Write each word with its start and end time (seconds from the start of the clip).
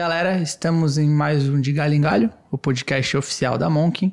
galera, 0.00 0.38
estamos 0.38 0.96
em 0.96 1.10
mais 1.10 1.46
um 1.46 1.60
de 1.60 1.74
Galho 1.74 1.92
em 1.92 2.00
Galho, 2.00 2.30
o 2.50 2.56
podcast 2.56 3.18
oficial 3.18 3.58
da 3.58 3.68
Monk. 3.68 4.10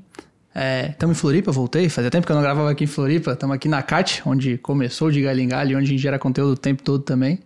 Estamos 0.89 1.15
em 1.15 1.19
Floripa, 1.19 1.49
voltei, 1.49 1.87
fazia 1.87 2.11
tempo 2.11 2.25
que 2.25 2.31
eu 2.33 2.35
não 2.35 2.43
gravava 2.43 2.69
aqui 2.69 2.83
em 2.83 2.87
Floripa. 2.87 3.31
Estamos 3.31 3.55
aqui 3.55 3.69
na 3.69 3.81
CAT, 3.81 4.21
onde 4.25 4.57
começou 4.57 5.07
o 5.07 5.11
de 5.13 5.21
Galho 5.21 5.39
em 5.39 5.47
Galho, 5.47 5.77
onde 5.77 5.85
a 5.85 5.89
gente 5.91 6.01
gera 6.01 6.19
conteúdo 6.19 6.51
o 6.51 6.57
tempo 6.57 6.83
todo 6.83 7.05
também. 7.05 7.39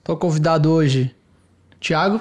Estou 0.00 0.16
convidado 0.16 0.72
hoje, 0.72 1.14
Thiago, 1.80 2.20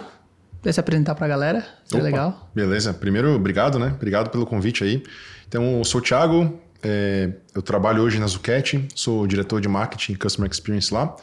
para 0.62 0.72
se 0.72 0.80
apresentar 0.80 1.16
para 1.16 1.26
a 1.26 1.30
galera, 1.30 1.66
é 1.92 1.98
legal. 1.98 2.52
Beleza, 2.54 2.94
primeiro, 2.94 3.34
obrigado, 3.34 3.80
né? 3.80 3.94
Obrigado 3.96 4.30
pelo 4.30 4.46
convite 4.46 4.84
aí. 4.84 5.02
Então, 5.48 5.80
eu 5.80 5.84
sou 5.84 6.02
o 6.02 6.04
Thiago, 6.04 6.54
é, 6.84 7.32
eu 7.56 7.64
trabalho 7.64 8.04
hoje 8.04 8.20
na 8.20 8.28
Zucchetti, 8.28 8.88
sou 8.94 9.26
diretor 9.26 9.60
de 9.60 9.68
marketing 9.68 10.12
e 10.12 10.16
customer 10.18 10.52
experience 10.52 10.94
lá. 10.94 11.16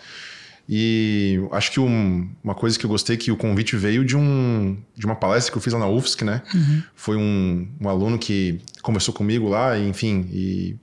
E 0.72 1.40
acho 1.50 1.72
que 1.72 1.80
um, 1.80 2.30
uma 2.44 2.54
coisa 2.54 2.78
que 2.78 2.86
eu 2.86 2.90
gostei 2.90 3.16
que 3.16 3.32
o 3.32 3.36
convite 3.36 3.74
veio 3.74 4.04
de, 4.04 4.16
um, 4.16 4.76
de 4.96 5.04
uma 5.04 5.16
palestra 5.16 5.50
que 5.50 5.58
eu 5.58 5.60
fiz 5.60 5.72
lá 5.72 5.80
na 5.80 5.88
UFSC, 5.88 6.24
né? 6.24 6.42
Uhum. 6.54 6.82
Foi 6.94 7.16
um, 7.16 7.68
um 7.80 7.88
aluno 7.88 8.16
que 8.16 8.60
conversou 8.80 9.12
comigo 9.12 9.48
lá, 9.48 9.76
enfim, 9.76 10.28
e 10.30 10.76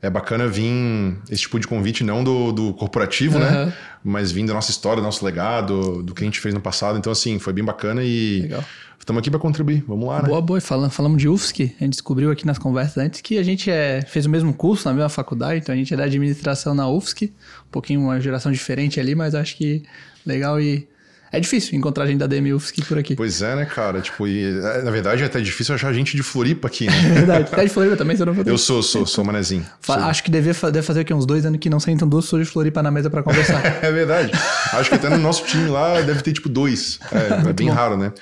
é 0.00 0.08
bacana 0.08 0.46
vir 0.46 1.18
esse 1.28 1.42
tipo 1.42 1.58
de 1.58 1.66
convite, 1.66 2.04
não 2.04 2.22
do, 2.22 2.52
do 2.52 2.74
corporativo, 2.74 3.36
uhum. 3.36 3.44
né? 3.44 3.72
Mas 4.04 4.30
vindo 4.30 4.48
da 4.48 4.54
nossa 4.54 4.70
história, 4.70 5.02
do 5.02 5.04
nosso 5.04 5.24
legado, 5.24 6.00
do 6.04 6.14
que 6.14 6.22
a 6.22 6.26
gente 6.26 6.38
fez 6.38 6.54
no 6.54 6.60
passado. 6.60 6.96
Então, 6.96 7.10
assim, 7.10 7.40
foi 7.40 7.52
bem 7.52 7.64
bacana 7.64 8.04
e 8.04 8.42
Legal. 8.42 8.64
Estamos 9.04 9.20
aqui 9.20 9.30
para 9.30 9.38
contribuir. 9.38 9.84
Vamos 9.86 10.08
lá, 10.08 10.22
né? 10.22 10.28
Boa, 10.28 10.40
boa. 10.40 10.60
Falando, 10.60 10.90
falamos 10.90 11.20
de 11.20 11.28
UFSC, 11.28 11.74
a 11.80 11.84
gente 11.84 11.92
descobriu 11.92 12.30
aqui 12.30 12.46
nas 12.46 12.58
conversas 12.58 12.98
antes 12.98 13.20
que 13.20 13.38
a 13.38 13.42
gente 13.42 13.70
é, 13.70 14.02
fez 14.02 14.26
o 14.26 14.30
mesmo 14.30 14.52
curso 14.52 14.88
na 14.88 14.94
mesma 14.94 15.08
faculdade, 15.08 15.60
então 15.60 15.74
a 15.74 15.78
gente 15.78 15.92
é 15.92 15.96
da 15.96 16.04
administração 16.04 16.74
na 16.74 16.88
UFSC 16.88 17.32
pouquinho 17.74 18.00
uma 18.00 18.20
geração 18.20 18.52
diferente 18.52 19.00
ali, 19.00 19.16
mas 19.16 19.34
acho 19.34 19.56
que 19.56 19.82
legal 20.24 20.60
e 20.60 20.86
é 21.32 21.40
difícil 21.40 21.76
encontrar 21.76 22.06
gente 22.06 22.18
da 22.18 22.28
DM 22.28 22.52
UFSC 22.52 22.84
por 22.84 22.96
aqui. 22.96 23.16
Pois 23.16 23.42
é, 23.42 23.56
né, 23.56 23.64
cara? 23.64 24.00
Tipo, 24.00 24.28
e, 24.28 24.44
é, 24.44 24.82
na 24.82 24.90
verdade 24.92 25.24
é 25.24 25.26
até 25.26 25.40
difícil 25.40 25.74
achar 25.74 25.92
gente 25.92 26.16
de 26.16 26.22
Floripa 26.22 26.68
aqui, 26.68 26.86
né? 26.86 26.92
É 27.10 27.14
verdade. 27.14 27.48
Até 27.52 27.64
de 27.64 27.70
Floripa 27.70 27.96
também, 27.96 28.16
você 28.16 28.24
não 28.24 28.34
Eu 28.46 28.56
sou, 28.56 28.80
sou, 28.80 29.04
sou 29.04 29.24
manezinho. 29.24 29.66
Sou. 29.80 29.96
Acho 29.96 30.22
que 30.22 30.30
deve, 30.30 30.52
deve 30.52 30.82
fazer 30.82 31.00
aqui 31.00 31.12
uns 31.12 31.26
dois 31.26 31.44
anos 31.44 31.58
que 31.58 31.68
não 31.68 31.80
sentam 31.80 32.08
duas 32.08 32.26
pessoas 32.26 32.46
de 32.46 32.52
Floripa 32.52 32.80
na 32.84 32.92
mesa 32.92 33.10
para 33.10 33.24
conversar. 33.24 33.60
é 33.82 33.90
verdade. 33.90 34.30
Acho 34.72 34.88
que 34.88 34.94
até 34.94 35.08
no 35.08 35.18
nosso 35.18 35.44
time 35.44 35.68
lá 35.68 36.00
deve 36.00 36.22
ter, 36.22 36.32
tipo, 36.32 36.48
dois. 36.48 37.00
É, 37.10 37.48
é 37.50 37.52
bem 37.52 37.66
bom. 37.66 37.74
raro, 37.74 37.96
né? 37.96 38.12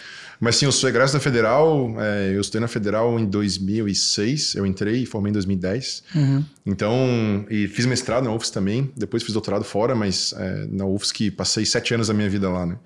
Mas 0.42 0.56
sim, 0.56 0.64
eu 0.64 0.72
sou 0.72 0.90
egresso 0.90 1.12
da 1.14 1.20
Federal, 1.20 1.94
é, 2.00 2.34
eu 2.34 2.40
estudei 2.40 2.60
na 2.60 2.66
Federal 2.66 3.16
em 3.16 3.24
2006, 3.26 4.56
eu 4.56 4.66
entrei 4.66 5.04
e 5.04 5.06
formei 5.06 5.30
em 5.30 5.32
2010. 5.34 6.02
Uhum. 6.16 6.44
Então, 6.66 7.46
e 7.48 7.68
fiz 7.68 7.86
mestrado 7.86 8.24
na 8.24 8.34
UFS 8.34 8.50
também, 8.50 8.90
depois 8.96 9.22
fiz 9.22 9.32
doutorado 9.32 9.62
fora, 9.62 9.94
mas 9.94 10.34
é, 10.36 10.66
na 10.68 10.84
UFS 10.84 11.12
que 11.12 11.30
passei 11.30 11.64
sete 11.64 11.94
anos 11.94 12.08
da 12.08 12.14
minha 12.14 12.28
vida 12.28 12.50
lá, 12.50 12.66
né? 12.66 12.76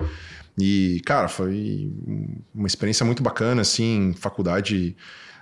E, 0.61 1.01
cara, 1.07 1.29
foi 1.29 1.91
uma 2.55 2.67
experiência 2.67 3.07
muito 3.07 3.23
bacana, 3.23 3.63
assim, 3.63 4.15
faculdade... 4.19 4.95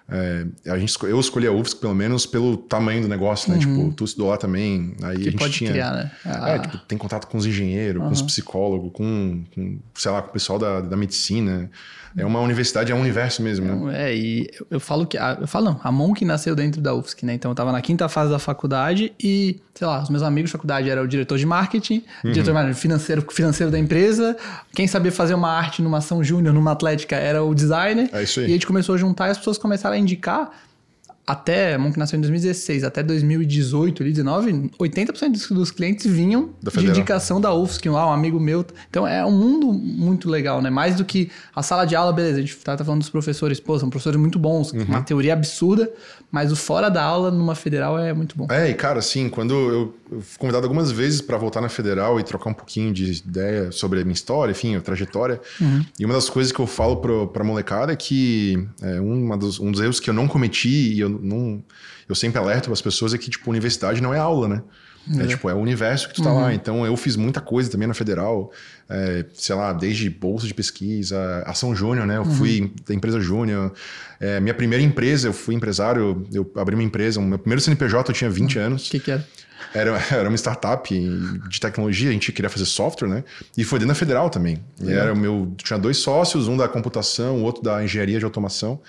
É, 0.07 0.47
a 0.71 0.79
gente, 0.79 0.95
eu 1.05 1.19
escolhi 1.19 1.47
a 1.47 1.51
UFSC 1.53 1.81
pelo 1.81 1.95
menos 1.95 2.27
pelo 2.27 2.59
tamanho 2.59 3.01
do 3.01 3.09
negócio, 3.09 3.51
né? 3.51 3.57
Uhum. 3.57 3.61
Tipo, 3.61 3.93
tu 3.97 4.05
estudou 4.05 4.29
lá 4.29 4.37
também. 4.37 4.95
Aí 5.03 5.17
que 5.17 5.23
a 5.23 5.31
gente 5.31 5.39
pode 5.39 5.55
tinha. 5.55 5.71
Criar, 5.71 5.93
né? 5.93 6.13
Ah. 6.27 6.51
É, 6.51 6.59
tipo, 6.59 6.79
tem 6.87 6.99
contato 6.99 7.27
com 7.27 7.39
os 7.39 7.47
engenheiros, 7.47 8.03
uhum. 8.03 8.09
com 8.09 8.15
os 8.15 8.21
psicólogos, 8.21 8.93
com, 8.93 9.45
com, 9.55 9.81
sei 9.95 10.13
lá, 10.13 10.21
com 10.21 10.29
o 10.29 10.33
pessoal 10.33 10.59
da, 10.59 10.83
da 10.83 10.97
medicina. 10.97 11.71
É 12.17 12.25
uma 12.25 12.41
universidade, 12.41 12.93
é 12.93 12.95
um 12.95 13.01
universo 13.01 13.43
mesmo, 13.43 13.87
né? 13.87 14.11
É, 14.11 14.17
e 14.17 14.49
eu, 14.59 14.67
eu 14.73 14.81
falo 14.81 15.07
que. 15.07 15.19
A, 15.19 15.39
eu 15.41 15.47
falo, 15.49 15.67
não, 15.67 15.81
a 15.83 15.91
Monk 15.91 16.25
nasceu 16.25 16.55
dentro 16.55 16.81
da 16.81 16.95
UFSC, 16.95 17.27
né? 17.27 17.35
Então 17.35 17.51
eu 17.51 17.55
tava 17.55 17.73
na 17.73 17.81
quinta 17.81 18.09
fase 18.09 18.31
da 18.31 18.39
faculdade 18.39 19.13
e, 19.21 19.61
sei 19.75 19.87
lá, 19.87 20.03
os 20.03 20.11
meus 20.11 20.23
amigos 20.23 20.51
de 20.51 20.53
faculdade 20.53 20.89
eram 20.89 21.03
o 21.03 21.09
diretor 21.09 21.37
de 21.39 21.47
marketing, 21.47 22.05
uhum. 22.25 22.33
diretor 22.33 22.75
financeiro, 22.75 23.27
financeiro 23.31 23.73
da 23.73 23.79
empresa. 23.79 24.37
Quem 24.73 24.87
sabia 24.87 25.11
fazer 25.11 25.35
uma 25.35 25.51
arte 25.51 25.83
numa 25.83 25.99
ação 25.99 26.23
júnior, 26.23 26.55
numa 26.55 26.73
atlética, 26.73 27.17
era 27.17 27.43
o 27.43 27.55
designer. 27.55 28.09
É 28.13 28.23
isso 28.23 28.41
aí. 28.41 28.47
E 28.47 28.51
a 28.51 28.53
gente 28.53 28.67
começou 28.67 28.95
a 28.95 28.99
juntar 28.99 29.29
e 29.29 29.31
as 29.31 29.39
pessoas 29.39 29.59
começaram 29.59 29.97
a 29.97 29.99
indicar 29.99 30.51
até, 31.27 31.75
a 31.75 31.79
Monk 31.79 31.99
nasceu 31.99 32.19
em 32.19 32.21
2016, 32.21 32.85
até 32.85 33.03
2018, 33.03 34.03
2019, 34.03 34.71
80% 34.79 35.55
dos 35.55 35.71
clientes 35.71 36.07
vinham 36.07 36.51
de 36.63 36.87
indicação 36.87 37.41
da 37.41 37.55
UFSC, 37.55 37.89
lá, 37.89 38.07
um 38.11 38.13
amigo 38.13 38.39
meu. 38.39 38.65
Então 38.91 39.07
é 39.07 39.25
um 39.25 39.33
mundo 39.33 39.73
muito 39.73 40.29
legal, 40.29 40.61
né? 40.61 40.69
Mais 40.69 40.97
do 40.97 41.05
que 41.05 41.31
a 41.57 41.63
sala 41.63 41.87
de 41.87 41.97
aula, 41.97 42.13
beleza, 42.13 42.39
a 42.39 42.41
gente 42.43 42.57
tá, 42.59 42.77
tá 42.77 42.85
falando 42.85 43.01
dos 43.01 43.09
professores, 43.09 43.59
pô, 43.59 43.79
são 43.79 43.89
professores 43.89 44.21
muito 44.21 44.39
bons, 44.39 44.73
uhum. 44.73 44.85
uma 44.85 45.01
teoria 45.01 45.33
absurda, 45.33 45.91
mas 46.31 46.53
o 46.53 46.57
fora 46.57 46.91
da 46.91 47.03
aula 47.03 47.31
numa 47.31 47.55
federal 47.55 47.99
é 47.99 48.13
muito 48.13 48.37
bom. 48.37 48.47
É, 48.51 48.69
e 48.69 48.75
cara, 48.75 48.99
assim, 48.99 49.31
quando 49.31 49.55
eu, 49.55 49.95
eu 50.13 50.21
fui 50.21 50.39
convidado 50.39 50.67
algumas 50.67 50.93
vezes 50.93 51.23
para 51.23 51.39
voltar 51.39 51.63
na 51.63 51.71
federal 51.71 52.21
e 52.21 52.23
trocar 52.23 52.51
um 52.51 52.55
pouquinho 52.55 52.93
de 52.93 53.13
ideia 53.13 53.73
sobre 53.73 54.01
a 54.01 54.05
minha 54.05 54.15
história, 54.15 54.53
enfim, 54.53 54.77
a 54.77 54.81
trajetória, 54.83 55.41
uhum. 55.59 55.83
e 55.99 56.05
uma 56.05 56.13
das 56.13 56.29
coisas 56.29 56.53
que 56.53 56.61
eu 56.61 56.67
falo 56.67 56.97
pro, 56.97 57.29
pra 57.29 57.43
molecada 57.43 57.95
é 57.95 57.97
que 57.97 58.63
é, 58.83 59.01
uma 59.01 59.39
dos, 59.39 59.59
um 59.59 59.73
dos 59.73 59.81
erros 59.81 60.01
que 60.01 60.11
eu 60.11 60.15
não 60.15 60.29
cometi 60.29 60.95
e 60.95 61.01
eu 61.01 61.14
não. 61.23 61.63
Eu 62.09 62.15
sempre 62.15 62.39
alerto 62.39 62.73
as 62.73 62.83
pessoas 62.83 63.15
é 63.15 63.19
que, 63.19 63.31
tipo, 63.31 63.51
universidade 63.51 64.01
não 64.01 64.13
é 64.13 64.19
aula, 64.19 64.49
né? 64.49 64.63
É, 65.19 65.25
é 65.25 65.27
tipo, 65.27 65.51
é 65.51 65.55
o 65.55 65.59
universo 65.59 66.09
que 66.09 66.15
tu 66.15 66.23
tá 66.23 66.33
uhum. 66.33 66.41
lá. 66.41 66.55
Então, 66.55 66.87
eu 66.87 66.97
fiz 66.97 67.15
muita 67.17 67.41
coisa 67.41 67.71
também 67.71 67.87
na 67.87 67.95
Federal, 67.95 68.51
é, 68.89 69.25
sei 69.35 69.55
lá, 69.55 69.73
desde 69.73 70.09
bolsa 70.09 70.47
de 70.47 70.55
pesquisa, 70.55 71.43
ação 71.47 71.75
júnior, 71.75 72.07
né? 72.07 72.17
Eu 72.17 72.23
uhum. 72.23 72.35
fui 72.35 72.73
da 72.87 72.95
empresa 72.95 73.21
júnior. 73.21 73.73
É, 74.19 74.41
minha 74.41 74.55
primeira 74.55 74.83
empresa, 74.83 75.29
eu 75.29 75.33
fui 75.33 75.55
empresário, 75.55 76.27
eu 76.33 76.51
abri 76.57 76.75
uma 76.75 76.83
empresa, 76.83 77.21
meu 77.21 77.39
primeiro 77.39 77.61
CNPJ 77.61 78.11
eu 78.11 78.15
tinha 78.15 78.31
20 78.31 78.59
anos. 78.59 78.89
O 78.89 78.91
que, 78.91 79.01
que 79.01 79.11
era? 79.11 79.27
Era, 79.75 79.91
era 80.11 80.29
uma 80.29 80.37
startup 80.37 80.89
de 81.49 81.61
tecnologia, 81.61 82.09
a 82.09 82.13
gente 82.13 82.33
queria 82.33 82.49
fazer 82.49 82.65
software, 82.65 83.09
né? 83.09 83.25
E 83.57 83.65
foi 83.65 83.79
dentro 83.79 83.93
da 83.93 83.99
Federal 83.99 84.31
também. 84.31 84.63
E 84.81 84.91
era 84.91 85.13
o 85.13 85.17
meu, 85.17 85.53
tinha 85.57 85.79
dois 85.79 85.99
sócios, 85.99 86.49
um 86.49 86.57
da 86.57 86.69
computação, 86.69 87.37
o 87.37 87.43
outro 87.43 87.63
da 87.63 87.85
engenharia 87.85 88.19
de 88.19 88.25
automação. 88.25 88.81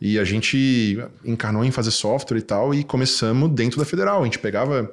E 0.00 0.18
a 0.18 0.24
gente 0.24 0.98
encarnou 1.24 1.64
em 1.64 1.70
fazer 1.70 1.90
software 1.90 2.38
e 2.38 2.42
tal, 2.42 2.74
e 2.74 2.84
começamos 2.84 3.50
dentro 3.50 3.78
da 3.78 3.84
federal. 3.84 4.22
A 4.22 4.24
gente 4.24 4.38
pegava. 4.38 4.90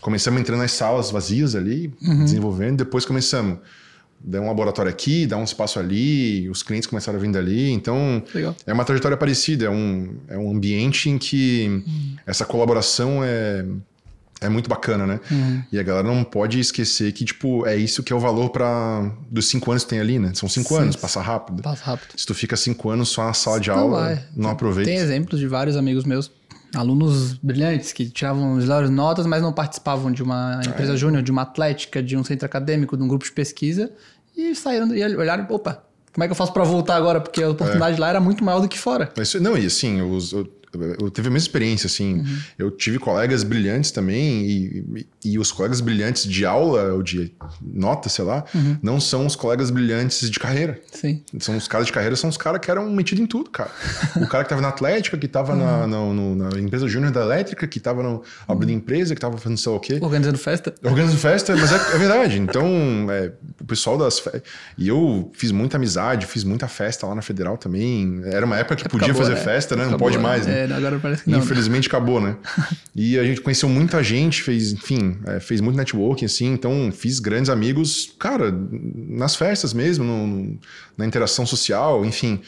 Começamos 0.00 0.40
entrando 0.40 0.60
nas 0.60 0.72
salas 0.72 1.10
vazias 1.10 1.54
ali, 1.54 1.92
uhum. 2.00 2.24
desenvolvendo, 2.24 2.78
depois 2.78 3.04
começamos. 3.04 3.58
Dar 4.22 4.40
um 4.40 4.46
laboratório 4.46 4.90
aqui, 4.90 5.26
dar 5.26 5.36
um 5.36 5.44
espaço 5.44 5.78
ali, 5.78 6.48
os 6.48 6.62
clientes 6.62 6.86
começaram 6.86 7.18
a 7.18 7.22
vir 7.22 7.30
dali. 7.30 7.70
Então, 7.70 8.22
Legal. 8.34 8.56
é 8.66 8.72
uma 8.72 8.84
trajetória 8.84 9.16
parecida, 9.16 9.66
é 9.66 9.70
um, 9.70 10.16
é 10.28 10.38
um 10.38 10.50
ambiente 10.50 11.08
em 11.08 11.18
que 11.18 11.66
uhum. 11.68 12.16
essa 12.26 12.44
colaboração 12.44 13.22
é, 13.22 13.64
é 14.40 14.48
muito 14.48 14.68
bacana, 14.68 15.06
né? 15.06 15.20
Uhum. 15.30 15.62
E 15.70 15.78
a 15.78 15.82
galera 15.82 16.06
não 16.06 16.24
pode 16.24 16.58
esquecer 16.58 17.12
que, 17.12 17.24
tipo, 17.24 17.66
é 17.66 17.76
isso 17.76 18.02
que 18.02 18.12
é 18.12 18.16
o 18.16 18.18
valor 18.18 18.50
para 18.50 19.10
dos 19.30 19.48
cinco 19.48 19.70
anos 19.70 19.84
que 19.84 19.90
tem 19.90 20.00
ali, 20.00 20.18
né? 20.18 20.32
São 20.34 20.48
cinco 20.48 20.74
Sim. 20.74 20.82
anos, 20.82 20.96
passa 20.96 21.20
rápido. 21.20 21.62
Passa 21.62 21.84
rápido. 21.84 22.14
Se 22.16 22.26
tu 22.26 22.34
fica 22.34 22.56
cinco 22.56 22.88
anos 22.88 23.10
só 23.10 23.24
na 23.26 23.34
sala 23.34 23.60
de 23.60 23.70
aula, 23.70 24.00
vai. 24.00 24.24
não 24.34 24.50
aproveita. 24.50 24.90
Tem 24.90 24.98
exemplos 24.98 25.38
de 25.38 25.46
vários 25.46 25.76
amigos 25.76 26.04
meus, 26.04 26.30
alunos 26.74 27.34
brilhantes, 27.34 27.92
que 27.92 28.08
tiravam 28.08 28.56
as 28.56 28.64
melhores 28.64 28.90
notas, 28.90 29.26
mas 29.26 29.42
não 29.42 29.52
participavam 29.52 30.10
de 30.10 30.22
uma 30.22 30.60
empresa 30.66 30.94
é. 30.94 30.96
júnior, 30.96 31.22
de 31.22 31.30
uma 31.30 31.42
atlética, 31.42 32.02
de 32.02 32.16
um 32.16 32.24
centro 32.24 32.46
acadêmico, 32.46 32.96
de 32.96 33.02
um 33.02 33.08
grupo 33.08 33.24
de 33.24 33.32
pesquisa, 33.32 33.92
e 34.34 34.54
saíram 34.54 34.94
e 34.94 35.16
olharam, 35.16 35.46
opa, 35.50 35.84
como 36.12 36.24
é 36.24 36.26
que 36.26 36.32
eu 36.32 36.36
faço 36.36 36.52
para 36.52 36.64
voltar 36.64 36.96
agora? 36.96 37.20
Porque 37.20 37.42
a 37.42 37.50
oportunidade 37.50 37.96
é. 37.96 38.00
lá 38.00 38.08
era 38.08 38.20
muito 38.20 38.42
maior 38.42 38.60
do 38.60 38.68
que 38.68 38.78
fora. 38.78 39.12
Mas, 39.16 39.34
não, 39.34 39.56
e 39.56 39.66
assim, 39.66 40.00
os, 40.00 40.32
eu 40.32 40.50
tive 41.12 41.28
a 41.28 41.30
mesma 41.30 41.38
experiência, 41.38 41.86
assim. 41.86 42.20
Uhum. 42.20 42.38
Eu 42.58 42.70
tive 42.70 42.98
colegas 42.98 43.42
brilhantes 43.42 43.90
também, 43.90 44.42
e, 44.44 45.06
e, 45.24 45.38
os 45.38 45.50
colegas 45.50 45.80
brilhantes 45.80 46.24
de 46.24 46.46
aula 46.46 46.92
ou 46.92 47.02
de 47.02 47.32
nota, 47.60 48.08
sei 48.08 48.24
lá, 48.24 48.44
uhum. 48.54 48.78
não 48.82 49.00
são 49.00 49.26
os 49.26 49.34
colegas 49.34 49.70
brilhantes 49.70 50.30
de 50.30 50.38
carreira. 50.38 50.80
Sim. 50.92 51.22
São 51.38 51.56
os 51.56 51.66
caras 51.66 51.86
de 51.86 51.92
carreira, 51.92 52.14
são 52.14 52.30
os 52.30 52.36
caras 52.36 52.60
que 52.60 52.70
eram 52.70 52.88
metidos 52.90 53.22
em 53.22 53.26
tudo, 53.26 53.50
cara. 53.50 53.70
o 54.16 54.26
cara 54.26 54.44
que 54.44 54.50
tava 54.50 54.62
na 54.62 54.68
Atlética, 54.68 55.16
que 55.18 55.26
tava 55.26 55.52
uhum. 55.52 55.86
na, 55.86 55.86
na, 55.86 56.50
na, 56.50 56.60
empresa 56.60 56.86
júnior 56.86 57.12
da 57.12 57.22
Elétrica, 57.22 57.66
que 57.66 57.80
tava 57.80 58.02
no, 58.02 58.22
abrindo 58.46 58.70
uhum. 58.70 58.76
empresa, 58.76 59.14
que 59.14 59.20
tava 59.20 59.36
fazendo 59.38 59.58
sei 59.58 59.72
lá 59.72 59.78
o 59.78 59.80
quê. 59.80 59.98
Organizando 60.00 60.38
festa. 60.38 60.74
Organizando 60.84 61.18
festa, 61.18 61.56
mas 61.56 61.72
é, 61.72 61.76
é 61.94 61.98
verdade. 61.98 62.38
Então, 62.38 62.66
é, 63.10 63.32
o 63.60 63.64
pessoal 63.64 63.98
das. 63.98 64.18
Fe... 64.18 64.42
E 64.78 64.88
eu 64.88 65.30
fiz 65.34 65.50
muita 65.50 65.76
amizade, 65.76 66.26
fiz 66.26 66.44
muita 66.44 66.68
festa 66.68 67.06
lá 67.06 67.14
na 67.14 67.22
Federal 67.22 67.56
também. 67.56 68.22
Era 68.24 68.46
uma 68.46 68.56
época 68.56 68.76
que 68.76 68.88
podia 68.88 69.08
acabou, 69.08 69.22
fazer 69.22 69.34
né? 69.34 69.40
festa, 69.40 69.76
né? 69.76 69.86
Não 69.86 69.98
pode 69.98 70.18
mais, 70.18 70.46
né? 70.46 70.59
É, 70.60 70.72
agora 70.72 70.98
parece 70.98 71.24
que 71.24 71.30
não. 71.30 71.38
Né? 71.38 71.44
Infelizmente 71.44 71.84
né? 71.84 71.88
acabou, 71.88 72.20
né? 72.20 72.36
e 72.94 73.18
a 73.18 73.24
gente 73.24 73.40
conheceu 73.40 73.68
muita 73.68 74.02
gente, 74.02 74.42
fez, 74.42 74.72
enfim, 74.72 75.18
é, 75.26 75.40
fez 75.40 75.60
muito 75.60 75.76
networking, 75.76 76.24
assim, 76.24 76.52
então 76.52 76.90
fiz 76.92 77.18
grandes 77.18 77.50
amigos, 77.50 78.14
cara, 78.18 78.54
nas 79.08 79.36
festas 79.36 79.72
mesmo, 79.72 80.04
no, 80.04 80.58
na 80.96 81.06
interação 81.06 81.46
social, 81.46 82.04
enfim. 82.04 82.40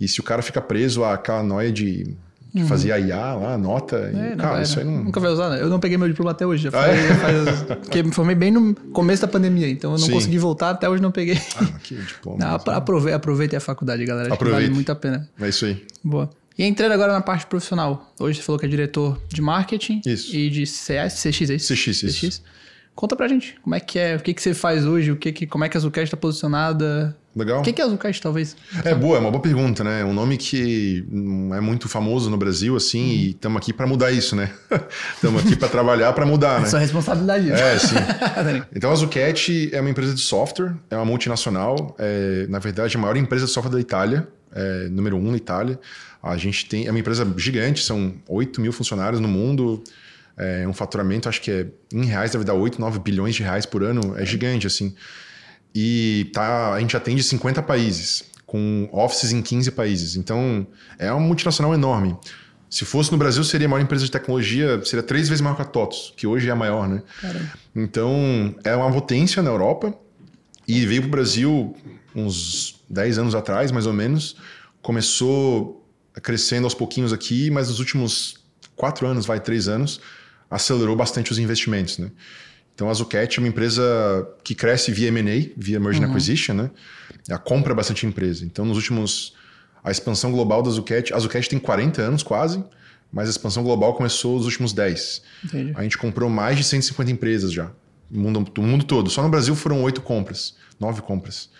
E 0.00 0.08
se 0.08 0.20
o 0.20 0.22
cara 0.22 0.42
fica 0.42 0.60
preso 0.60 1.04
àquela 1.04 1.42
noia 1.42 1.72
de 1.72 2.16
que 2.54 2.60
uhum. 2.60 2.68
fazia 2.68 2.96
IA 3.00 3.34
lá, 3.34 3.58
nota. 3.58 3.96
É, 4.14 4.32
e, 4.32 4.36
cara, 4.36 4.62
isso 4.62 4.78
aí 4.78 4.84
não. 4.84 5.02
Nunca 5.02 5.18
vai 5.18 5.32
usar, 5.32 5.50
né? 5.50 5.60
Eu 5.60 5.68
não 5.68 5.80
peguei 5.80 5.98
meu 5.98 6.06
diploma 6.06 6.30
até 6.30 6.46
hoje. 6.46 6.62
Já 6.62 6.80
ah, 6.80 6.86
é? 6.86 7.14
faz, 7.14 7.62
porque 7.82 8.00
me 8.00 8.12
formei 8.12 8.36
bem 8.36 8.52
no 8.52 8.72
começo 8.92 9.22
da 9.22 9.28
pandemia, 9.28 9.68
então 9.68 9.92
eu 9.92 9.98
não 9.98 10.06
Sim. 10.06 10.12
consegui 10.12 10.38
voltar, 10.38 10.70
até 10.70 10.88
hoje 10.88 11.02
não 11.02 11.10
peguei. 11.10 11.36
Ah, 11.56 11.64
que 11.82 11.96
diploma. 11.96 12.38
Não, 12.44 12.54
aproveite, 12.54 13.16
aproveite 13.16 13.56
a 13.56 13.60
faculdade, 13.60 14.04
galera. 14.04 14.32
Aproveite. 14.32 14.62
Vale 14.62 14.74
muito 14.74 14.92
a 14.92 14.94
pena. 14.94 15.28
É 15.40 15.48
isso 15.48 15.64
aí. 15.64 15.84
Boa. 16.02 16.30
E 16.56 16.64
entrando 16.64 16.92
agora 16.92 17.12
na 17.12 17.20
parte 17.20 17.46
profissional. 17.46 18.12
Hoje 18.18 18.38
você 18.38 18.44
falou 18.44 18.58
que 18.58 18.66
é 18.66 18.68
diretor 18.68 19.20
de 19.28 19.42
marketing 19.42 20.00
isso. 20.06 20.34
e 20.34 20.48
de 20.48 20.66
CS, 20.66 21.14
CX, 21.14 21.50
é 21.50 21.54
isso? 21.54 21.74
CX, 21.74 22.02
isso. 22.02 22.26
CX. 22.26 22.42
Conta 22.94 23.16
pra 23.16 23.26
gente, 23.26 23.56
como 23.60 23.74
é 23.74 23.80
que 23.80 23.98
é, 23.98 24.14
o 24.14 24.20
que, 24.20 24.32
que 24.32 24.40
você 24.40 24.54
faz 24.54 24.86
hoje, 24.86 25.10
o 25.10 25.16
que 25.16 25.32
que, 25.32 25.48
como 25.48 25.64
é 25.64 25.68
que 25.68 25.76
a 25.76 25.80
Zucast 25.80 26.04
está 26.04 26.16
posicionada. 26.16 27.16
Legal. 27.34 27.58
O 27.58 27.62
que, 27.64 27.72
que 27.72 27.82
é 27.82 27.84
a 27.84 27.88
Zucast, 27.88 28.22
talvez? 28.22 28.56
É 28.84 28.94
boa, 28.94 29.16
é 29.16 29.20
uma 29.20 29.32
boa 29.32 29.42
pergunta, 29.42 29.82
né? 29.82 30.02
É 30.02 30.04
um 30.04 30.14
nome 30.14 30.36
que 30.36 31.04
não 31.10 31.52
é 31.52 31.60
muito 31.60 31.88
famoso 31.88 32.30
no 32.30 32.36
Brasil, 32.36 32.76
assim, 32.76 33.02
uhum. 33.02 33.10
e 33.10 33.30
estamos 33.30 33.58
aqui 33.60 33.72
para 33.72 33.84
mudar 33.84 34.12
isso, 34.12 34.36
né? 34.36 34.52
Estamos 35.16 35.44
aqui 35.44 35.56
para 35.56 35.68
trabalhar 35.68 36.12
para 36.12 36.24
mudar, 36.24 36.60
né? 36.60 36.66
É 36.68 36.70
sua 36.70 36.78
responsabilidade. 36.78 37.50
É, 37.50 37.78
sim. 37.80 37.96
então 38.72 38.92
a 38.92 38.94
Zucchetti 38.94 39.70
é 39.72 39.80
uma 39.80 39.90
empresa 39.90 40.14
de 40.14 40.20
software, 40.20 40.76
é 40.88 40.94
uma 40.94 41.04
multinacional, 41.04 41.96
é, 41.98 42.46
na 42.48 42.60
verdade 42.60 42.96
a 42.96 43.00
maior 43.00 43.16
empresa 43.16 43.46
de 43.46 43.50
software 43.50 43.72
da 43.72 43.80
Itália, 43.80 44.28
é, 44.54 44.88
número 44.88 45.16
um 45.16 45.32
na 45.32 45.36
Itália. 45.36 45.80
A 46.24 46.38
gente 46.38 46.64
tem, 46.66 46.86
é 46.86 46.90
uma 46.90 46.98
empresa 46.98 47.30
gigante, 47.36 47.82
são 47.82 48.14
8 48.26 48.58
mil 48.58 48.72
funcionários 48.72 49.20
no 49.20 49.28
mundo, 49.28 49.84
é 50.38 50.66
um 50.66 50.72
faturamento, 50.72 51.28
acho 51.28 51.40
que 51.42 51.50
é 51.50 51.66
em 51.92 52.06
reais, 52.06 52.30
deve 52.30 52.44
dar 52.44 52.54
8, 52.54 52.80
9 52.80 52.98
bilhões 53.00 53.34
de 53.34 53.42
reais 53.42 53.66
por 53.66 53.82
ano, 53.82 54.16
é 54.16 54.24
gigante, 54.24 54.66
assim. 54.66 54.94
E 55.74 56.30
tá, 56.32 56.72
a 56.72 56.80
gente 56.80 56.96
atende 56.96 57.22
50 57.22 57.62
países, 57.62 58.24
com 58.46 58.88
offices 58.90 59.32
em 59.32 59.42
15 59.42 59.70
países. 59.72 60.16
Então, 60.16 60.66
é 60.98 61.12
uma 61.12 61.20
multinacional 61.20 61.74
enorme. 61.74 62.16
Se 62.70 62.86
fosse 62.86 63.12
no 63.12 63.18
Brasil, 63.18 63.44
seria 63.44 63.66
a 63.66 63.70
maior 63.70 63.82
empresa 63.82 64.04
de 64.04 64.10
tecnologia, 64.10 64.82
seria 64.84 65.02
três 65.02 65.28
vezes 65.28 65.42
maior 65.42 65.54
que 65.56 65.62
a 65.62 65.66
TOTOS, 65.66 66.14
que 66.16 66.26
hoje 66.26 66.48
é 66.48 66.52
a 66.52 66.56
maior, 66.56 66.88
né? 66.88 67.02
Caramba. 67.20 67.52
Então, 67.76 68.54
é 68.64 68.74
uma 68.74 68.90
potência 68.90 69.42
na 69.42 69.50
Europa 69.50 69.94
e 70.66 70.86
veio 70.86 71.02
para 71.02 71.08
o 71.08 71.10
Brasil 71.10 71.76
uns 72.14 72.82
10 72.88 73.18
anos 73.18 73.34
atrás, 73.34 73.70
mais 73.70 73.86
ou 73.86 73.92
menos. 73.92 74.36
Começou 74.80 75.83
crescendo 76.20 76.64
aos 76.64 76.74
pouquinhos 76.74 77.12
aqui, 77.12 77.50
mas 77.50 77.68
nos 77.68 77.78
últimos 77.78 78.36
quatro 78.76 79.06
anos, 79.06 79.26
vai, 79.26 79.40
três 79.40 79.68
anos, 79.68 80.00
acelerou 80.50 80.96
bastante 80.96 81.32
os 81.32 81.38
investimentos, 81.38 81.98
né? 81.98 82.10
Então 82.74 82.90
a 82.90 82.94
Zucat 82.94 83.36
é 83.36 83.40
uma 83.40 83.48
empresa 83.48 83.82
que 84.42 84.54
cresce 84.54 84.90
via 84.90 85.08
M&A, 85.08 85.52
via 85.56 85.78
Merger 85.78 86.02
uhum. 86.02 86.10
Acquisition, 86.10 86.54
né? 86.54 86.70
A 87.30 87.38
compra 87.38 87.72
bastante 87.72 88.04
empresa. 88.04 88.44
Então 88.44 88.64
nos 88.64 88.76
últimos 88.76 89.34
a 89.82 89.90
expansão 89.90 90.32
global 90.32 90.62
da 90.62 90.70
Zucat, 90.70 91.12
a 91.12 91.18
Zucat 91.18 91.48
tem 91.48 91.58
40 91.58 92.00
anos 92.00 92.22
quase, 92.22 92.64
mas 93.12 93.28
a 93.28 93.30
expansão 93.30 93.62
global 93.62 93.94
começou 93.94 94.36
nos 94.36 94.46
últimos 94.46 94.72
10. 94.72 95.22
Entendi. 95.44 95.72
A 95.76 95.82
gente 95.82 95.98
comprou 95.98 96.28
mais 96.30 96.56
de 96.56 96.64
150 96.64 97.10
empresas 97.10 97.52
já, 97.52 97.70
no 98.10 98.22
mundo, 98.22 98.52
no 98.56 98.62
mundo 98.66 98.84
todo. 98.84 99.10
Só 99.10 99.22
no 99.22 99.28
Brasil 99.28 99.54
foram 99.54 99.82
oito 99.82 100.00
compras, 100.00 100.54
nove 100.80 101.02
compras. 101.02 101.50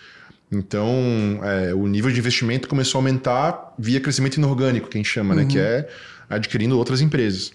Então, 0.55 1.41
é, 1.43 1.75
o 1.75 1.87
nível 1.87 2.11
de 2.11 2.19
investimento 2.19 2.69
começou 2.69 2.99
a 2.99 3.01
aumentar 3.01 3.75
via 3.79 4.01
crescimento 4.01 4.37
inorgânico, 4.37 4.89
que 4.89 4.97
a 4.97 5.01
gente 5.01 5.11
chama, 5.11 5.35
uhum. 5.35 5.41
né? 5.41 5.47
Que 5.47 5.59
uhum. 5.59 5.65
é 5.65 5.89
adquirindo 6.31 6.79
outras 6.79 7.01
empresas. 7.01 7.53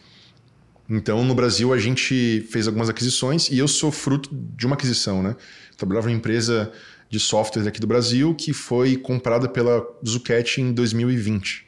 Então, 0.90 1.24
no 1.24 1.36
Brasil, 1.36 1.72
a 1.74 1.78
gente 1.78 2.46
fez 2.50 2.68
algumas 2.68 2.90
aquisições 2.90 3.50
e 3.50 3.58
eu 3.58 3.68
sou 3.68 3.92
fruto 3.92 4.30
de 4.34 4.66
uma 4.66 4.76
aquisição, 4.76 5.22
né? 5.22 5.36
Eu 5.72 5.78
trabalhava 5.78 6.08
numa 6.08 6.18
empresa 6.18 6.72
de 7.10 7.20
software 7.20 7.68
aqui 7.68 7.80
do 7.80 7.88
Brasil 7.88 8.36
que 8.36 8.54
foi 8.54 8.96
comprada 8.96 9.48
pela 9.48 9.86
Zucchetti 10.06 10.62
em 10.62 10.72
2020. 10.74 11.66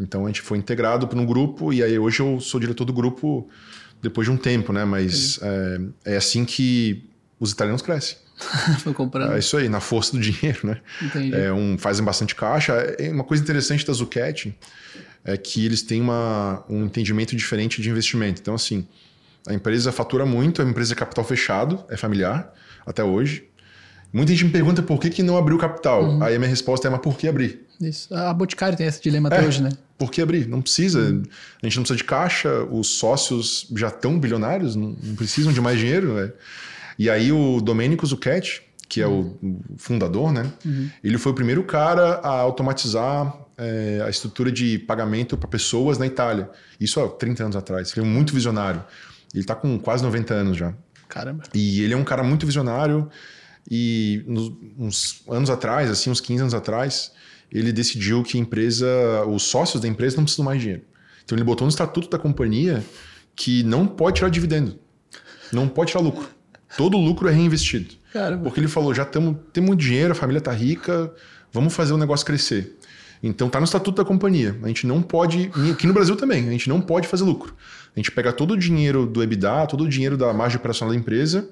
Então, 0.00 0.24
a 0.24 0.28
gente 0.28 0.40
foi 0.40 0.58
integrado 0.58 1.06
para 1.06 1.18
um 1.18 1.26
grupo 1.26 1.72
e 1.72 1.82
aí 1.82 1.98
hoje 1.98 2.20
eu 2.20 2.40
sou 2.40 2.58
diretor 2.58 2.84
do 2.84 2.92
grupo 2.92 3.48
depois 4.00 4.26
de 4.26 4.32
um 4.32 4.36
tempo, 4.36 4.72
né? 4.72 4.84
Mas 4.84 5.38
é, 5.42 6.12
é, 6.12 6.16
assim 6.16 6.44
que 6.44 7.08
os 7.38 7.52
italianos 7.52 7.82
crescem. 7.82 8.16
foi 8.80 8.92
comprando. 8.92 9.32
É 9.32 9.38
isso 9.38 9.56
aí, 9.56 9.68
na 9.68 9.80
força 9.80 10.12
do 10.12 10.20
dinheiro, 10.22 10.60
né? 10.64 10.80
Entendi. 11.00 11.34
É 11.34 11.52
um, 11.52 11.78
fazem 11.78 12.04
bastante 12.04 12.34
caixa. 12.34 12.72
É 12.98 13.10
uma 13.10 13.24
coisa 13.24 13.42
interessante 13.42 13.86
da 13.86 13.92
Zucchetti 13.92 14.56
é 15.24 15.36
que 15.36 15.64
eles 15.64 15.82
têm 15.82 16.00
uma, 16.00 16.64
um 16.68 16.84
entendimento 16.84 17.34
diferente 17.36 17.80
de 17.80 17.88
investimento. 17.88 18.40
Então, 18.40 18.54
assim, 18.54 18.86
a 19.46 19.54
empresa 19.54 19.92
fatura 19.92 20.26
muito, 20.26 20.60
é 20.60 20.64
uma 20.64 20.70
empresa 20.70 20.90
de 20.90 20.96
capital 20.96 21.24
fechado, 21.24 21.84
é 21.88 21.96
familiar 21.96 22.52
até 22.84 23.02
hoje. 23.04 23.44
Muita 24.12 24.32
gente 24.32 24.44
me 24.44 24.50
pergunta 24.50 24.82
por 24.82 25.00
que, 25.00 25.08
que 25.08 25.22
não 25.22 25.38
abriu 25.38 25.56
capital. 25.56 26.04
Uhum. 26.04 26.22
Aí 26.22 26.34
a 26.34 26.38
minha 26.38 26.48
resposta 26.48 26.86
é, 26.86 26.90
mas 26.90 27.00
por 27.00 27.16
que 27.16 27.26
abrir? 27.26 27.66
Isso. 27.80 28.14
A 28.14 28.32
Boticário 28.34 28.76
tem 28.76 28.86
esse 28.86 29.02
dilema 29.02 29.28
até 29.28 29.42
é, 29.42 29.46
hoje, 29.46 29.62
né? 29.62 29.70
Por 29.96 30.10
que 30.10 30.20
abrir? 30.20 30.46
Não 30.46 30.60
precisa. 30.60 31.00
Uhum. 31.00 31.22
A 31.62 31.66
gente 31.66 31.76
não 31.76 31.82
precisa 31.82 31.96
de 31.96 32.04
caixa, 32.04 32.64
os 32.64 32.98
sócios 32.98 33.66
já 33.74 33.88
estão 33.88 34.18
bilionários, 34.18 34.76
não, 34.76 34.94
não 35.02 35.14
precisam 35.14 35.52
de 35.52 35.60
mais 35.60 35.78
dinheiro. 35.78 36.14
Né? 36.14 36.30
E 37.02 37.10
aí 37.10 37.32
o 37.32 37.60
Domênico 37.60 38.06
Zucchetti, 38.06 38.62
que 38.88 39.02
é 39.02 39.06
uhum. 39.08 39.36
o 39.68 39.76
fundador, 39.76 40.32
né? 40.32 40.48
Uhum. 40.64 40.88
Ele 41.02 41.18
foi 41.18 41.32
o 41.32 41.34
primeiro 41.34 41.64
cara 41.64 42.20
a 42.22 42.28
automatizar 42.28 43.36
é, 43.58 44.00
a 44.06 44.08
estrutura 44.08 44.52
de 44.52 44.78
pagamento 44.78 45.36
para 45.36 45.48
pessoas 45.48 45.98
na 45.98 46.06
Itália. 46.06 46.48
Isso 46.78 47.00
há 47.00 47.08
30 47.08 47.42
anos 47.42 47.56
atrás. 47.56 47.92
Ele 47.96 48.06
é 48.06 48.08
muito 48.08 48.32
visionário. 48.32 48.84
Ele 49.34 49.42
está 49.42 49.52
com 49.52 49.80
quase 49.80 50.04
90 50.04 50.32
anos 50.32 50.56
já. 50.56 50.72
Caramba. 51.08 51.42
E 51.52 51.82
ele 51.82 51.92
é 51.92 51.96
um 51.96 52.04
cara 52.04 52.22
muito 52.22 52.46
visionário. 52.46 53.10
E 53.68 54.22
nos, 54.24 54.52
uns 54.78 55.22
anos 55.28 55.50
atrás, 55.50 55.90
assim, 55.90 56.08
uns 56.08 56.20
15 56.20 56.42
anos 56.42 56.54
atrás, 56.54 57.10
ele 57.50 57.72
decidiu 57.72 58.22
que 58.22 58.38
a 58.38 58.40
empresa, 58.40 58.86
os 59.26 59.42
sócios 59.42 59.82
da 59.82 59.88
empresa 59.88 60.18
não 60.18 60.22
precisam 60.22 60.44
mais 60.44 60.58
de 60.58 60.66
dinheiro. 60.66 60.84
Então 61.24 61.36
ele 61.36 61.44
botou 61.44 61.64
no 61.64 61.70
estatuto 61.70 62.08
da 62.08 62.16
companhia 62.16 62.80
que 63.34 63.64
não 63.64 63.88
pode 63.88 64.18
tirar 64.18 64.28
dividendo. 64.28 64.78
Não 65.52 65.66
pode 65.66 65.90
tirar 65.90 66.00
lucro. 66.00 66.41
Todo 66.76 66.96
lucro 66.96 67.28
é 67.28 67.32
reinvestido. 67.32 67.94
Caramba. 68.12 68.44
Porque 68.44 68.60
ele 68.60 68.68
falou: 68.68 68.94
já 68.94 69.04
tamo, 69.04 69.38
temos 69.52 69.76
dinheiro, 69.76 70.12
a 70.12 70.14
família 70.14 70.38
está 70.38 70.52
rica, 70.52 71.12
vamos 71.52 71.74
fazer 71.74 71.92
o 71.92 71.98
negócio 71.98 72.24
crescer. 72.24 72.78
Então 73.22 73.48
tá 73.48 73.60
no 73.60 73.64
estatuto 73.64 74.02
da 74.02 74.04
companhia. 74.04 74.58
A 74.62 74.68
gente 74.68 74.86
não 74.86 75.00
pode, 75.00 75.50
aqui 75.70 75.86
no 75.86 75.92
Brasil 75.92 76.16
também, 76.16 76.48
a 76.48 76.50
gente 76.50 76.68
não 76.68 76.80
pode 76.80 77.06
fazer 77.06 77.22
lucro. 77.22 77.54
A 77.94 77.98
gente 77.98 78.10
pega 78.10 78.32
todo 78.32 78.52
o 78.52 78.58
dinheiro 78.58 79.06
do 79.06 79.22
EBITDA, 79.22 79.66
todo 79.66 79.84
o 79.84 79.88
dinheiro 79.88 80.16
da 80.16 80.32
margem 80.32 80.58
operacional 80.58 80.92
da 80.92 80.98
empresa 80.98 81.48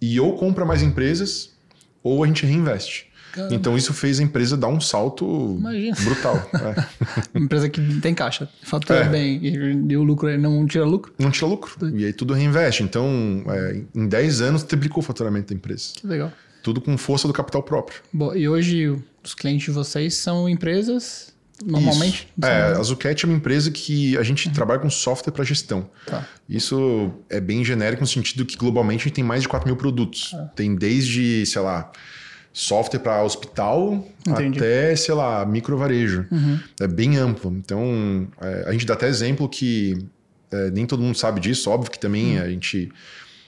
e 0.00 0.18
ou 0.18 0.36
compra 0.36 0.64
mais 0.64 0.82
empresas 0.82 1.54
ou 2.02 2.24
a 2.24 2.26
gente 2.26 2.46
reinveste. 2.46 3.10
Então 3.50 3.76
isso 3.76 3.92
fez 3.92 4.20
a 4.20 4.22
empresa 4.22 4.56
dar 4.56 4.68
um 4.68 4.80
salto 4.80 5.56
Imagina. 5.58 5.96
brutal. 6.02 6.36
É. 6.56 7.38
Empresa 7.38 7.68
que 7.68 8.00
tem 8.00 8.14
caixa, 8.14 8.48
fatura 8.62 9.00
é. 9.00 9.08
bem 9.08 9.38
e, 9.42 9.92
e, 9.92 9.96
o 9.96 10.02
lucro 10.02 10.36
não 10.38 10.66
tira 10.66 10.84
lucro? 10.84 11.12
Não 11.18 11.30
tira 11.30 11.46
lucro. 11.46 11.76
E 11.94 12.04
aí 12.04 12.12
tudo 12.12 12.34
reinveste. 12.34 12.82
Então, 12.82 13.44
é, 13.48 13.82
em 13.94 14.08
10 14.08 14.40
anos, 14.40 14.62
triplicou 14.62 15.02
o 15.02 15.06
faturamento 15.06 15.48
da 15.48 15.54
empresa. 15.54 15.90
Que 15.94 16.06
legal. 16.06 16.32
Tudo 16.62 16.80
com 16.80 16.96
força 16.96 17.28
do 17.28 17.34
capital 17.34 17.62
próprio. 17.62 18.00
Bom, 18.12 18.34
e 18.34 18.48
hoje 18.48 18.96
os 19.22 19.34
clientes 19.34 19.66
de 19.66 19.70
vocês 19.70 20.14
são 20.14 20.48
empresas 20.48 21.34
normalmente? 21.64 22.28
É, 22.42 22.72
a 22.72 22.82
Zucat 22.82 23.24
é 23.24 23.28
uma 23.28 23.36
empresa 23.36 23.70
que 23.70 24.16
a 24.16 24.22
gente 24.22 24.48
uhum. 24.48 24.52
trabalha 24.54 24.80
com 24.80 24.90
software 24.90 25.32
para 25.32 25.44
gestão. 25.44 25.88
Tá. 26.06 26.26
Isso 26.48 27.12
é 27.30 27.40
bem 27.40 27.64
genérico 27.64 28.02
no 28.02 28.06
sentido 28.06 28.44
que 28.44 28.56
globalmente 28.56 29.02
a 29.02 29.04
gente 29.04 29.14
tem 29.14 29.24
mais 29.24 29.42
de 29.42 29.48
4 29.48 29.66
mil 29.66 29.76
produtos. 29.76 30.32
Ah. 30.34 30.50
Tem 30.54 30.74
desde, 30.74 31.46
sei 31.46 31.62
lá, 31.62 31.90
software 32.56 33.00
para 33.00 33.22
hospital 33.22 34.02
Entendi. 34.26 34.58
até, 34.58 34.96
sei 34.96 35.14
lá, 35.14 35.44
micro 35.44 35.76
varejo. 35.76 36.24
Uhum. 36.32 36.58
É 36.80 36.86
bem 36.86 37.18
amplo. 37.18 37.52
Então, 37.52 38.26
é, 38.40 38.64
a 38.66 38.72
gente 38.72 38.86
dá 38.86 38.94
até 38.94 39.06
exemplo 39.06 39.46
que 39.46 39.98
é, 40.50 40.70
nem 40.70 40.86
todo 40.86 41.02
mundo 41.02 41.18
sabe 41.18 41.38
disso, 41.38 41.68
óbvio 41.68 41.90
que 41.90 41.98
também 41.98 42.38
uhum. 42.38 42.44
a 42.44 42.48
gente 42.48 42.90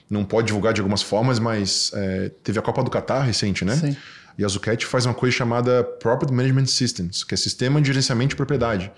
não 0.07 0.23
pode 0.23 0.45
divulgar 0.47 0.73
de 0.73 0.81
algumas 0.81 1.01
formas, 1.01 1.39
mas 1.39 1.89
é, 1.95 2.29
teve 2.43 2.59
a 2.59 2.61
Copa 2.61 2.83
do 2.83 2.91
Catar 2.91 3.23
recente, 3.23 3.65
né? 3.65 3.75
Sim. 3.75 3.97
E 4.37 4.45
a 4.45 4.47
Zucchetti 4.47 4.85
faz 4.85 5.07
uma 5.07 5.15
coisa 5.15 5.35
chamada 5.35 5.83
Property 5.83 6.31
Management 6.31 6.67
Systems, 6.67 7.23
que 7.23 7.33
é 7.33 7.37
sistema 7.37 7.81
de 7.81 7.87
gerenciamento 7.87 8.29
de 8.29 8.35
propriedade. 8.35 8.91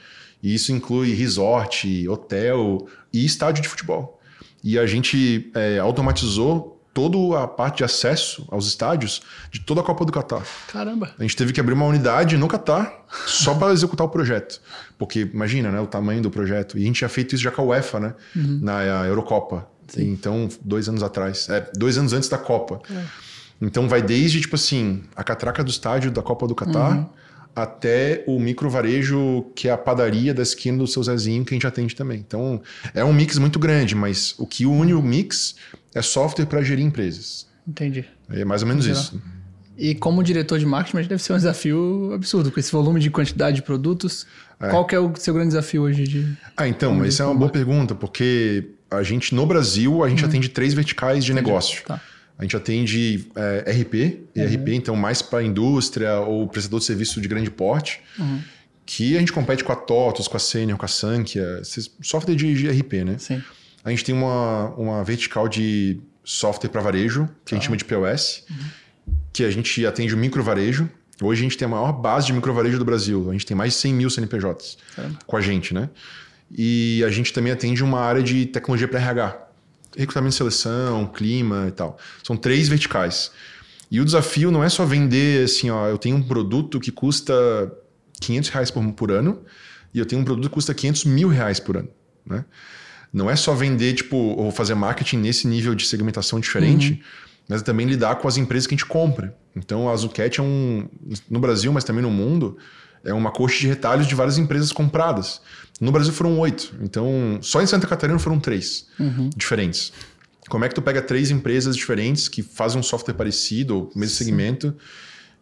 E 0.43 0.53
isso 0.53 0.73
inclui 0.73 1.13
resort, 1.13 2.05
hotel 2.09 2.85
e 3.13 3.25
estádio 3.25 3.63
de 3.63 3.69
futebol. 3.69 4.19
E 4.61 4.77
a 4.77 4.85
gente 4.85 5.49
é, 5.55 5.79
automatizou 5.79 6.80
toda 6.93 7.43
a 7.43 7.47
parte 7.47 7.77
de 7.77 7.83
acesso 7.83 8.45
aos 8.49 8.67
estádios 8.67 9.21
de 9.49 9.59
toda 9.61 9.81
a 9.81 9.83
Copa 9.83 10.05
do 10.05 10.11
Catar. 10.11 10.43
Caramba! 10.67 11.11
A 11.17 11.21
gente 11.21 11.35
teve 11.35 11.53
que 11.53 11.59
abrir 11.59 11.73
uma 11.73 11.85
unidade 11.85 12.37
no 12.37 12.47
Catar 12.47 13.05
só 13.25 13.55
para 13.55 13.73
executar 13.73 14.05
o 14.05 14.09
projeto. 14.09 14.61
Porque 14.97 15.29
imagina 15.33 15.71
né, 15.71 15.79
o 15.79 15.87
tamanho 15.87 16.21
do 16.21 16.29
projeto. 16.29 16.77
E 16.77 16.83
a 16.83 16.85
gente 16.85 16.97
tinha 16.97 17.09
feito 17.09 17.35
isso 17.35 17.43
já 17.43 17.51
com 17.51 17.61
a 17.61 17.65
UEFA, 17.65 17.99
né? 17.99 18.13
Uhum. 18.35 18.59
Na 18.61 18.83
Eurocopa. 19.05 19.67
Sim. 19.87 20.11
Então, 20.11 20.49
dois 20.61 20.87
anos 20.87 21.03
atrás. 21.03 21.49
É, 21.49 21.69
dois 21.75 21.97
anos 21.97 22.13
antes 22.13 22.29
da 22.29 22.37
Copa. 22.37 22.81
É. 22.89 23.03
Então, 23.61 23.87
vai 23.87 24.01
desde, 24.01 24.41
tipo 24.41 24.55
assim, 24.55 25.03
a 25.15 25.23
catraca 25.23 25.63
do 25.63 25.69
estádio 25.69 26.11
da 26.11 26.21
Copa 26.21 26.47
do 26.47 26.55
Catar 26.55 26.97
uhum. 26.97 27.09
Até 27.55 28.23
o 28.27 28.39
micro 28.39 28.69
varejo, 28.69 29.45
que 29.55 29.67
é 29.67 29.71
a 29.71 29.77
padaria 29.77 30.33
da 30.33 30.41
esquina 30.41 30.77
do 30.77 30.87
seu 30.87 31.03
Zezinho, 31.03 31.43
que 31.43 31.53
a 31.53 31.55
gente 31.55 31.67
atende 31.67 31.95
também. 31.95 32.19
Então, 32.19 32.61
é 32.93 33.03
um 33.03 33.13
mix 33.13 33.37
muito 33.37 33.59
grande, 33.59 33.95
mas 33.95 34.33
o 34.37 34.47
que 34.47 34.65
une 34.65 34.93
o 34.93 35.01
mix 35.01 35.55
é 35.93 36.01
software 36.01 36.45
para 36.45 36.61
gerir 36.61 36.85
empresas. 36.85 37.47
Entendi. 37.67 38.05
É 38.29 38.45
mais 38.45 38.61
ou 38.61 38.67
menos 38.67 38.85
isso. 38.85 39.21
E 39.77 39.95
como 39.95 40.23
diretor 40.23 40.59
de 40.59 40.65
marketing, 40.65 41.07
deve 41.07 41.23
ser 41.23 41.33
um 41.33 41.37
desafio 41.37 42.11
absurdo, 42.13 42.51
com 42.51 42.59
esse 42.59 42.71
volume 42.71 42.99
de 42.99 43.09
quantidade 43.09 43.55
de 43.55 43.61
produtos. 43.61 44.27
É. 44.59 44.69
Qual 44.69 44.85
que 44.85 44.93
é 44.93 44.99
o 44.99 45.11
seu 45.15 45.33
grande 45.33 45.49
desafio 45.49 45.83
hoje 45.83 46.03
de... 46.03 46.37
Ah, 46.55 46.67
então, 46.67 47.03
isso 47.05 47.21
é 47.21 47.25
uma 47.25 47.33
boa 47.33 47.49
pergunta, 47.49 47.95
porque 47.95 48.69
a 48.91 49.01
gente, 49.01 49.33
no 49.33 49.45
Brasil, 49.45 50.03
a 50.03 50.09
gente 50.09 50.23
uhum. 50.23 50.29
atende 50.29 50.49
três 50.49 50.73
verticais 50.73 51.25
de 51.25 51.31
Entendi. 51.31 51.47
negócio. 51.47 51.83
Tá. 51.83 51.99
A 52.41 52.43
gente 52.43 52.57
atende 52.57 53.27
é, 53.35 53.71
RP, 53.71 53.93
ERP, 54.35 54.67
uhum. 54.67 54.73
então 54.73 54.95
mais 54.95 55.21
para 55.21 55.43
indústria 55.43 56.21
ou 56.21 56.47
prestador 56.47 56.79
de 56.79 56.85
serviço 56.87 57.21
de 57.21 57.27
grande 57.27 57.51
porte, 57.51 58.01
uhum. 58.17 58.41
que 58.83 59.15
a 59.15 59.19
gente 59.19 59.31
compete 59.31 59.63
com 59.63 59.71
a 59.71 59.75
TOTOS, 59.75 60.27
com 60.27 60.37
a 60.37 60.39
Senior, 60.39 60.75
com 60.75 60.83
a 60.83 60.87
Sankia, 60.87 61.61
software 62.01 62.33
de, 62.33 62.51
de 62.55 62.67
RP, 62.67 62.93
né? 63.05 63.17
Sim. 63.19 63.43
A 63.85 63.91
gente 63.91 64.03
tem 64.03 64.15
uma, 64.15 64.69
uma 64.69 65.03
vertical 65.03 65.47
de 65.47 66.01
software 66.23 66.69
para 66.69 66.81
varejo, 66.81 67.29
que 67.45 67.53
a 67.53 67.57
gente 67.57 67.65
chama 67.65 67.77
de 67.77 67.85
POS, 67.85 68.43
uhum. 68.49 69.13
que 69.31 69.43
a 69.43 69.51
gente 69.51 69.85
atende 69.85 70.15
o 70.15 70.17
micro 70.17 70.41
varejo. 70.41 70.89
Hoje 71.21 71.41
a 71.41 71.43
gente 71.43 71.55
tem 71.55 71.67
a 71.67 71.69
maior 71.69 71.91
base 71.93 72.25
de 72.25 72.33
micro 72.33 72.51
varejo 72.55 72.79
do 72.79 72.85
Brasil. 72.85 73.29
A 73.29 73.33
gente 73.33 73.45
tem 73.45 73.55
mais 73.55 73.73
de 73.73 73.79
100 73.79 73.93
mil 73.93 74.09
CNPJs 74.09 74.79
Caramba. 74.95 75.19
com 75.27 75.37
a 75.37 75.41
gente, 75.41 75.75
né? 75.75 75.91
E 76.49 77.03
a 77.05 77.11
gente 77.11 77.31
também 77.31 77.53
atende 77.53 77.83
uma 77.83 77.99
área 77.99 78.23
de 78.23 78.47
tecnologia 78.47 78.87
para 78.87 78.99
RH. 78.99 79.50
Recrutamento 79.97 80.35
e 80.35 80.37
seleção, 80.37 81.07
clima 81.07 81.65
e 81.67 81.71
tal. 81.71 81.97
São 82.23 82.37
três 82.37 82.69
verticais. 82.69 83.31
E 83.89 83.99
o 83.99 84.05
desafio 84.05 84.51
não 84.51 84.63
é 84.63 84.69
só 84.69 84.85
vender 84.85 85.43
assim, 85.43 85.69
ó, 85.69 85.87
eu 85.87 85.97
tenho 85.97 86.15
um 86.15 86.23
produto 86.23 86.79
que 86.79 86.91
custa 86.91 87.33
500 88.21 88.49
reais 88.49 88.71
por, 88.71 88.93
por 88.93 89.11
ano 89.11 89.43
e 89.93 89.99
eu 89.99 90.05
tenho 90.05 90.21
um 90.21 90.25
produto 90.25 90.47
que 90.47 90.53
custa 90.53 90.73
500 90.73 91.05
mil 91.05 91.27
reais 91.27 91.59
por 91.59 91.75
ano, 91.75 91.89
né? 92.25 92.45
Não 93.13 93.29
é 93.29 93.35
só 93.35 93.53
vender, 93.53 93.93
tipo, 93.93 94.15
ou 94.15 94.51
fazer 94.51 94.73
marketing 94.73 95.17
nesse 95.17 95.45
nível 95.45 95.75
de 95.75 95.85
segmentação 95.85 96.39
diferente, 96.39 96.93
uhum. 96.93 96.99
mas 97.49 97.61
também 97.61 97.85
lidar 97.85 98.15
com 98.15 98.27
as 98.27 98.37
empresas 98.37 98.65
que 98.65 98.73
a 98.73 98.77
gente 98.77 98.85
compra. 98.85 99.35
Então, 99.53 99.89
a 99.89 99.95
Zucat 99.97 100.39
é 100.39 100.41
um, 100.41 100.87
no 101.29 101.39
Brasil, 101.39 101.73
mas 101.73 101.83
também 101.83 102.01
no 102.01 102.09
mundo, 102.09 102.57
é 103.03 103.13
uma 103.13 103.29
coxa 103.29 103.59
de 103.59 103.67
retalhos 103.67 104.07
de 104.07 104.15
várias 104.15 104.37
empresas 104.37 104.71
compradas. 104.71 105.41
No 105.81 105.91
Brasil 105.91 106.13
foram 106.13 106.37
oito. 106.39 106.75
Então, 106.79 107.39
só 107.41 107.59
em 107.59 107.65
Santa 107.65 107.87
Catarina 107.87 108.19
foram 108.19 108.39
três 108.39 108.85
uhum. 108.99 109.31
diferentes. 109.35 109.91
Como 110.47 110.63
é 110.63 110.69
que 110.69 110.75
tu 110.75 110.81
pega 110.81 111.01
três 111.01 111.31
empresas 111.31 111.75
diferentes 111.75 112.29
que 112.29 112.43
fazem 112.43 112.79
um 112.79 112.83
software 112.83 113.15
parecido, 113.15 113.75
ou 113.75 113.91
mesmo 113.95 114.15
Sim. 114.15 114.25
segmento, 114.25 114.75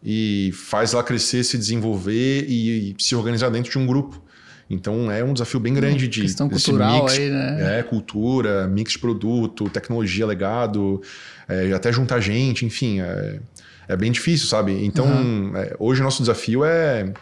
e 0.02 0.50
faz 0.54 0.94
lá 0.94 1.02
crescer, 1.02 1.44
se 1.44 1.58
desenvolver 1.58 2.46
e, 2.48 2.92
e, 2.92 3.02
se 3.02 3.14
organizar 3.14 3.50
dentro 3.50 3.70
de 3.70 3.78
um 3.78 3.86
grupo? 3.86 4.22
Então 4.70 5.10
é 5.10 5.22
um 5.22 5.32
desafio 5.32 5.58
bem 5.58 5.74
grande 5.74 6.06
de 6.06 6.22
questão 6.22 6.48
cultural 6.48 7.02
mix, 7.02 7.18
aí, 7.18 7.28
né? 7.28 7.80
É, 7.80 7.82
cultura, 7.82 8.68
mix 8.68 8.92
de 8.92 8.98
produto, 9.00 9.68
tecnologia 9.68 10.24
legado, 10.24 11.02
é, 11.48 11.72
até 11.72 11.92
juntar 11.92 12.20
gente, 12.20 12.64
enfim, 12.64 13.00
é, 13.00 13.40
é 13.88 13.96
bem 13.96 14.12
difícil, 14.12 14.46
sabe? 14.46 14.72
Então 14.84 15.06
uhum. 15.06 15.52
é, 15.56 15.74
hoje 15.76 16.00
o 16.00 16.04
nosso 16.04 16.22
desafio 16.22 16.64
é 16.64 17.12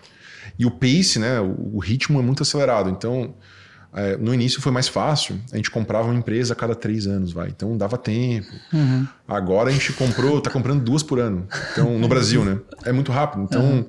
e 0.59 0.65
o 0.67 0.71
pace, 0.71 1.19
né? 1.19 1.41
O, 1.41 1.77
o 1.77 1.79
ritmo 1.79 2.19
é 2.19 2.23
muito 2.23 2.43
acelerado. 2.43 2.91
Então 2.91 3.35
é, 3.93 4.17
no 4.17 4.35
início 4.35 4.61
foi 4.61 4.71
mais 4.71 4.87
fácil, 4.87 5.41
a 5.51 5.57
gente 5.57 5.71
comprava 5.71 6.09
uma 6.09 6.19
empresa 6.19 6.53
a 6.53 6.57
cada 6.57 6.75
três 6.75 7.07
anos, 7.07 7.33
vai. 7.33 7.49
Então 7.49 7.77
dava 7.77 7.97
tempo. 7.97 8.49
Uhum. 8.73 9.07
Agora 9.27 9.71
a 9.71 9.73
gente 9.73 9.93
comprou, 9.95 10.41
tá 10.41 10.51
comprando 10.51 10.83
duas 10.83 11.03
por 11.03 11.19
ano. 11.19 11.47
Então, 11.73 11.99
no 11.99 12.07
Brasil, 12.07 12.45
né? 12.45 12.59
É 12.85 12.93
muito 12.93 13.11
rápido. 13.11 13.43
Então, 13.43 13.63
uhum. 13.63 13.87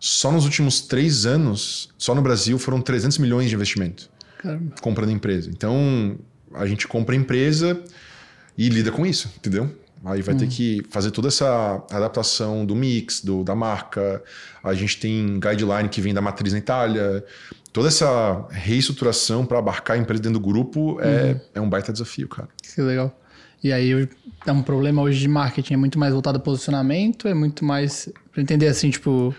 só 0.00 0.32
nos 0.32 0.44
últimos 0.44 0.80
três 0.80 1.26
anos, 1.26 1.90
só 1.98 2.14
no 2.14 2.22
Brasil, 2.22 2.58
foram 2.58 2.80
300 2.80 3.18
milhões 3.18 3.48
de 3.48 3.54
investimento 3.54 4.08
Caramba. 4.38 4.74
comprando 4.80 5.10
empresa. 5.10 5.50
Então, 5.50 6.18
a 6.54 6.66
gente 6.66 6.88
compra 6.88 7.14
empresa 7.14 7.80
e 8.56 8.68
lida 8.68 8.90
com 8.90 9.04
isso, 9.04 9.30
entendeu? 9.36 9.70
Aí 10.04 10.20
vai 10.22 10.34
ter 10.34 10.44
uhum. 10.44 10.50
que 10.50 10.82
fazer 10.90 11.10
toda 11.10 11.28
essa 11.28 11.82
adaptação 11.90 12.66
do 12.66 12.74
mix, 12.74 13.22
do, 13.22 13.42
da 13.42 13.54
marca. 13.54 14.22
A 14.62 14.74
gente 14.74 15.00
tem 15.00 15.40
guideline 15.40 15.88
que 15.88 16.00
vem 16.00 16.12
da 16.12 16.20
matriz 16.20 16.52
na 16.52 16.58
Itália 16.58 17.24
toda 17.74 17.88
essa 17.88 18.46
reestruturação 18.50 19.44
para 19.44 19.58
abarcar 19.58 19.96
a 19.96 20.00
empresa 20.00 20.22
dentro 20.22 20.38
do 20.38 20.46
grupo 20.46 21.00
é, 21.00 21.32
uhum. 21.32 21.40
é 21.54 21.60
um 21.60 21.68
baita 21.68 21.92
desafio, 21.92 22.28
cara. 22.28 22.48
Que 22.62 22.80
legal. 22.80 23.12
E 23.62 23.72
aí 23.72 24.08
é 24.46 24.52
um 24.52 24.62
problema 24.62 25.02
hoje 25.02 25.18
de 25.18 25.28
marketing, 25.28 25.74
é 25.74 25.76
muito 25.76 25.98
mais 25.98 26.12
voltado 26.12 26.38
a 26.38 26.40
posicionamento, 26.40 27.26
é 27.26 27.34
muito 27.34 27.64
mais. 27.64 28.08
Pra 28.30 28.40
entender 28.40 28.68
assim, 28.68 28.90
tipo, 28.90 29.34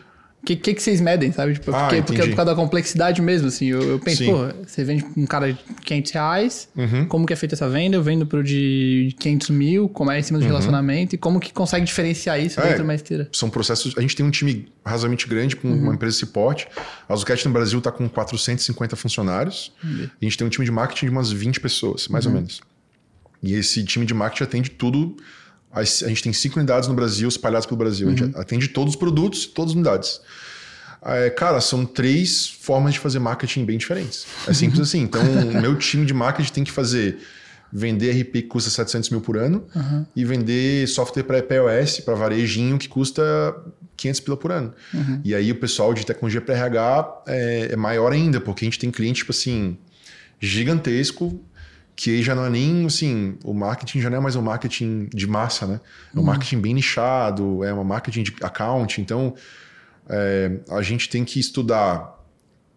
o 0.45 0.47
que, 0.47 0.55
que, 0.55 0.75
que, 0.75 0.83
vocês 0.83 1.01
medem, 1.01 1.31
sabe? 1.31 1.55
Tipo, 1.55 1.73
ah, 1.73 1.87
porque, 1.87 2.01
porque 2.03 2.21
é 2.21 2.27
por 2.27 2.35
causa 2.35 2.51
da 2.51 2.55
complexidade 2.55 3.19
mesmo, 3.19 3.47
assim. 3.47 3.65
Eu, 3.65 3.81
eu 3.81 3.99
penso, 3.99 4.23
Sim. 4.23 4.31
pô, 4.31 4.47
você 4.63 4.83
vende 4.83 5.03
um 5.17 5.25
cara 5.25 5.51
de 5.51 5.59
500 5.83 6.11
reais, 6.11 6.69
uhum. 6.77 7.07
como 7.07 7.25
que 7.25 7.33
é 7.33 7.35
feita 7.35 7.55
essa 7.55 7.67
venda? 7.67 7.97
Eu 7.97 8.03
vendo 8.03 8.27
pro 8.27 8.43
de 8.43 9.15
500 9.19 9.49
mil, 9.49 9.89
como 9.89 10.11
é 10.11 10.19
em 10.19 10.21
cima 10.21 10.37
do 10.37 10.43
uhum. 10.43 10.49
relacionamento, 10.49 11.15
e 11.15 11.17
como 11.17 11.39
que 11.39 11.51
consegue 11.51 11.83
diferenciar 11.83 12.39
isso 12.39 12.59
é, 12.59 12.63
dentro 12.63 12.77
de 12.77 12.83
uma 12.83 12.93
esteira? 12.93 13.27
São 13.31 13.49
processos... 13.49 13.97
A 13.97 14.01
gente 14.01 14.15
tem 14.15 14.23
um 14.23 14.29
time 14.29 14.67
razoavelmente 14.85 15.27
grande, 15.27 15.55
com 15.55 15.67
uhum. 15.67 15.81
uma 15.81 15.95
empresa 15.95 16.13
de 16.13 16.19
suporte. 16.19 16.67
A 17.09 17.15
Zucat 17.15 17.43
no 17.47 17.51
Brasil 17.51 17.79
está 17.79 17.91
com 17.91 18.07
450 18.07 18.95
funcionários. 18.95 19.73
A 19.83 20.23
gente 20.23 20.37
tem 20.37 20.45
um 20.45 20.49
time 20.49 20.63
de 20.63 20.71
marketing 20.71 21.07
de 21.07 21.11
umas 21.11 21.31
20 21.31 21.59
pessoas, 21.59 22.07
mais 22.07 22.27
ou 22.27 22.31
uhum. 22.31 22.37
menos. 22.37 22.61
E 23.41 23.55
esse 23.55 23.83
time 23.83 24.05
de 24.05 24.13
marketing 24.13 24.43
atende 24.43 24.69
tudo... 24.69 25.17
A 25.75 25.83
gente 25.83 26.23
tem 26.23 26.33
cinco 26.33 26.57
unidades 26.57 26.87
no 26.87 26.95
Brasil, 26.95 27.27
espalhadas 27.27 27.65
pelo 27.65 27.77
Brasil. 27.77 28.07
A 28.07 28.11
gente 28.11 28.23
uhum. 28.23 28.41
atende 28.41 28.69
todos 28.69 28.93
os 28.93 28.99
produtos, 28.99 29.45
todas 29.45 29.71
as 29.71 29.75
unidades. 29.75 30.21
É, 31.05 31.29
cara, 31.29 31.61
são 31.61 31.85
três 31.85 32.47
formas 32.47 32.93
de 32.93 32.99
fazer 32.99 33.19
marketing 33.19 33.65
bem 33.65 33.77
diferentes. 33.77 34.25
É 34.47 34.53
simples 34.53 34.79
assim. 34.79 35.01
Então, 35.01 35.21
o 35.21 35.53
meu 35.61 35.77
time 35.77 36.05
de 36.05 36.13
marketing 36.13 36.51
tem 36.51 36.63
que 36.63 36.71
fazer 36.71 37.19
vender 37.71 38.11
RP 38.11 38.31
que 38.31 38.41
custa 38.43 38.69
700 38.69 39.09
mil 39.09 39.21
por 39.21 39.37
ano 39.37 39.65
uhum. 39.75 40.05
e 40.15 40.23
vender 40.23 40.87
software 40.87 41.23
para 41.23 41.43
POS, 41.43 41.99
para 41.99 42.15
varejinho, 42.15 42.77
que 42.77 42.87
custa 42.87 43.21
500 43.97 44.19
pila 44.21 44.37
por 44.37 44.51
ano. 44.51 44.73
Uhum. 44.93 45.21
E 45.23 45.35
aí 45.35 45.51
o 45.51 45.55
pessoal 45.55 45.93
de 45.93 46.05
tecnologia 46.05 46.41
para 46.41 46.55
RH 46.55 47.23
é, 47.27 47.69
é, 47.71 47.75
maior 47.75 48.13
ainda, 48.13 48.39
porque 48.39 48.63
a 48.63 48.67
gente 48.67 48.79
tem 48.79 48.89
cliente, 48.89 49.19
tipo 49.19 49.31
assim, 49.31 49.77
gigantesco, 50.39 51.39
que 51.95 52.11
aí 52.11 52.21
já 52.21 52.35
não 52.35 52.45
é 52.45 52.49
nem, 52.49 52.85
assim, 52.85 53.37
o 53.43 53.53
marketing 53.53 54.01
já 54.01 54.09
não 54.09 54.17
é 54.17 54.19
mais 54.19 54.35
um 54.35 54.41
marketing 54.41 55.07
de 55.13 55.25
massa, 55.25 55.65
né? 55.65 55.79
É 56.13 56.17
um 56.17 56.19
uhum. 56.19 56.25
marketing 56.25 56.59
bem 56.59 56.73
nichado, 56.73 57.63
é 57.63 57.73
um 57.73 57.83
marketing 57.83 58.23
de 58.23 58.35
account, 58.41 58.99
então 58.99 59.33
é, 60.09 60.59
a 60.69 60.81
gente 60.81 61.07
tem 61.07 61.23
que 61.23 61.39
estudar 61.39 62.21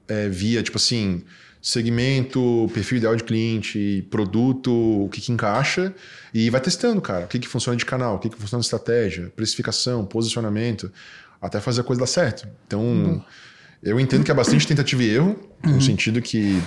é, 0.06 0.28
via, 0.28 0.62
tipo 0.62 0.76
assim, 0.76 1.24
segmento, 1.60 2.70
perfil 2.72 2.98
ideal 2.98 3.16
de 3.16 3.24
cliente, 3.24 4.06
produto, 4.10 4.70
o 4.70 5.08
que, 5.08 5.20
que 5.20 5.32
encaixa 5.32 5.92
e 6.32 6.48
vai 6.48 6.60
testando, 6.60 7.00
cara. 7.00 7.24
O 7.24 7.28
que, 7.28 7.40
que 7.40 7.48
funciona 7.48 7.76
de 7.76 7.84
canal, 7.84 8.16
o 8.16 8.18
que, 8.20 8.28
que 8.28 8.36
funciona 8.36 8.60
de 8.60 8.66
estratégia, 8.66 9.32
precificação, 9.34 10.04
posicionamento, 10.06 10.92
até 11.42 11.60
fazer 11.60 11.80
a 11.80 11.84
coisa 11.84 12.00
dar 12.00 12.06
certo. 12.06 12.48
Então, 12.66 12.80
uhum. 12.80 13.22
eu 13.82 13.98
entendo 13.98 14.24
que 14.24 14.30
é 14.30 14.34
bastante 14.34 14.66
tentativa 14.66 15.02
e 15.02 15.10
erro, 15.10 15.36
uhum. 15.66 15.72
no 15.72 15.82
sentido 15.82 16.22
que 16.22 16.62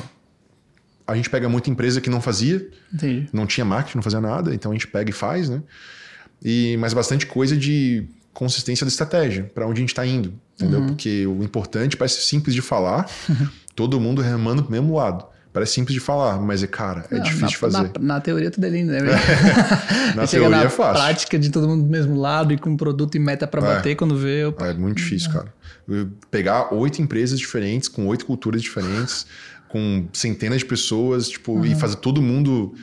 a 1.08 1.16
gente 1.16 1.30
pega 1.30 1.50
muita 1.50 1.70
empresa 1.70 2.00
que 2.00 2.10
não 2.10 2.22
fazia, 2.22 2.68
Entendi. 2.94 3.28
não 3.34 3.46
tinha 3.46 3.66
marketing, 3.66 3.98
não 3.98 4.04
fazia 4.04 4.22
nada, 4.22 4.54
então 4.54 4.72
a 4.72 4.74
gente 4.74 4.88
pega 4.88 5.10
e 5.10 5.14
faz, 5.14 5.50
né? 5.50 5.62
E, 6.44 6.76
mas 6.78 6.94
bastante 6.94 7.26
coisa 7.26 7.56
de 7.56 8.08
consistência 8.34 8.86
da 8.86 8.90
estratégia, 8.90 9.50
para 9.54 9.66
onde 9.66 9.80
a 9.80 9.82
gente 9.82 9.90
está 9.90 10.06
indo, 10.06 10.34
entendeu? 10.56 10.80
Uhum. 10.80 10.88
Porque 10.88 11.28
o 11.28 11.44
importante 11.44 11.98
parece 11.98 12.22
simples 12.22 12.56
de 12.56 12.62
falar, 12.62 13.10
todo 13.76 14.00
mundo 14.00 14.22
remando 14.22 14.64
pro 14.64 14.72
mesmo 14.72 14.96
lado. 14.96 15.26
Parece 15.54 15.74
simples 15.74 15.94
de 15.94 16.00
falar, 16.00 16.40
mas 16.40 16.64
é, 16.64 16.68
cara, 16.68 17.06
é 17.12 17.16
Não, 17.16 17.24
difícil 17.24 17.48
de 17.50 17.58
fazer. 17.58 17.92
Na, 18.00 18.14
na, 18.16 18.22
teoria 18.22 18.50
tudo 18.50 18.66
é 18.66 18.70
lindo, 18.70 18.94
né? 18.94 19.00
na 20.16 20.26
teoria 20.26 20.50
na 20.50 20.64
é 20.64 20.70
fácil. 20.70 20.94
prática 20.94 21.38
de 21.38 21.50
todo 21.50 21.68
mundo 21.68 21.84
do 21.84 21.90
mesmo 21.90 22.18
lado 22.18 22.54
e 22.54 22.58
com 22.58 22.78
produto 22.78 23.16
e 23.16 23.20
meta 23.20 23.46
para 23.46 23.62
é, 23.62 23.76
bater 23.76 23.96
quando 23.98 24.16
vê. 24.16 24.46
Opa. 24.46 24.68
É 24.68 24.74
muito 24.74 24.98
difícil, 24.98 25.30
cara. 25.30 25.54
Pegar 26.30 26.74
oito 26.74 27.02
empresas 27.02 27.38
diferentes, 27.38 27.90
com 27.90 28.08
oito 28.08 28.26
culturas 28.26 28.62
diferentes, 28.62 29.26
com 29.72 30.08
centenas 30.14 30.60
de 30.60 30.66
pessoas, 30.66 31.30
tipo, 31.30 31.54
uhum. 31.54 31.66
e 31.66 31.76
fazer 31.76 31.98
todo 31.98 32.22
mundo 32.22 32.74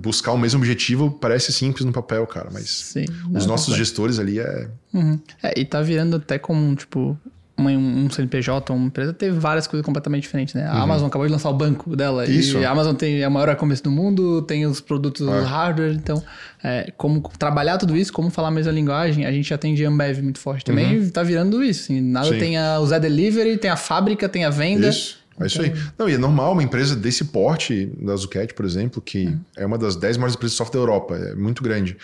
buscar 0.00 0.32
o 0.32 0.38
mesmo 0.38 0.58
objetivo 0.58 1.10
parece 1.10 1.52
simples 1.52 1.84
no 1.84 1.92
papel, 1.92 2.26
cara, 2.26 2.50
mas 2.52 2.68
Sim, 2.68 3.04
os 3.32 3.46
nossos 3.46 3.74
gestores 3.74 4.18
ali 4.18 4.38
é... 4.38 4.68
Uhum. 4.92 5.18
é... 5.42 5.58
E 5.58 5.64
tá 5.64 5.80
virando 5.80 6.16
até 6.16 6.38
como, 6.38 6.74
tipo, 6.76 7.18
uma, 7.58 7.70
um 7.70 8.08
CNPJ, 8.08 8.72
uma 8.72 8.86
empresa, 8.86 9.12
teve 9.12 9.38
várias 9.38 9.66
coisas 9.66 9.84
completamente 9.84 10.22
diferentes, 10.22 10.54
né? 10.54 10.66
A 10.66 10.76
uhum. 10.76 10.82
Amazon 10.82 11.08
acabou 11.08 11.26
de 11.26 11.32
lançar 11.32 11.50
o 11.50 11.54
banco 11.54 11.96
dela. 11.96 12.24
Isso. 12.26 12.58
E 12.58 12.64
a 12.64 12.70
Amazon 12.70 12.94
tem 12.94 13.20
é 13.20 13.26
o 13.26 13.30
maior 13.30 13.48
e-commerce 13.48 13.82
do 13.82 13.90
mundo, 13.90 14.42
tem 14.42 14.64
os 14.64 14.80
produtos 14.80 15.26
é. 15.26 15.40
hardware, 15.40 15.94
então, 15.94 16.22
é, 16.62 16.92
como 16.96 17.20
trabalhar 17.38 17.78
tudo 17.78 17.96
isso, 17.96 18.12
como 18.12 18.30
falar 18.30 18.48
a 18.48 18.52
mesma 18.52 18.72
linguagem, 18.72 19.24
a 19.26 19.32
gente 19.32 19.52
atende 19.52 19.84
Ambev 19.84 20.22
muito 20.22 20.38
forte 20.38 20.64
também, 20.64 20.98
uhum. 20.98 21.10
tá 21.10 21.22
virando 21.22 21.62
isso, 21.62 21.84
assim, 21.84 22.00
nada 22.00 22.28
Sim. 22.28 22.38
tem 22.38 22.56
a, 22.56 22.78
o 22.78 22.86
Zé 22.86 23.00
Delivery, 23.00 23.56
tem 23.56 23.70
a 23.70 23.76
fábrica, 23.76 24.28
tem 24.28 24.44
a 24.44 24.50
venda... 24.50 24.88
Isso. 24.88 25.17
É 25.40 25.46
isso 25.46 25.60
aí. 25.62 25.72
Não, 25.98 26.08
e 26.08 26.14
é 26.14 26.18
normal 26.18 26.52
uma 26.52 26.62
empresa 26.62 26.96
desse 26.96 27.24
porte, 27.26 27.86
da 28.00 28.16
Zucat, 28.16 28.54
por 28.54 28.64
exemplo, 28.64 29.00
que 29.00 29.26
uhum. 29.26 29.40
é 29.56 29.66
uma 29.66 29.78
das 29.78 29.96
10 29.96 30.16
maiores 30.16 30.34
empresas 30.34 30.52
de 30.52 30.58
software 30.58 30.80
da 30.80 30.82
Europa, 30.82 31.16
é 31.16 31.34
muito 31.34 31.62
grande. 31.62 31.96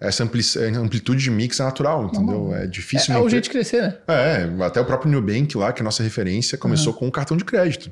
Essa 0.00 0.22
é, 0.22 0.66
amplitude 0.76 1.24
de 1.24 1.30
mix 1.30 1.58
é 1.58 1.64
natural, 1.64 2.04
entendeu? 2.04 2.54
É 2.54 2.68
difícil. 2.68 3.12
É, 3.12 3.18
é 3.18 3.20
o 3.20 3.28
jeito 3.28 3.44
de 3.44 3.50
crescer, 3.50 3.82
né? 3.82 3.96
É, 4.06 4.64
até 4.64 4.80
o 4.80 4.84
próprio 4.84 5.10
Nubank 5.10 5.56
lá, 5.56 5.72
que 5.72 5.80
é 5.80 5.82
a 5.82 5.84
nossa 5.84 6.04
referência, 6.04 6.56
começou 6.56 6.92
uhum. 6.92 6.98
com 7.00 7.06
um 7.08 7.10
cartão 7.10 7.36
de 7.36 7.44
crédito. 7.44 7.90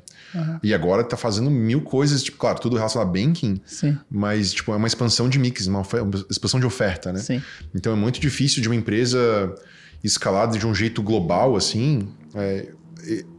E 0.62 0.72
agora 0.72 1.02
está 1.02 1.16
fazendo 1.16 1.50
mil 1.50 1.80
coisas, 1.80 2.22
tipo, 2.22 2.38
claro, 2.38 2.60
tudo 2.60 2.76
relacionado 2.76 3.08
a 3.08 3.10
banking, 3.10 3.60
Sim. 3.64 3.98
mas 4.08 4.52
tipo, 4.52 4.72
é 4.72 4.76
uma 4.76 4.86
expansão 4.86 5.28
de 5.28 5.38
mix, 5.38 5.66
uma, 5.66 5.80
uma 5.80 6.26
expansão 6.30 6.60
de 6.60 6.66
oferta, 6.66 7.12
né? 7.12 7.18
Sim. 7.18 7.42
Então 7.74 7.92
é 7.92 7.96
muito 7.96 8.20
difícil 8.20 8.62
de 8.62 8.68
uma 8.68 8.76
empresa 8.76 9.52
escalada 10.04 10.56
de 10.56 10.66
um 10.66 10.74
jeito 10.74 11.02
global, 11.02 11.56
assim, 11.56 12.08
é, 12.34 12.68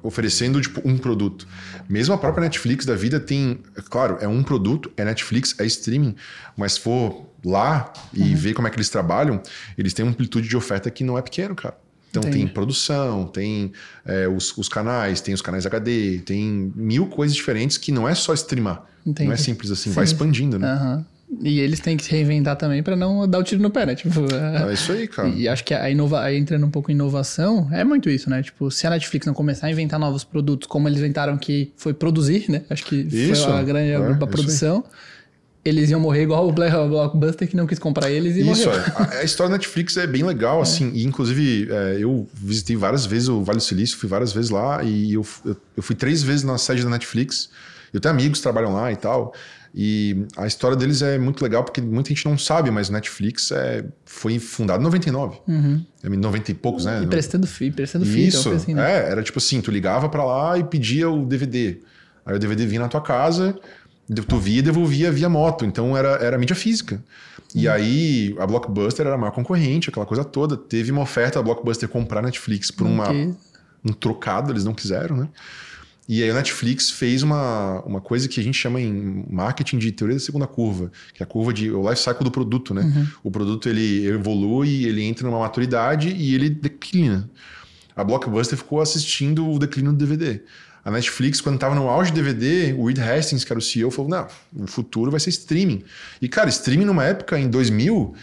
oferecendo 0.04 0.62
tipo 0.62 0.82
um 0.84 0.98
produto. 0.98 1.48
Mesmo 1.88 2.14
a 2.14 2.18
própria 2.18 2.44
Netflix 2.44 2.86
da 2.86 2.96
vida 2.96 3.20
tem, 3.20 3.60
claro, 3.90 4.18
é 4.20 4.28
um 4.28 4.44
produto, 4.44 4.92
é 4.98 5.06
Netflix, 5.06 5.56
é 5.60 5.66
streaming, 5.66 6.16
mas 6.56 6.74
se 6.74 6.80
for 6.80 7.28
lá 7.46 7.92
e 8.14 8.22
uhum. 8.22 8.36
ver 8.36 8.54
como 8.54 8.68
é 8.68 8.72
que 8.72 8.78
eles 8.78 8.90
trabalham, 8.90 9.42
eles 9.78 9.94
têm 9.94 10.04
uma 10.04 10.12
amplitude 10.12 10.48
de 10.48 10.58
oferta 10.58 10.90
que 10.90 11.04
não 11.04 11.18
é 11.18 11.22
pequeno, 11.22 11.56
cara. 11.56 11.78
Então 12.10 12.22
Entendi. 12.22 12.38
tem 12.38 12.48
produção, 12.48 13.26
tem 13.26 13.72
é, 14.06 14.28
os, 14.28 14.58
os, 14.58 14.70
canais, 14.70 15.22
tem 15.22 15.34
os 15.34 15.42
canais 15.42 15.66
HD, 15.66 16.20
tem 16.20 16.72
mil 16.76 17.08
coisas 17.08 17.36
diferentes 17.36 17.78
que 17.78 17.92
não 17.92 18.08
é 18.08 18.16
só 18.16 18.34
streamar. 18.34 18.86
Entendi. 19.06 19.28
Não 19.28 19.34
é 19.34 19.38
simples 19.38 19.72
assim, 19.72 19.90
Sim. 19.90 19.96
vai 19.96 20.04
expandindo, 20.04 20.58
né? 20.58 20.74
Uhum. 20.74 21.06
E 21.44 21.60
eles 21.60 21.82
têm 21.82 21.98
que 21.98 22.06
se 22.06 22.12
reinventar 22.12 22.56
também 22.56 22.82
para 22.82 22.96
não 22.96 23.28
dar 23.28 23.40
o 23.40 23.44
tiro 23.44 23.62
no 23.62 23.70
pé, 23.70 23.86
né? 23.86 23.96
Tipo, 23.96 24.22
é, 24.34 24.70
é 24.70 24.74
isso 24.74 24.94
aí, 24.94 25.08
cara. 25.08 25.28
E 25.28 25.48
acho 25.48 25.64
que 25.64 25.74
a 25.74 25.90
inova... 25.90 26.22
aí 26.22 26.38
entrando 26.38 26.66
um 26.66 26.72
pouco 26.72 26.90
em 26.90 26.94
inovação, 26.94 27.68
é 27.72 27.84
muito 27.84 28.10
isso, 28.10 28.30
né? 28.30 28.42
Tipo, 28.42 28.72
se 28.72 28.88
a 28.88 28.90
Netflix 28.90 29.28
não 29.28 29.34
começar 29.34 29.68
a 29.68 29.72
inventar 29.72 30.00
novos 30.00 30.24
produtos, 30.24 30.68
como 30.68 30.88
eles 30.88 31.00
inventaram 31.00 31.38
que 31.38 31.74
foi 31.76 31.94
produzir, 31.94 32.50
né? 32.50 32.62
Acho 32.70 32.86
que 32.86 32.96
isso, 32.96 33.44
foi 33.44 33.54
a 33.54 33.64
grande 33.64 33.92
é, 33.92 33.96
a 33.96 34.28
produção. 34.28 34.86
Eles 35.66 35.90
iam 35.90 36.00
morrer 36.00 36.24
igual 36.24 36.48
o 36.48 36.52
Blockbuster 36.54 37.46
que 37.46 37.58
não 37.58 37.68
quis 37.68 37.78
comprar 37.78 38.10
eles 38.10 38.38
e 38.38 38.50
Isso, 38.50 38.70
morreu. 38.70 38.82
É. 38.82 38.94
A, 38.96 39.20
a, 39.20 39.24
história 39.26 39.52
da 39.52 39.58
Netflix 39.58 39.98
é 39.98 40.08
bem 40.08 40.24
legal, 40.24 40.60
é. 40.60 40.62
assim. 40.62 40.92
E, 40.94 41.04
inclusive, 41.04 41.68
é, 41.70 41.98
eu 42.00 42.26
visitei 42.34 42.78
várias 42.78 43.06
vezes 43.06 43.28
o 43.28 43.44
Vale 43.44 43.58
do 43.58 43.64
Silício, 43.64 43.98
fui 43.98 44.08
várias 44.08 44.32
vezes 44.32 44.50
lá. 44.50 44.82
E 44.82 45.14
eu, 45.14 45.26
eu, 45.44 45.58
eu 45.76 45.84
fui 45.84 45.94
três 45.94 46.24
vezes 46.24 46.46
na 46.46 46.58
sede 46.58 46.86
da 46.86 46.90
Netflix. 46.90 47.50
Eu 47.94 48.00
tenho 48.00 48.14
amigos 48.14 48.40
que 48.40 48.44
trabalham 48.44 48.74
lá 48.74 48.94
e 48.94 48.96
tal. 48.96 49.34
E 49.80 50.26
a 50.36 50.48
história 50.48 50.76
deles 50.76 51.04
é 51.04 51.20
muito 51.20 51.44
legal 51.44 51.64
porque 51.64 51.80
muita 51.80 52.10
gente 52.10 52.26
não 52.26 52.36
sabe, 52.36 52.72
mas 52.72 52.90
o 52.90 52.94
Netflix 52.94 53.52
é, 53.52 53.86
foi 54.06 54.40
fundado 54.40 54.82
em 54.82 54.84
99. 54.84 55.38
Uhum. 55.48 55.86
É 56.02 56.10
90 56.10 56.50
e 56.50 56.54
poucos, 56.56 56.86
né? 56.86 57.04
E 57.04 57.06
prestando 57.06 57.46
fio, 57.46 57.72
prestando 57.72 58.04
fio. 58.04 58.28
Isso, 58.28 58.50
assim, 58.50 58.74
né? 58.74 58.92
é, 58.92 59.12
era 59.12 59.22
tipo 59.22 59.38
assim, 59.38 59.62
tu 59.62 59.70
ligava 59.70 60.10
para 60.10 60.24
lá 60.26 60.58
e 60.58 60.64
pedia 60.64 61.08
o 61.08 61.24
DVD. 61.24 61.78
Aí 62.26 62.36
o 62.36 62.40
DVD 62.40 62.66
vinha 62.66 62.82
na 62.82 62.88
tua 62.88 63.02
casa, 63.02 63.56
tu 64.28 64.40
via 64.40 64.58
e 64.58 64.62
devolvia 64.64 65.12
via 65.12 65.30
moto. 65.30 65.64
Então 65.64 65.96
era, 65.96 66.14
era 66.24 66.40
mídia 66.40 66.56
física. 66.56 67.00
E 67.54 67.68
uhum. 67.68 67.74
aí 67.74 68.36
a 68.40 68.48
Blockbuster 68.48 69.06
era 69.06 69.14
a 69.14 69.18
maior 69.18 69.32
concorrente, 69.32 69.92
aquela 69.92 70.08
coisa 70.08 70.26
toda. 70.26 70.58
Teve 70.58 70.92
uma 70.92 71.02
oferta 71.02 71.38
da 71.38 71.44
Blockbuster 71.44 71.88
comprar 71.88 72.24
Netflix 72.24 72.72
por 72.72 72.88
uma, 72.88 73.10
okay. 73.10 73.32
um 73.86 73.94
trocado, 73.94 74.52
eles 74.52 74.66
não 74.66 74.74
quiseram, 74.74 75.18
né? 75.18 75.30
E 76.08 76.24
aí 76.24 76.30
a 76.30 76.34
Netflix 76.34 76.90
fez 76.90 77.22
uma, 77.22 77.82
uma 77.82 78.00
coisa 78.00 78.30
que 78.30 78.40
a 78.40 78.44
gente 78.44 78.58
chama 78.58 78.80
em 78.80 79.26
marketing 79.30 79.78
de 79.78 79.92
teoria 79.92 80.16
da 80.16 80.22
segunda 80.22 80.48
curva, 80.48 80.90
que 81.14 81.22
é 81.22 81.26
a 81.26 81.28
curva 81.28 81.52
de 81.52 81.70
o 81.70 81.88
life 81.88 82.02
cycle 82.02 82.24
do 82.24 82.32
produto, 82.32 82.74
né? 82.74 82.82
Uhum. 82.82 83.08
O 83.26 83.32
produto 83.32 83.68
ele 83.68 84.08
evolui, 84.08 84.86
ele 84.86 85.04
entra 85.04 85.28
numa 85.28 85.40
maturidade 85.40 86.10
e 86.10 86.34
ele 86.34 86.50
declina. 86.50 87.30
A 87.94 88.04
Blockbuster 88.06 88.58
ficou 88.58 88.80
assistindo 88.80 89.50
o 89.50 89.60
declínio 89.60 89.92
do 89.92 89.98
DVD. 89.98 90.42
A 90.86 90.92
Netflix, 90.92 91.42
quando 91.42 91.56
estava 91.56 91.76
no 91.76 91.90
auge 91.90 92.12
do 92.12 92.16
DVD, 92.16 92.74
o 92.78 92.86
Reed 92.86 93.00
Hastings, 93.00 93.44
que 93.44 93.52
era 93.52 93.60
o 93.60 93.62
CEO, 93.62 93.92
falou: 93.92 94.10
não, 94.10 94.28
o 94.64 94.68
futuro 94.68 95.12
vai 95.12 95.20
ser 95.20 95.32
streaming. 95.32 95.84
E, 96.22 96.30
cara, 96.30 96.48
streaming 96.48 96.86
numa 96.86 97.04
época, 97.04 97.38
em 97.38 97.50
2000, 97.50 98.16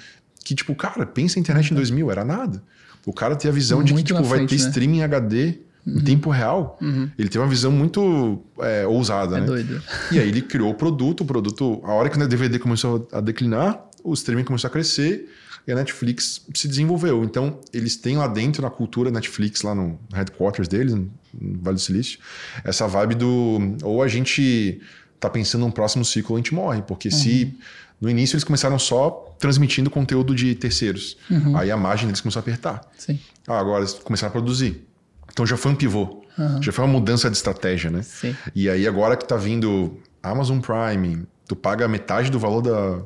que, 0.42 0.54
tipo, 0.54 0.74
cara, 0.74 1.04
pensa 1.04 1.38
a 1.38 1.40
internet 1.40 1.72
em 1.72 1.74
2000, 1.74 2.10
era 2.10 2.24
nada. 2.24 2.62
O 3.04 3.12
cara 3.12 3.36
tem 3.36 3.50
a 3.50 3.52
visão 3.52 3.80
muito 3.80 3.88
de 3.88 3.94
que, 3.94 4.04
tipo, 4.04 4.24
frente, 4.24 4.28
vai 4.28 4.46
ter 4.46 4.56
né? 4.56 4.68
streaming 4.68 5.02
HD 5.02 5.58
uhum. 5.86 5.98
em 5.98 6.00
tempo 6.00 6.30
real. 6.30 6.78
Uhum. 6.80 7.10
Ele 7.18 7.28
tem 7.28 7.40
uma 7.40 7.48
visão 7.48 7.70
muito 7.70 8.42
é, 8.60 8.86
ousada, 8.86 9.38
é 9.38 9.40
né? 9.40 9.46
Doido. 9.46 9.82
E 10.12 10.18
aí 10.18 10.28
ele 10.28 10.42
criou 10.42 10.70
o 10.70 10.74
produto, 10.74 11.22
o 11.22 11.24
produto, 11.24 11.80
a 11.84 11.92
hora 11.92 12.08
que 12.08 12.18
o 12.18 12.28
DVD 12.28 12.58
começou 12.58 13.08
a 13.12 13.20
declinar, 13.20 13.84
o 14.02 14.12
streaming 14.12 14.44
começou 14.44 14.68
a 14.68 14.70
crescer 14.70 15.28
e 15.66 15.72
a 15.72 15.74
Netflix 15.74 16.42
se 16.54 16.68
desenvolveu. 16.68 17.24
Então, 17.24 17.58
eles 17.72 17.96
têm 17.96 18.16
lá 18.16 18.26
dentro, 18.26 18.62
na 18.62 18.70
cultura 18.70 19.10
Netflix, 19.10 19.62
lá 19.62 19.74
no 19.74 19.98
headquarters 20.12 20.68
deles, 20.68 20.94
no 20.94 21.10
Vale 21.32 21.76
do 21.76 21.80
Silício, 21.80 22.18
essa 22.62 22.86
vibe 22.86 23.14
do 23.14 23.76
ou 23.82 24.02
a 24.02 24.08
gente 24.08 24.80
tá 25.18 25.30
pensando 25.30 25.62
num 25.62 25.70
próximo 25.70 26.04
ciclo 26.04 26.36
a 26.36 26.38
gente 26.38 26.54
morre, 26.54 26.82
porque 26.82 27.08
uhum. 27.08 27.14
se 27.14 27.56
no 28.00 28.10
início 28.10 28.34
eles 28.34 28.44
começaram 28.44 28.78
só 28.78 29.34
transmitindo 29.38 29.88
conteúdo 29.88 30.34
de 30.34 30.54
terceiros, 30.54 31.16
uhum. 31.30 31.56
aí 31.56 31.70
a 31.70 31.76
margem 31.76 32.06
deles 32.06 32.20
começou 32.20 32.40
a 32.40 32.42
apertar. 32.42 32.82
Sim. 32.98 33.18
Ah, 33.46 33.58
agora 33.58 33.80
eles 33.80 33.94
começaram 33.94 34.28
a 34.28 34.32
produzir. 34.32 34.86
Então 35.34 35.44
já 35.44 35.56
foi 35.56 35.72
um 35.72 35.74
pivô. 35.74 36.22
Uhum. 36.38 36.62
Já 36.62 36.72
foi 36.72 36.84
uma 36.84 36.92
mudança 36.92 37.28
de 37.28 37.36
estratégia, 37.36 37.90
né? 37.90 38.02
Sim. 38.02 38.34
E 38.54 38.70
aí 38.70 38.86
agora 38.86 39.16
que 39.16 39.26
tá 39.26 39.36
vindo 39.36 39.98
Amazon 40.22 40.60
Prime, 40.60 41.26
tu 41.46 41.56
paga 41.56 41.86
metade 41.88 42.30
do 42.30 42.38
valor 42.38 42.62
da 42.62 43.02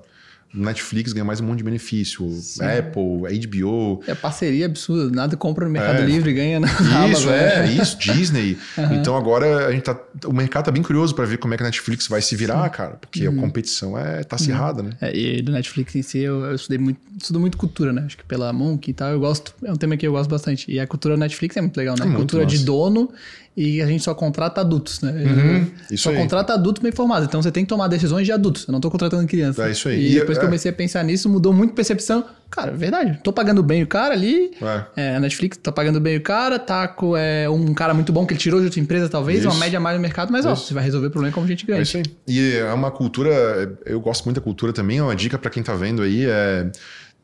Netflix 0.52 1.12
ganha 1.12 1.24
mais 1.24 1.40
um 1.40 1.44
monte 1.44 1.58
de 1.58 1.64
benefício. 1.64 2.28
Sim. 2.30 2.64
Apple, 2.64 3.46
HBO. 3.46 4.02
É 4.06 4.14
parceria 4.14 4.66
absurda. 4.66 5.14
Nada 5.14 5.36
compra 5.36 5.66
no 5.66 5.70
Mercado 5.70 6.02
é. 6.02 6.06
Livre 6.06 6.30
e 6.30 6.34
ganha 6.34 6.60
na 6.60 6.66
Isso, 6.66 6.82
Amazon. 6.94 7.32
é, 7.32 7.72
isso, 7.72 7.98
Disney. 7.98 8.56
Uhum. 8.78 8.94
Então 8.94 9.16
agora 9.16 9.66
a 9.66 9.72
gente 9.72 9.82
tá. 9.82 9.98
O 10.24 10.32
mercado 10.32 10.66
tá 10.66 10.70
bem 10.70 10.82
curioso 10.82 11.14
para 11.14 11.24
ver 11.24 11.38
como 11.38 11.52
é 11.52 11.56
que 11.56 11.62
a 11.62 11.66
Netflix 11.66 12.06
vai 12.06 12.22
se 12.22 12.36
virar, 12.36 12.64
Sim. 12.64 12.70
cara. 12.70 12.96
Porque 13.00 13.26
uhum. 13.26 13.36
a 13.36 13.40
competição 13.40 13.98
é, 13.98 14.22
tá 14.22 14.36
acirrada, 14.36 14.82
uhum. 14.82 14.88
né? 14.88 14.96
É, 15.00 15.16
e 15.16 15.42
do 15.42 15.50
Netflix 15.50 15.96
em 15.96 16.02
si, 16.02 16.18
eu, 16.18 16.44
eu 16.44 16.54
estudei 16.54 16.78
muito, 16.78 17.00
estudo 17.16 17.40
muito 17.40 17.56
cultura, 17.56 17.92
né? 17.92 18.04
Acho 18.06 18.16
que 18.16 18.24
pela 18.24 18.52
Monk 18.52 18.88
e 18.88 18.94
tal, 18.94 19.10
eu 19.10 19.18
gosto. 19.18 19.52
É 19.64 19.72
um 19.72 19.76
tema 19.76 19.96
que 19.96 20.06
eu 20.06 20.12
gosto 20.12 20.30
bastante. 20.30 20.70
E 20.70 20.78
a 20.78 20.86
cultura 20.86 21.14
da 21.14 21.20
Netflix 21.20 21.56
é 21.56 21.60
muito 21.60 21.76
legal, 21.76 21.96
né? 21.98 22.02
É 22.02 22.04
muito 22.04 22.18
cultura 22.18 22.44
massa. 22.44 22.56
de 22.56 22.64
dono 22.64 23.10
e 23.58 23.82
a 23.82 23.86
gente 23.86 24.04
só 24.04 24.14
contrata 24.14 24.60
adultos, 24.60 25.00
né? 25.00 25.10
Uhum, 25.10 25.66
isso 25.90 26.04
só 26.04 26.10
aí. 26.10 26.16
contrata 26.16 26.54
adultos 26.54 26.80
bem 26.80 26.92
formados. 26.92 27.26
Então 27.26 27.42
você 27.42 27.50
tem 27.50 27.64
que 27.64 27.68
tomar 27.68 27.88
decisões 27.88 28.24
de 28.24 28.30
adultos. 28.30 28.68
Eu 28.68 28.70
não 28.70 28.78
estou 28.78 28.88
contratando 28.88 29.26
crianças. 29.26 29.66
É 29.66 29.72
isso 29.72 29.88
aí. 29.88 30.00
E, 30.00 30.12
e 30.12 30.14
depois 30.20 30.38
é, 30.38 30.40
que 30.40 30.44
eu 30.44 30.48
comecei 30.48 30.70
a 30.70 30.74
pensar 30.74 31.02
nisso, 31.02 31.28
mudou 31.28 31.52
muito 31.52 31.72
a 31.72 31.74
percepção. 31.74 32.24
Cara, 32.48 32.70
verdade. 32.70 33.18
Tô 33.24 33.32
pagando 33.32 33.60
bem 33.60 33.82
o 33.82 33.86
cara 33.88 34.14
ali. 34.14 34.52
É. 34.62 34.84
É, 34.96 35.16
a 35.16 35.20
Netflix 35.20 35.56
tá 35.56 35.72
pagando 35.72 35.98
bem 35.98 36.16
o 36.16 36.20
cara, 36.20 36.56
tá 36.56 36.86
com 36.86 37.16
é, 37.16 37.50
um 37.50 37.74
cara 37.74 37.92
muito 37.92 38.12
bom 38.12 38.24
que 38.24 38.32
ele 38.32 38.40
tirou 38.40 38.60
de 38.60 38.66
outra 38.66 38.78
empresa, 38.78 39.08
talvez, 39.08 39.40
isso. 39.40 39.48
uma 39.48 39.58
média 39.58 39.80
mais 39.80 39.96
no 39.96 40.00
mercado, 40.00 40.30
mas 40.30 40.44
isso. 40.44 40.52
ó, 40.52 40.54
você 40.54 40.72
vai 40.72 40.84
resolver 40.84 41.08
o 41.08 41.10
problema 41.10 41.34
como 41.34 41.46
gente 41.48 41.66
grande. 41.66 41.80
É 41.80 41.82
isso 41.82 41.96
aí. 41.96 42.04
E 42.28 42.56
é 42.58 42.72
uma 42.72 42.92
cultura, 42.92 43.76
eu 43.84 44.00
gosto 44.00 44.24
muito 44.24 44.36
da 44.36 44.40
cultura 44.40 44.72
também, 44.72 44.98
é 44.98 45.02
uma 45.02 45.16
dica 45.16 45.36
para 45.36 45.50
quem 45.50 45.64
tá 45.64 45.74
vendo 45.74 46.00
aí, 46.00 46.24
é 46.26 46.70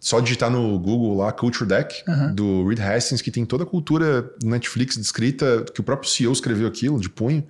só 0.05 0.21
digitar 0.21 0.51
no 0.51 0.79
Google 0.79 1.17
lá 1.17 1.33
Culture 1.33 1.67
Deck, 1.67 2.05
uhum. 2.07 2.35
do 2.35 2.69
Reed 2.69 2.79
Hastings, 2.79 3.23
que 3.23 3.31
tem 3.31 3.43
toda 3.47 3.65
a 3.65 3.67
cultura 3.67 4.31
Netflix 4.43 4.99
descrita, 4.99 5.65
que 5.73 5.81
o 5.81 5.83
próprio 5.83 6.11
CEO 6.11 6.31
escreveu 6.31 6.69
aquilo, 6.69 7.01
de 7.01 7.09
punho. 7.09 7.43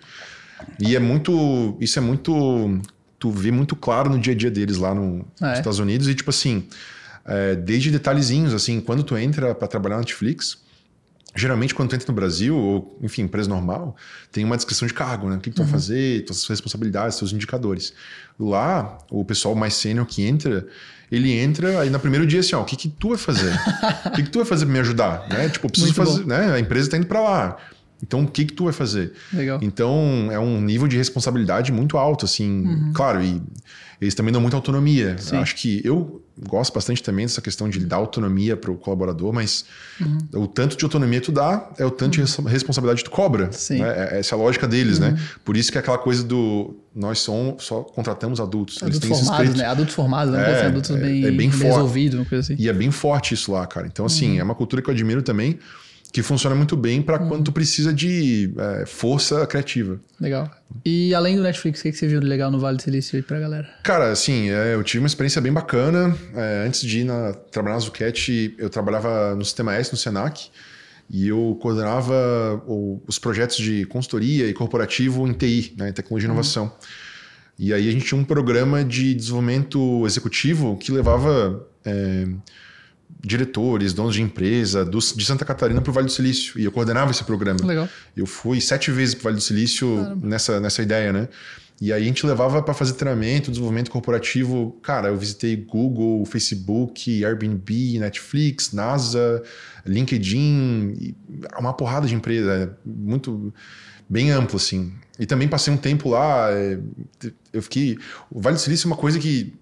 E 0.78 0.94
é 0.94 1.00
muito. 1.00 1.76
Isso 1.80 1.98
é 1.98 2.02
muito. 2.02 2.80
Tu 3.18 3.28
vê 3.28 3.50
muito 3.50 3.74
claro 3.74 4.08
no 4.08 4.20
dia 4.20 4.34
a 4.34 4.36
dia 4.36 4.52
deles 4.52 4.76
lá 4.76 4.94
no, 4.94 5.26
ah, 5.40 5.46
nos 5.48 5.56
é? 5.56 5.58
Estados 5.58 5.80
Unidos. 5.80 6.06
E, 6.06 6.14
tipo 6.14 6.30
assim, 6.30 6.68
é, 7.24 7.56
desde 7.56 7.90
detalhezinhos, 7.90 8.54
assim, 8.54 8.80
quando 8.80 9.02
tu 9.02 9.18
entra 9.18 9.52
para 9.52 9.66
trabalhar 9.66 9.96
na 9.96 10.02
Netflix, 10.02 10.58
geralmente 11.34 11.74
quando 11.74 11.88
tu 11.88 11.96
entra 11.96 12.06
no 12.06 12.14
Brasil, 12.14 12.56
ou 12.56 12.96
enfim, 13.02 13.22
empresa 13.22 13.48
normal, 13.48 13.96
tem 14.30 14.44
uma 14.44 14.56
descrição 14.56 14.86
de 14.86 14.94
cargo, 14.94 15.28
né? 15.28 15.38
O 15.38 15.40
que, 15.40 15.50
que 15.50 15.56
tu 15.56 15.62
uhum. 15.62 15.64
vai 15.64 15.72
fazer, 15.72 16.24
tuas 16.24 16.46
responsabilidades, 16.46 17.18
seus 17.18 17.32
indicadores. 17.32 17.92
Lá, 18.38 18.96
o 19.10 19.24
pessoal 19.24 19.56
mais 19.56 19.74
sênior 19.74 20.06
que 20.06 20.22
entra, 20.22 20.68
ele 21.10 21.32
entra 21.32 21.80
aí 21.80 21.90
no 21.90 21.98
primeiro 22.00 22.26
dia 22.26 22.40
assim, 22.40 22.54
ó, 22.54 22.62
o 22.62 22.64
que 22.64 22.76
que 22.76 22.88
tu 22.88 23.10
vai 23.10 23.18
fazer? 23.18 23.52
o 24.06 24.10
que 24.12 24.22
que 24.22 24.30
tu 24.30 24.38
vai 24.38 24.46
fazer 24.46 24.64
para 24.64 24.72
me 24.72 24.80
ajudar? 24.80 25.26
Né? 25.28 25.48
Tipo, 25.48 25.68
preciso 25.70 25.94
Muito 25.94 26.10
fazer, 26.10 26.22
bom. 26.22 26.28
né? 26.28 26.54
A 26.54 26.58
empresa 26.60 26.86
está 26.88 26.96
indo 26.96 27.06
para 27.06 27.20
lá. 27.20 27.56
Então, 28.04 28.22
o 28.22 28.26
que 28.26 28.44
que 28.44 28.52
tu 28.52 28.64
vai 28.64 28.72
fazer? 28.72 29.14
Legal. 29.32 29.58
Então, 29.62 30.28
é 30.30 30.38
um 30.38 30.60
nível 30.60 30.86
de 30.86 30.94
responsabilidade 30.98 31.72
muito 31.72 31.96
alto, 31.96 32.26
assim. 32.26 32.66
Uhum. 32.66 32.92
Claro, 32.92 33.22
e 33.22 33.40
eles 33.98 34.14
também 34.14 34.30
dão 34.30 34.42
muita 34.42 34.58
autonomia. 34.58 35.16
Acho 35.32 35.56
que 35.56 35.80
eu 35.82 36.22
gosto 36.46 36.74
bastante 36.74 37.02
também 37.02 37.24
dessa 37.24 37.40
questão 37.40 37.66
de 37.66 37.78
dar 37.80 37.96
autonomia 37.96 38.58
para 38.58 38.70
o 38.70 38.76
colaborador, 38.76 39.32
mas 39.32 39.64
uhum. 39.98 40.42
o 40.42 40.46
tanto 40.46 40.76
de 40.76 40.84
autonomia 40.84 41.18
que 41.18 41.26
tu 41.26 41.32
dá 41.32 41.70
é 41.78 41.84
o 41.86 41.90
tanto 41.90 42.12
de 42.12 42.20
responsabilidade 42.46 43.02
que 43.02 43.08
tu 43.08 43.14
cobra. 43.14 43.50
Sim. 43.52 43.78
Né? 43.78 44.18
Essa 44.18 44.34
é 44.34 44.38
a 44.38 44.42
lógica 44.42 44.68
deles, 44.68 44.98
uhum. 44.98 45.12
né? 45.12 45.18
Por 45.42 45.56
isso 45.56 45.72
que 45.72 45.78
é 45.78 45.80
aquela 45.80 45.96
coisa 45.96 46.22
do 46.22 46.76
nós 46.94 47.20
somos, 47.20 47.64
só 47.64 47.80
contratamos 47.82 48.38
adultos. 48.38 48.82
Adultos 48.82 49.02
Eles 49.02 49.18
têm 49.18 49.26
formados, 49.26 49.54
né? 49.54 49.64
Adultos 49.64 49.94
formados, 49.94 50.34
né? 50.34 50.60
É, 50.60 50.66
adultos 50.66 50.90
bem, 50.94 51.24
é 51.24 51.30
bem 51.30 51.48
resolvidos, 51.48 52.18
uma 52.18 52.26
coisa 52.26 52.52
assim. 52.52 52.62
E 52.62 52.68
é 52.68 52.72
bem 52.72 52.90
forte 52.90 53.32
isso 53.32 53.50
lá, 53.50 53.66
cara. 53.66 53.86
Então, 53.86 54.04
assim, 54.04 54.34
uhum. 54.34 54.40
é 54.40 54.42
uma 54.42 54.54
cultura 54.54 54.82
que 54.82 54.90
eu 54.90 54.92
admiro 54.92 55.22
também 55.22 55.58
que 56.14 56.22
funciona 56.22 56.54
muito 56.54 56.76
bem 56.76 57.02
para 57.02 57.20
Uhum. 57.20 57.28
quando 57.28 57.44
tu 57.46 57.50
precisa 57.50 57.92
de 57.92 58.54
é, 58.56 58.86
força 58.86 59.44
criativa. 59.48 59.98
Legal. 60.20 60.48
E 60.84 61.12
além 61.12 61.34
do 61.34 61.42
Netflix, 61.42 61.80
o 61.80 61.82
que, 61.82 61.90
que 61.90 61.98
você 61.98 62.06
viu 62.06 62.20
de 62.20 62.26
legal 62.26 62.52
no 62.52 62.58
Vale 62.60 62.76
do 62.76 62.82
Silício 62.84 63.16
aí 63.16 63.22
pra 63.22 63.40
galera? 63.40 63.68
Cara, 63.82 64.12
assim, 64.12 64.48
é, 64.48 64.76
eu 64.76 64.84
tive 64.84 65.00
uma 65.02 65.08
experiência 65.08 65.42
bem 65.42 65.52
bacana. 65.52 66.16
É, 66.36 66.64
antes 66.68 66.82
de 66.82 67.00
ir 67.00 67.04
na, 67.04 67.32
trabalhar 67.32 67.74
na 67.74 67.80
Zucchetti, 67.80 68.54
eu 68.58 68.70
trabalhava 68.70 69.34
no 69.34 69.44
Sistema 69.44 69.74
S, 69.74 69.90
no 69.90 69.98
Senac, 69.98 70.50
e 71.10 71.26
eu 71.26 71.58
coordenava 71.60 72.62
os 73.08 73.18
projetos 73.18 73.56
de 73.56 73.84
consultoria 73.86 74.46
e 74.46 74.54
corporativo 74.54 75.26
em 75.26 75.32
TI, 75.32 75.74
né, 75.76 75.88
em 75.88 75.92
tecnologia 75.92 76.28
e 76.28 76.30
inovação. 76.30 76.72
E 77.58 77.74
aí 77.74 77.88
a 77.88 77.90
gente 77.90 78.06
tinha 78.06 78.20
um 78.20 78.24
programa 78.24 78.84
de 78.84 79.14
desenvolvimento 79.14 80.06
executivo 80.06 80.76
que 80.76 80.92
levava 80.92 81.66
é, 81.84 82.28
diretores, 83.20 83.92
donos 83.92 84.14
de 84.14 84.22
empresa 84.22 84.84
dos, 84.84 85.14
de 85.14 85.24
Santa 85.24 85.44
Catarina 85.44 85.80
para 85.80 85.90
o 85.90 85.92
Vale 85.92 86.06
do 86.06 86.12
Silício. 86.12 86.58
E 86.58 86.64
eu 86.64 86.72
coordenava 86.72 87.10
esse 87.10 87.24
programa. 87.24 87.58
Legal. 87.64 87.88
Eu 88.16 88.26
fui 88.26 88.60
sete 88.60 88.90
vezes 88.90 89.14
para 89.14 89.20
o 89.20 89.24
Vale 89.24 89.36
do 89.36 89.42
Silício 89.42 90.16
nessa, 90.22 90.60
nessa 90.60 90.82
ideia, 90.82 91.12
né? 91.12 91.28
E 91.80 91.92
aí 91.92 92.02
a 92.02 92.06
gente 92.06 92.24
levava 92.24 92.62
para 92.62 92.72
fazer 92.72 92.92
treinamento, 92.94 93.50
desenvolvimento 93.50 93.90
corporativo. 93.90 94.78
Cara, 94.82 95.08
eu 95.08 95.16
visitei 95.16 95.56
Google, 95.56 96.24
Facebook, 96.24 97.24
Airbnb, 97.24 97.98
Netflix, 97.98 98.72
NASA, 98.72 99.42
LinkedIn, 99.84 101.14
uma 101.58 101.72
porrada 101.72 102.06
de 102.06 102.14
empresa, 102.14 102.76
muito 102.84 103.52
bem 104.08 104.30
amplo 104.30 104.56
assim. 104.56 104.92
E 105.18 105.26
também 105.26 105.48
passei 105.48 105.72
um 105.72 105.76
tempo 105.76 106.10
lá, 106.10 106.48
eu 107.52 107.62
fiquei, 107.62 107.98
o 108.30 108.40
Vale 108.40 108.56
do 108.56 108.60
Silício 108.60 108.86
é 108.86 108.90
uma 108.90 108.96
coisa 108.96 109.18
que 109.18 109.52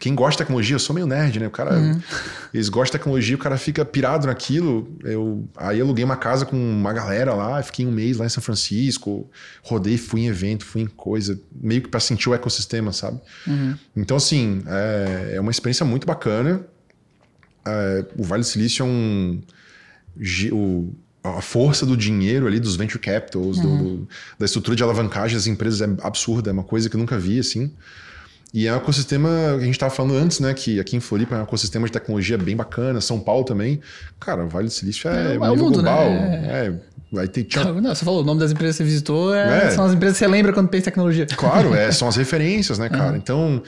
quem 0.00 0.14
gosta 0.14 0.32
de 0.32 0.38
tecnologia, 0.38 0.74
eu 0.74 0.78
sou 0.78 0.94
meio 0.94 1.06
nerd, 1.06 1.38
né? 1.38 1.46
O 1.46 1.50
cara, 1.50 1.78
uhum. 1.78 2.00
eles 2.54 2.70
gostam 2.70 2.86
de 2.86 2.92
tecnologia, 2.92 3.36
o 3.36 3.38
cara 3.38 3.58
fica 3.58 3.84
pirado 3.84 4.26
naquilo. 4.26 4.96
Eu 5.04 5.46
aí 5.54 5.78
aluguei 5.78 6.02
uma 6.02 6.16
casa 6.16 6.46
com 6.46 6.56
uma 6.56 6.90
galera 6.90 7.34
lá, 7.34 7.62
fiquei 7.62 7.84
um 7.84 7.92
mês 7.92 8.16
lá 8.16 8.24
em 8.24 8.30
São 8.30 8.42
Francisco, 8.42 9.30
rodei, 9.62 9.98
fui 9.98 10.22
em 10.22 10.28
evento, 10.28 10.64
fui 10.64 10.80
em 10.80 10.86
coisa, 10.86 11.38
meio 11.52 11.82
que 11.82 11.88
para 11.88 12.00
sentir 12.00 12.30
o 12.30 12.34
ecossistema, 12.34 12.94
sabe? 12.94 13.20
Uhum. 13.46 13.76
Então, 13.94 14.16
assim, 14.16 14.62
é, 14.66 15.34
é, 15.34 15.40
uma 15.40 15.50
experiência 15.50 15.84
muito 15.84 16.06
bacana. 16.06 16.64
É, 17.66 18.06
o 18.16 18.24
Vale 18.24 18.40
do 18.40 18.46
Silício 18.46 18.82
é 18.82 18.86
um. 18.88 19.42
O, 20.50 20.94
a 21.22 21.42
força 21.42 21.84
do 21.84 21.94
dinheiro 21.94 22.46
ali, 22.46 22.58
dos 22.58 22.74
venture 22.74 22.98
capitals, 22.98 23.58
uhum. 23.58 23.76
do, 23.76 23.84
do, 23.84 24.08
da 24.38 24.46
estrutura 24.46 24.74
de 24.74 24.82
alavancagem 24.82 25.36
das 25.36 25.46
empresas 25.46 25.82
é 25.82 25.94
absurda, 26.02 26.48
é 26.48 26.52
uma 26.54 26.64
coisa 26.64 26.88
que 26.88 26.96
eu 26.96 27.00
nunca 27.00 27.18
vi, 27.18 27.38
assim. 27.38 27.70
E 28.52 28.66
é 28.66 28.72
um 28.72 28.76
ecossistema 28.76 29.28
que 29.28 29.62
a 29.62 29.64
gente 29.64 29.74
estava 29.74 29.94
falando 29.94 30.16
antes, 30.16 30.40
né? 30.40 30.52
Que 30.52 30.80
aqui 30.80 30.96
em 30.96 31.00
Floripa 31.00 31.36
é 31.36 31.38
um 31.38 31.42
ecossistema 31.42 31.86
de 31.86 31.92
tecnologia 31.92 32.36
bem 32.36 32.56
bacana, 32.56 33.00
São 33.00 33.20
Paulo 33.20 33.44
também. 33.44 33.80
Cara, 34.18 34.44
o 34.44 34.48
Vale 34.48 34.66
do 34.66 34.72
Silício 34.72 35.08
é, 35.08 35.12
é, 35.12 35.34
é 35.34 35.38
nível 35.38 35.56
mundo, 35.56 35.74
global. 35.74 36.10
Né? 36.10 36.48
É, 36.48 36.72
vai 37.12 37.28
ter. 37.28 37.46
Não, 37.80 37.94
você 37.94 38.04
falou, 38.04 38.22
o 38.22 38.24
nome 38.24 38.40
das 38.40 38.50
empresas 38.50 38.76
que 38.76 38.82
você 38.82 38.84
visitou 38.84 39.32
é, 39.32 39.66
é, 39.66 39.70
são 39.70 39.84
as 39.84 39.92
empresas 39.92 40.18
que 40.18 40.24
você 40.24 40.30
lembra 40.30 40.52
quando 40.52 40.68
pensa 40.68 40.82
em 40.82 40.84
tecnologia. 40.86 41.26
Claro, 41.26 41.74
é, 41.74 41.90
são 41.92 42.08
as 42.08 42.16
referências, 42.16 42.76
né, 42.76 42.88
cara? 42.88 43.12
Uhum. 43.12 43.16
Então, 43.16 43.62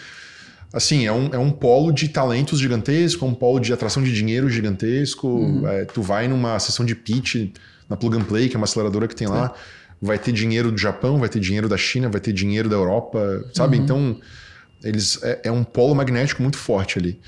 assim, 0.73 1.07
é 1.07 1.13
um, 1.13 1.29
é 1.33 1.39
um 1.39 1.53
polo 1.53 1.93
de 1.93 2.09
talentos 2.09 2.59
gigantesco, 2.59 3.25
é 3.25 3.29
um 3.29 3.35
polo 3.35 3.61
de 3.61 3.73
atração 3.73 4.03
de 4.03 4.13
dinheiro 4.13 4.51
gigantesco. 4.51 5.29
Uhum. 5.29 5.69
É, 5.69 5.85
tu 5.85 6.03
vai 6.03 6.27
numa 6.27 6.59
sessão 6.59 6.85
de 6.85 6.97
pitch 6.97 7.53
na 7.89 7.97
Plug 7.97 8.17
and 8.17 8.25
Play, 8.25 8.49
que 8.49 8.57
é 8.57 8.59
uma 8.59 8.65
aceleradora 8.65 9.07
que 9.07 9.15
tem 9.15 9.29
lá, 9.29 9.55
vai 10.01 10.19
ter 10.19 10.33
dinheiro 10.33 10.73
do 10.73 10.79
Japão, 10.79 11.21
vai 11.21 11.29
ter 11.29 11.39
dinheiro 11.39 11.69
da 11.69 11.77
China, 11.77 12.09
vai 12.09 12.21
ter 12.21 12.33
dinheiro 12.33 12.69
da 12.69 12.75
Europa, 12.75 13.45
sabe? 13.55 13.77
Uhum. 13.77 13.85
Então 13.85 14.21
eles 14.83 15.19
é, 15.23 15.41
é, 15.45 15.53
um 15.53 15.65
polo 15.65 15.95
magnético 15.95 16.43
muito 16.43 16.59
forte 16.59 16.99
ali. 16.99 17.21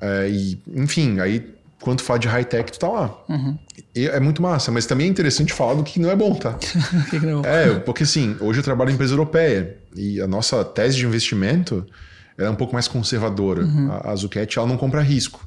É, 0.00 0.28
e, 0.28 0.60
enfim, 0.74 1.20
aí 1.20 1.54
quando 1.80 2.00
fala 2.00 2.18
de 2.18 2.26
high-tech, 2.26 2.72
tu 2.72 2.78
tá 2.78 2.88
lá. 2.88 3.16
Uhum. 3.28 3.56
é 3.94 4.18
muito 4.18 4.42
massa, 4.42 4.72
mas 4.72 4.86
também 4.86 5.06
é 5.06 5.10
interessante 5.10 5.52
falar 5.52 5.74
do 5.74 5.84
que 5.84 6.00
não 6.00 6.10
é 6.10 6.16
bom, 6.16 6.34
tá? 6.34 6.54
que 7.10 7.20
que 7.20 7.26
não 7.26 7.44
é, 7.44 7.68
é, 7.68 7.74
porque 7.78 8.02
assim, 8.02 8.36
hoje 8.40 8.58
eu 8.58 8.64
trabalho 8.64 8.90
em 8.90 8.94
empresa 8.94 9.12
europeia 9.12 9.76
e 9.94 10.20
a 10.20 10.26
nossa 10.26 10.64
tese 10.64 10.96
de 10.96 11.06
investimento 11.06 11.86
é 12.38 12.48
um 12.50 12.54
pouco 12.54 12.72
mais 12.72 12.88
conservadora. 12.88 13.62
Uhum. 13.64 13.92
A, 13.92 14.12
a 14.12 14.16
Zucchetti, 14.16 14.58
ela 14.58 14.66
não 14.66 14.76
compra 14.76 15.00
risco. 15.00 15.46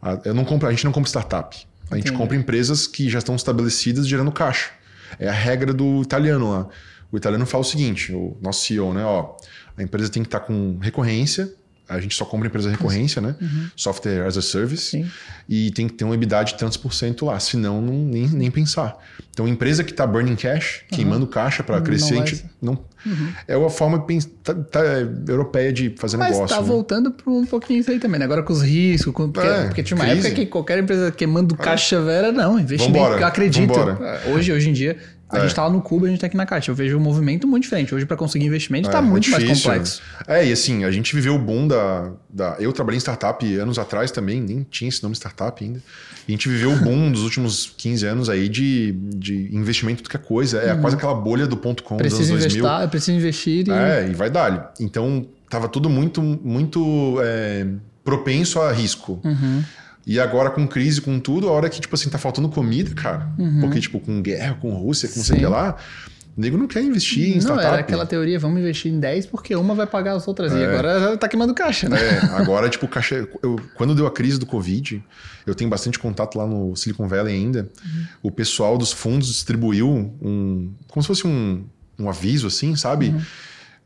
A, 0.00 0.18
eu 0.24 0.34
não 0.34 0.44
compro, 0.44 0.68
a 0.68 0.70
gente 0.70 0.84
não 0.84 0.92
compra 0.92 1.08
startup. 1.08 1.56
A 1.90 1.96
gente 1.96 2.06
Entendi. 2.06 2.18
compra 2.18 2.36
empresas 2.36 2.86
que 2.86 3.08
já 3.08 3.18
estão 3.18 3.34
estabelecidas 3.34 4.06
gerando 4.06 4.32
caixa. 4.32 4.70
É 5.18 5.28
a 5.28 5.32
regra 5.32 5.72
do 5.72 6.02
italiano 6.02 6.50
lá. 6.50 6.68
O 7.10 7.16
italiano 7.16 7.44
fala 7.44 7.62
o 7.62 7.66
seguinte, 7.66 8.12
o 8.12 8.36
nosso 8.40 8.64
CEO, 8.64 8.94
né? 8.94 9.04
Ó, 9.04 9.36
a 9.76 9.82
empresa 9.82 10.10
tem 10.10 10.22
que 10.22 10.28
estar 10.28 10.40
tá 10.40 10.46
com 10.46 10.78
recorrência. 10.80 11.52
A 11.88 12.00
gente 12.00 12.14
só 12.14 12.24
compra 12.24 12.48
empresa 12.48 12.70
recorrência, 12.70 13.20
né? 13.20 13.34
Uhum. 13.40 13.68
Software 13.76 14.24
as 14.26 14.38
a 14.38 14.42
service. 14.42 14.90
Sim. 14.90 15.10
E 15.48 15.70
tem 15.72 15.88
que 15.88 15.94
ter 15.94 16.04
um 16.04 16.14
EBITDA 16.14 16.44
de 16.44 16.54
tantos 16.54 16.76
por 16.76 16.94
cento 16.94 17.26
lá, 17.26 17.38
senão 17.38 17.82
não, 17.82 17.92
nem, 17.92 18.28
nem 18.28 18.50
pensar. 18.50 18.96
Então, 19.30 19.48
empresa 19.48 19.82
que 19.82 19.90
está 19.90 20.06
burning 20.06 20.36
cash, 20.36 20.82
uhum. 20.82 20.96
queimando 20.96 21.26
caixa 21.26 21.62
para 21.62 21.80
crescer, 21.80 22.14
não, 22.60 22.74
não 22.74 22.84
uhum. 23.04 23.32
é 23.48 23.56
uma 23.56 23.68
forma 23.68 24.06
tá, 24.42 24.54
tá, 24.54 24.80
europeia 25.28 25.72
de 25.72 25.94
fazer 25.96 26.16
Mas 26.16 26.32
negócio. 26.32 26.54
Mas 26.54 26.58
tá 26.58 26.62
né? 26.62 26.68
voltando 26.68 27.10
para 27.10 27.30
um 27.30 27.44
pouquinho 27.44 27.80
isso 27.80 27.90
aí 27.90 27.98
também, 27.98 28.18
né? 28.18 28.24
Agora 28.24 28.42
com 28.42 28.52
os 28.52 28.62
riscos, 28.62 29.12
com, 29.12 29.30
porque, 29.30 29.48
é, 29.48 29.64
porque 29.64 29.82
tinha 29.82 29.96
uma 29.96 30.04
crise. 30.04 30.26
época 30.26 30.34
que 30.34 30.46
qualquer 30.46 30.78
empresa 30.78 31.10
queimando 31.10 31.54
é. 31.58 31.62
caixa 31.62 32.00
vera, 32.00 32.30
não, 32.30 32.58
investimento, 32.58 33.04
Vambora. 33.04 33.26
acredito. 33.26 33.72
Vambora. 33.72 34.22
Hoje, 34.28 34.52
hoje 34.52 34.70
em 34.70 34.72
dia, 34.72 34.96
a 35.32 35.38
é. 35.38 35.42
gente 35.42 35.54
tá 35.54 35.64
lá 35.64 35.70
no 35.70 35.80
Cuba, 35.80 36.06
a 36.06 36.10
gente 36.10 36.20
tá 36.20 36.26
aqui 36.26 36.36
na 36.36 36.44
Caixa. 36.44 36.70
Eu 36.70 36.74
vejo 36.74 36.96
um 36.96 37.00
movimento 37.00 37.46
muito 37.46 37.62
diferente. 37.62 37.94
Hoje, 37.94 38.04
para 38.04 38.16
conseguir 38.16 38.44
investimento, 38.44 38.88
está 38.88 38.98
é, 38.98 39.00
muito 39.00 39.28
é 39.28 39.30
mais 39.30 39.44
complexo. 39.44 40.02
É, 40.28 40.46
e 40.46 40.52
assim, 40.52 40.84
a 40.84 40.90
gente 40.90 41.14
viveu 41.14 41.34
o 41.34 41.38
boom 41.38 41.66
da, 41.66 42.12
da. 42.28 42.56
Eu 42.60 42.72
trabalhei 42.72 42.98
em 42.98 43.00
startup 43.00 43.58
anos 43.58 43.78
atrás 43.78 44.10
também, 44.10 44.40
nem 44.40 44.62
tinha 44.62 44.88
esse 44.88 45.02
nome 45.02 45.14
startup 45.16 45.64
ainda. 45.64 45.82
E 46.28 46.32
a 46.32 46.32
gente 46.32 46.48
viveu 46.48 46.72
o 46.72 46.76
boom 46.76 47.10
dos 47.10 47.22
últimos 47.22 47.72
15 47.76 48.06
anos 48.06 48.28
aí 48.28 48.48
de, 48.48 48.92
de 48.92 49.48
investimento 49.54 50.02
do 50.02 50.10
que 50.10 50.18
coisa. 50.18 50.58
É 50.58 50.74
uhum. 50.74 50.80
quase 50.82 50.96
aquela 50.96 51.14
bolha 51.14 51.46
do 51.46 51.56
ponto 51.56 51.82
com 51.82 51.96
dos 51.96 52.12
anos 52.12 52.28
2000. 52.28 52.46
Investar, 52.46 52.88
preciso 52.88 53.16
investir 53.16 53.68
e... 53.68 53.70
É, 53.70 54.08
e 54.08 54.14
vai 54.14 54.30
dar. 54.30 54.72
Então, 54.78 55.26
tava 55.48 55.68
tudo 55.68 55.88
muito, 55.88 56.22
muito 56.22 57.16
é, 57.22 57.66
propenso 58.04 58.60
a 58.60 58.70
risco. 58.70 59.20
Uhum. 59.24 59.62
E 60.06 60.18
agora 60.18 60.50
com 60.50 60.66
crise, 60.66 61.00
com 61.00 61.20
tudo, 61.20 61.48
a 61.48 61.52
hora 61.52 61.68
que, 61.68 61.80
tipo 61.80 61.94
assim, 61.94 62.10
tá 62.10 62.18
faltando 62.18 62.48
comida, 62.48 62.92
cara. 62.94 63.28
Uhum. 63.38 63.60
Porque, 63.60 63.80
tipo, 63.80 64.00
com 64.00 64.20
guerra, 64.20 64.54
com 64.60 64.70
Rússia, 64.74 65.08
com 65.08 65.20
sei 65.20 65.46
lá. 65.46 65.76
O 66.36 66.40
nego 66.40 66.56
não 66.56 66.66
quer 66.66 66.82
investir 66.82 67.28
em 67.28 67.32
não, 67.34 67.40
startup. 67.40 67.66
Não, 67.66 67.72
era 67.74 67.82
aquela 67.82 68.06
teoria, 68.06 68.38
vamos 68.38 68.58
investir 68.58 68.90
em 68.90 68.98
10 68.98 69.26
porque 69.26 69.54
uma 69.54 69.74
vai 69.74 69.86
pagar 69.86 70.14
as 70.14 70.26
outras. 70.26 70.52
É. 70.52 70.60
E 70.60 70.64
agora 70.64 71.16
tá 71.18 71.28
queimando 71.28 71.52
caixa, 71.52 71.88
né? 71.88 71.98
É, 72.00 72.24
agora, 72.34 72.68
tipo, 72.68 72.88
caixa... 72.88 73.28
Eu, 73.42 73.60
quando 73.74 73.94
deu 73.94 74.06
a 74.06 74.10
crise 74.10 74.38
do 74.38 74.46
Covid, 74.46 75.04
eu 75.46 75.54
tenho 75.54 75.68
bastante 75.68 75.98
contato 75.98 76.36
lá 76.36 76.46
no 76.46 76.74
Silicon 76.74 77.06
Valley 77.06 77.34
ainda. 77.34 77.68
Uhum. 77.84 78.04
O 78.22 78.30
pessoal 78.30 78.78
dos 78.78 78.92
fundos 78.92 79.28
distribuiu 79.28 79.88
um... 79.88 80.72
Como 80.88 81.02
se 81.02 81.06
fosse 81.06 81.26
um, 81.26 81.64
um 81.98 82.08
aviso, 82.08 82.46
assim, 82.46 82.74
sabe? 82.76 83.08
Uhum 83.08 83.20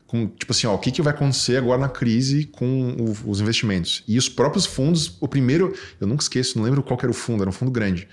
com, 0.07 0.25
tipo 0.27 0.51
assim, 0.53 0.65
ó, 0.65 0.73
o 0.73 0.79
que, 0.79 0.89
que 0.89 1.01
vai 1.01 1.13
acontecer 1.13 1.57
agora 1.57 1.79
na 1.79 1.89
crise 1.89 2.45
com 2.45 2.95
o, 2.97 3.29
os 3.29 3.41
investimentos. 3.41 4.03
E 4.07 4.17
os 4.17 4.29
próprios 4.29 4.65
fundos, 4.65 5.17
o 5.19 5.27
primeiro, 5.27 5.75
eu 5.99 6.07
nunca 6.07 6.23
esqueço, 6.23 6.57
não 6.57 6.63
lembro 6.63 6.81
qual 6.81 6.97
era 7.01 7.11
o 7.11 7.13
fundo, 7.13 7.43
era 7.43 7.49
um 7.49 7.53
fundo 7.53 7.69
grande. 7.69 8.07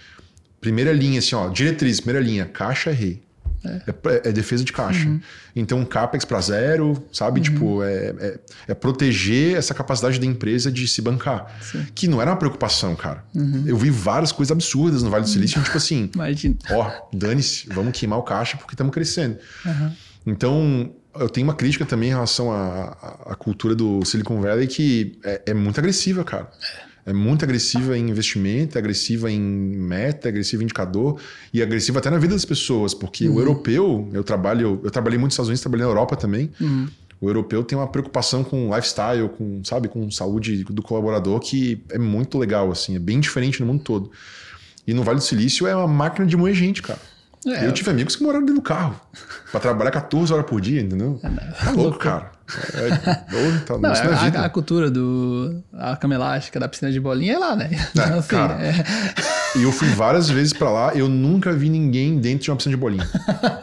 Primeira 0.60 0.92
linha, 0.92 1.20
assim, 1.20 1.36
ó, 1.36 1.48
diretriz, 1.48 2.00
primeira 2.00 2.24
linha, 2.26 2.46
caixa 2.46 2.90
é 2.90 2.92
rei. 2.92 3.22
É. 3.64 3.80
É, 3.86 4.28
é, 4.28 4.32
defesa 4.32 4.62
de 4.62 4.72
caixa. 4.72 5.08
Uhum. 5.08 5.20
Então, 5.56 5.82
capex 5.86 6.24
para 6.24 6.40
zero, 6.40 7.02
sabe? 7.12 7.38
Uhum. 7.38 7.44
Tipo, 7.44 7.82
é, 7.82 8.14
é, 8.18 8.38
é, 8.68 8.74
proteger 8.74 9.56
essa 9.56 9.72
capacidade 9.72 10.18
da 10.18 10.26
empresa 10.26 10.70
de 10.70 10.86
se 10.86 11.00
bancar. 11.00 11.46
Sim. 11.62 11.86
Que 11.94 12.06
não 12.06 12.20
era 12.20 12.30
uma 12.30 12.36
preocupação, 12.36 12.94
cara. 12.94 13.24
Uhum. 13.34 13.64
Eu 13.66 13.76
vi 13.76 13.88
várias 13.88 14.32
coisas 14.32 14.52
absurdas 14.52 15.02
no 15.02 15.10
Vale 15.10 15.24
do 15.24 15.30
Silício, 15.30 15.62
tipo 15.62 15.76
assim, 15.76 16.10
Imagina. 16.14 16.56
ó, 16.70 16.90
dane-se, 17.12 17.66
vamos 17.68 17.98
queimar 17.98 18.18
o 18.18 18.22
caixa 18.22 18.56
porque 18.58 18.74
estamos 18.74 18.92
crescendo. 18.92 19.38
Então, 20.26 20.92
eu 21.16 21.28
tenho 21.28 21.46
uma 21.46 21.54
crítica 21.54 21.84
também 21.84 22.08
em 22.10 22.12
relação 22.12 22.50
à, 22.52 22.96
à 23.26 23.34
cultura 23.34 23.74
do 23.74 24.04
Silicon 24.04 24.40
Valley 24.40 24.66
que 24.66 25.18
é, 25.24 25.42
é 25.46 25.54
muito 25.54 25.78
agressiva, 25.78 26.24
cara. 26.24 26.50
É. 27.06 27.12
muito 27.12 27.44
agressiva 27.44 27.98
em 27.98 28.08
investimento, 28.08 28.76
é 28.76 28.80
agressiva 28.80 29.30
em 29.30 29.40
meta, 29.40 30.28
é 30.28 30.30
agressiva 30.30 30.62
em 30.62 30.64
indicador 30.64 31.20
e 31.52 31.60
é 31.60 31.62
agressiva 31.62 31.98
até 31.98 32.08
na 32.08 32.16
vida 32.16 32.32
das 32.32 32.46
pessoas, 32.46 32.94
porque 32.94 33.28
uhum. 33.28 33.34
o 33.34 33.40
europeu, 33.40 34.08
eu 34.12 34.24
trabalho, 34.24 34.80
eu 34.82 34.90
trabalhei 34.90 35.18
muito 35.18 35.30
nos 35.30 35.34
Estados 35.34 35.48
Unidos, 35.48 35.60
trabalhei 35.60 35.84
na 35.84 35.90
Europa 35.90 36.16
também. 36.16 36.50
Uhum. 36.58 36.88
O 37.20 37.28
europeu 37.28 37.62
tem 37.62 37.76
uma 37.76 37.86
preocupação 37.86 38.42
com 38.42 38.74
lifestyle, 38.74 39.28
com, 39.28 39.62
sabe, 39.64 39.88
com 39.88 40.10
saúde 40.10 40.64
do 40.64 40.82
colaborador 40.82 41.40
que 41.40 41.82
é 41.90 41.98
muito 41.98 42.38
legal 42.38 42.70
assim, 42.70 42.96
é 42.96 42.98
bem 42.98 43.20
diferente 43.20 43.60
no 43.60 43.66
mundo 43.66 43.82
todo. 43.82 44.10
E 44.86 44.92
no 44.92 45.02
Vale 45.02 45.18
do 45.18 45.24
Silício 45.24 45.66
é 45.66 45.74
uma 45.74 45.88
máquina 45.88 46.26
de 46.26 46.36
moer 46.36 46.54
gente, 46.54 46.82
cara. 46.82 47.00
É, 47.46 47.66
eu 47.66 47.72
tive 47.72 47.90
amigos 47.90 48.16
que 48.16 48.22
moraram 48.22 48.44
dentro 48.44 48.62
do 48.62 48.62
carro 48.62 48.98
para 49.50 49.60
trabalhar 49.60 49.90
14 49.90 50.32
horas 50.32 50.46
por 50.46 50.60
dia, 50.60 50.80
entendeu? 50.80 51.20
É, 51.22 51.64
tá 51.64 51.70
louco, 51.72 51.98
cara. 51.98 52.32
É, 52.74 52.88
é, 52.88 53.58
tá, 53.60 53.78
não, 53.78 53.90
é 53.90 54.36
a, 54.36 54.44
a, 54.44 54.50
cultura 54.50 54.90
do 54.90 55.62
a 55.72 55.96
cama 55.96 56.14
elástica 56.14 56.60
da 56.60 56.68
piscina 56.68 56.92
de 56.92 57.00
bolinha 57.00 57.34
é 57.34 57.38
lá, 57.38 57.56
né? 57.56 57.70
É, 57.72 57.88
então, 57.90 58.18
assim, 58.18 58.28
cara, 58.28 58.54
é... 58.62 58.84
E 59.56 59.62
eu 59.62 59.70
fui 59.70 59.88
várias 59.88 60.28
vezes 60.28 60.52
para 60.52 60.68
lá, 60.68 60.94
eu 60.94 61.08
nunca 61.08 61.52
vi 61.52 61.70
ninguém 61.70 62.18
dentro 62.18 62.44
de 62.44 62.50
uma 62.50 62.56
piscina 62.56 62.74
de 62.74 62.80
bolinha. 62.80 63.08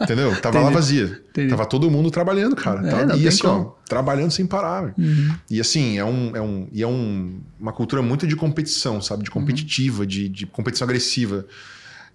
Entendeu? 0.00 0.30
Tava 0.40 0.58
Entendi. 0.58 0.64
lá 0.64 0.70
vazia. 0.70 1.20
Entendi. 1.30 1.50
Tava 1.50 1.66
todo 1.66 1.90
mundo 1.90 2.10
trabalhando, 2.10 2.56
cara. 2.56 2.86
É, 2.86 2.90
Tava, 2.90 3.16
e 3.16 3.28
assim, 3.28 3.46
ó, 3.46 3.72
trabalhando 3.86 4.30
sem 4.30 4.46
parar. 4.46 4.94
Uhum. 4.96 5.34
E 5.50 5.60
assim, 5.60 5.98
é, 5.98 6.04
um, 6.04 6.34
é, 6.34 6.40
um, 6.40 6.68
e 6.72 6.82
é 6.82 6.86
um, 6.86 7.40
uma 7.60 7.72
cultura 7.72 8.00
muito 8.00 8.26
de 8.26 8.34
competição, 8.34 9.02
sabe? 9.02 9.22
De 9.24 9.30
competitiva, 9.30 10.00
uhum. 10.00 10.06
de, 10.06 10.28
de 10.28 10.46
competição 10.46 10.86
agressiva. 10.86 11.46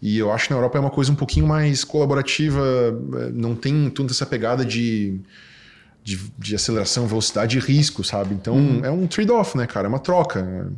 E 0.01 0.17
eu 0.17 0.31
acho 0.31 0.47
que 0.47 0.51
na 0.51 0.57
Europa 0.57 0.77
é 0.77 0.81
uma 0.81 0.89
coisa 0.89 1.11
um 1.11 1.15
pouquinho 1.15 1.47
mais 1.47 1.83
colaborativa, 1.83 2.61
é, 3.19 3.31
não 3.31 3.55
tem 3.55 3.89
toda 3.89 4.11
essa 4.11 4.25
pegada 4.25 4.63
de, 4.63 5.19
de, 6.03 6.19
de 6.37 6.55
aceleração, 6.55 7.07
velocidade 7.07 7.57
e 7.57 7.59
risco, 7.59 8.03
sabe? 8.03 8.35
Então 8.35 8.55
uhum. 8.55 8.85
é 8.85 8.91
um 8.91 9.07
trade-off, 9.07 9.57
né, 9.57 9.65
cara? 9.65 9.87
É 9.87 9.89
uma 9.89 9.99
troca. 9.99 10.71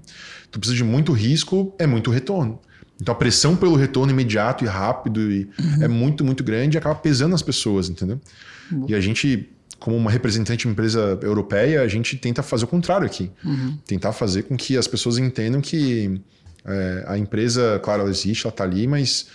Tu 0.49 0.59
precisa 0.59 0.77
de 0.77 0.83
muito 0.83 1.11
risco, 1.11 1.73
é 1.77 1.85
muito 1.85 2.09
retorno. 2.09 2.59
Então 3.01 3.13
a 3.13 3.15
pressão 3.17 3.55
pelo 3.55 3.75
retorno 3.75 4.11
imediato 4.11 4.63
e 4.63 4.67
rápido 4.67 5.31
e 5.31 5.49
uhum. 5.59 5.83
é 5.83 5.87
muito, 5.87 6.23
muito 6.23 6.43
grande 6.43 6.75
e 6.75 6.79
acaba 6.79 6.95
pesando 6.95 7.35
as 7.35 7.41
pessoas, 7.41 7.89
entendeu? 7.89 8.19
Uhum. 8.71 8.85
E 8.87 8.95
a 8.95 9.01
gente, 9.01 9.49
como 9.79 9.95
uma 9.95 10.11
representante 10.11 10.61
de 10.61 10.67
uma 10.67 10.73
empresa 10.73 11.19
europeia, 11.21 11.81
a 11.81 11.87
gente 11.87 12.17
tenta 12.17 12.41
fazer 12.41 12.65
o 12.65 12.67
contrário 12.67 13.05
aqui. 13.05 13.31
Uhum. 13.43 13.77
Tentar 13.85 14.13
fazer 14.13 14.43
com 14.43 14.55
que 14.55 14.77
as 14.77 14.87
pessoas 14.87 15.17
entendam 15.17 15.61
que 15.61 16.21
é, 16.65 17.03
a 17.07 17.17
empresa, 17.17 17.79
claro, 17.83 18.01
ela 18.01 18.11
existe, 18.11 18.45
ela 18.45 18.53
está 18.53 18.63
ali, 18.63 18.87
mas 18.87 19.27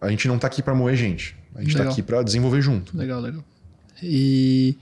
a 0.00 0.08
gente 0.08 0.26
não 0.28 0.36
está 0.36 0.46
aqui 0.46 0.62
para 0.62 0.74
moer 0.74 0.96
gente. 0.96 1.36
A 1.54 1.60
gente 1.60 1.70
está 1.70 1.84
aqui 1.84 2.02
para 2.02 2.22
desenvolver 2.22 2.62
junto. 2.62 2.96
Legal, 2.96 3.20
legal. 3.20 3.44
E 4.02 4.76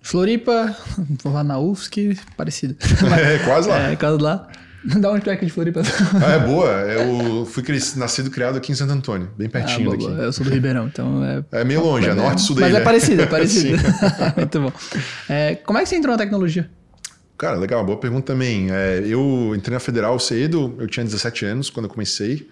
Floripa, 0.00 0.74
vou 1.22 1.32
lá 1.32 1.44
na 1.44 1.58
UFSC, 1.58 2.16
parecido. 2.36 2.76
é, 3.14 3.38
quase 3.38 3.68
lá. 3.68 3.90
É, 3.90 3.96
quase 3.96 4.22
lá. 4.22 4.48
Da 4.82 5.10
onde 5.10 5.22
tu 5.22 5.28
é 5.28 5.34
aqui 5.34 5.44
de 5.44 5.52
Floripa? 5.52 5.82
Ah, 6.24 6.32
é 6.32 6.38
boa. 6.38 6.70
Eu 6.70 7.44
fui 7.44 7.62
nascido 7.96 8.28
e 8.28 8.30
criado 8.30 8.56
aqui 8.56 8.72
em 8.72 8.74
Santo 8.74 8.94
Antônio, 8.94 9.28
bem 9.36 9.46
pertinho 9.46 9.90
ah, 9.90 9.92
daqui. 9.92 10.04
Eu 10.04 10.32
sou 10.32 10.42
do 10.42 10.50
Ribeirão, 10.50 10.86
então 10.86 11.22
é. 11.22 11.44
É 11.60 11.64
meio 11.64 11.84
longe, 11.84 12.06
é, 12.06 12.12
é 12.12 12.14
norte 12.14 12.40
sul 12.40 12.56
daí. 12.56 12.72
Mas 12.72 12.80
é 12.80 12.84
parecido, 12.84 13.22
é 13.22 13.26
parecido. 13.26 13.76
Muito 14.38 14.60
bom. 14.60 14.72
É, 15.28 15.56
como 15.56 15.78
é 15.78 15.82
que 15.82 15.88
você 15.90 15.96
entrou 15.96 16.16
na 16.16 16.18
tecnologia? 16.18 16.70
Cara, 17.40 17.56
legal, 17.56 17.82
boa 17.82 17.96
pergunta 17.96 18.34
também. 18.34 18.70
É, 18.70 19.02
eu 19.06 19.54
entrei 19.56 19.72
na 19.72 19.80
Federal 19.80 20.18
cedo, 20.20 20.76
eu 20.78 20.86
tinha 20.86 21.02
17 21.02 21.46
anos 21.46 21.70
quando 21.70 21.86
eu 21.86 21.90
comecei. 21.90 22.46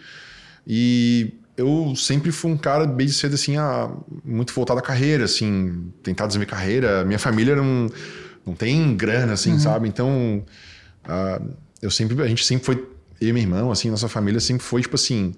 E 0.67 1.35
eu 1.59 1.93
sempre 1.95 2.33
fui 2.33 2.51
um 2.51 2.57
cara 2.57 2.87
bem 2.87 3.07
cedo, 3.09 3.35
assim, 3.35 3.59
a, 3.59 3.91
muito 4.25 4.51
voltado 4.55 4.81
à 4.81 4.83
carreira, 4.83 5.27
assim, 5.27 5.93
tentar 6.03 6.27
desenvolver 6.27 6.51
carreira. 6.51 7.05
Minha 7.05 7.19
família 7.19 7.55
não, 7.55 7.91
não 8.47 8.55
tem 8.55 8.97
grana, 8.97 9.35
assim, 9.35 9.53
uhum. 9.53 9.59
sabe? 9.59 9.87
Então, 9.87 10.43
uh, 11.05 11.55
eu 11.83 11.91
sempre, 11.91 12.23
a 12.23 12.27
gente 12.27 12.43
sempre 12.43 12.65
foi, 12.65 12.77
eu 13.21 13.29
e 13.29 13.33
meu 13.35 13.43
irmão, 13.43 13.71
assim, 13.71 13.91
nossa 13.91 14.09
família 14.09 14.41
sempre 14.41 14.65
foi, 14.65 14.81
tipo 14.81 14.95
assim, 14.95 15.35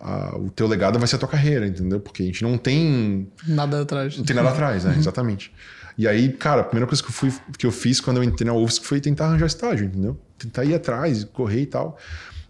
uh, 0.00 0.46
o 0.46 0.48
teu 0.48 0.68
legado 0.68 0.96
vai 0.96 1.08
ser 1.08 1.16
a 1.16 1.18
tua 1.18 1.28
carreira, 1.28 1.66
entendeu? 1.66 1.98
Porque 1.98 2.22
a 2.22 2.26
gente 2.26 2.44
não 2.44 2.56
tem... 2.56 3.26
Nada 3.48 3.82
atrás. 3.82 4.16
Não 4.16 4.24
tem 4.24 4.36
nada 4.36 4.50
atrás, 4.50 4.84
né? 4.84 4.92
Uhum. 4.92 4.98
Exatamente. 5.00 5.52
E 5.98 6.06
aí, 6.06 6.32
cara, 6.32 6.60
a 6.60 6.64
primeira 6.64 6.86
coisa 6.86 7.02
que 7.02 7.08
eu, 7.08 7.12
fui, 7.12 7.32
que 7.56 7.66
eu 7.66 7.72
fiz 7.72 8.00
quando 8.00 8.18
eu 8.18 8.24
entrei 8.24 8.46
na 8.46 8.52
UFSC 8.52 8.84
foi 8.84 9.00
tentar 9.00 9.26
arranjar 9.26 9.46
estágio, 9.46 9.86
entendeu? 9.86 10.20
Tentar 10.38 10.64
ir 10.64 10.74
atrás, 10.74 11.24
correr 11.24 11.62
e 11.62 11.66
tal. 11.66 11.98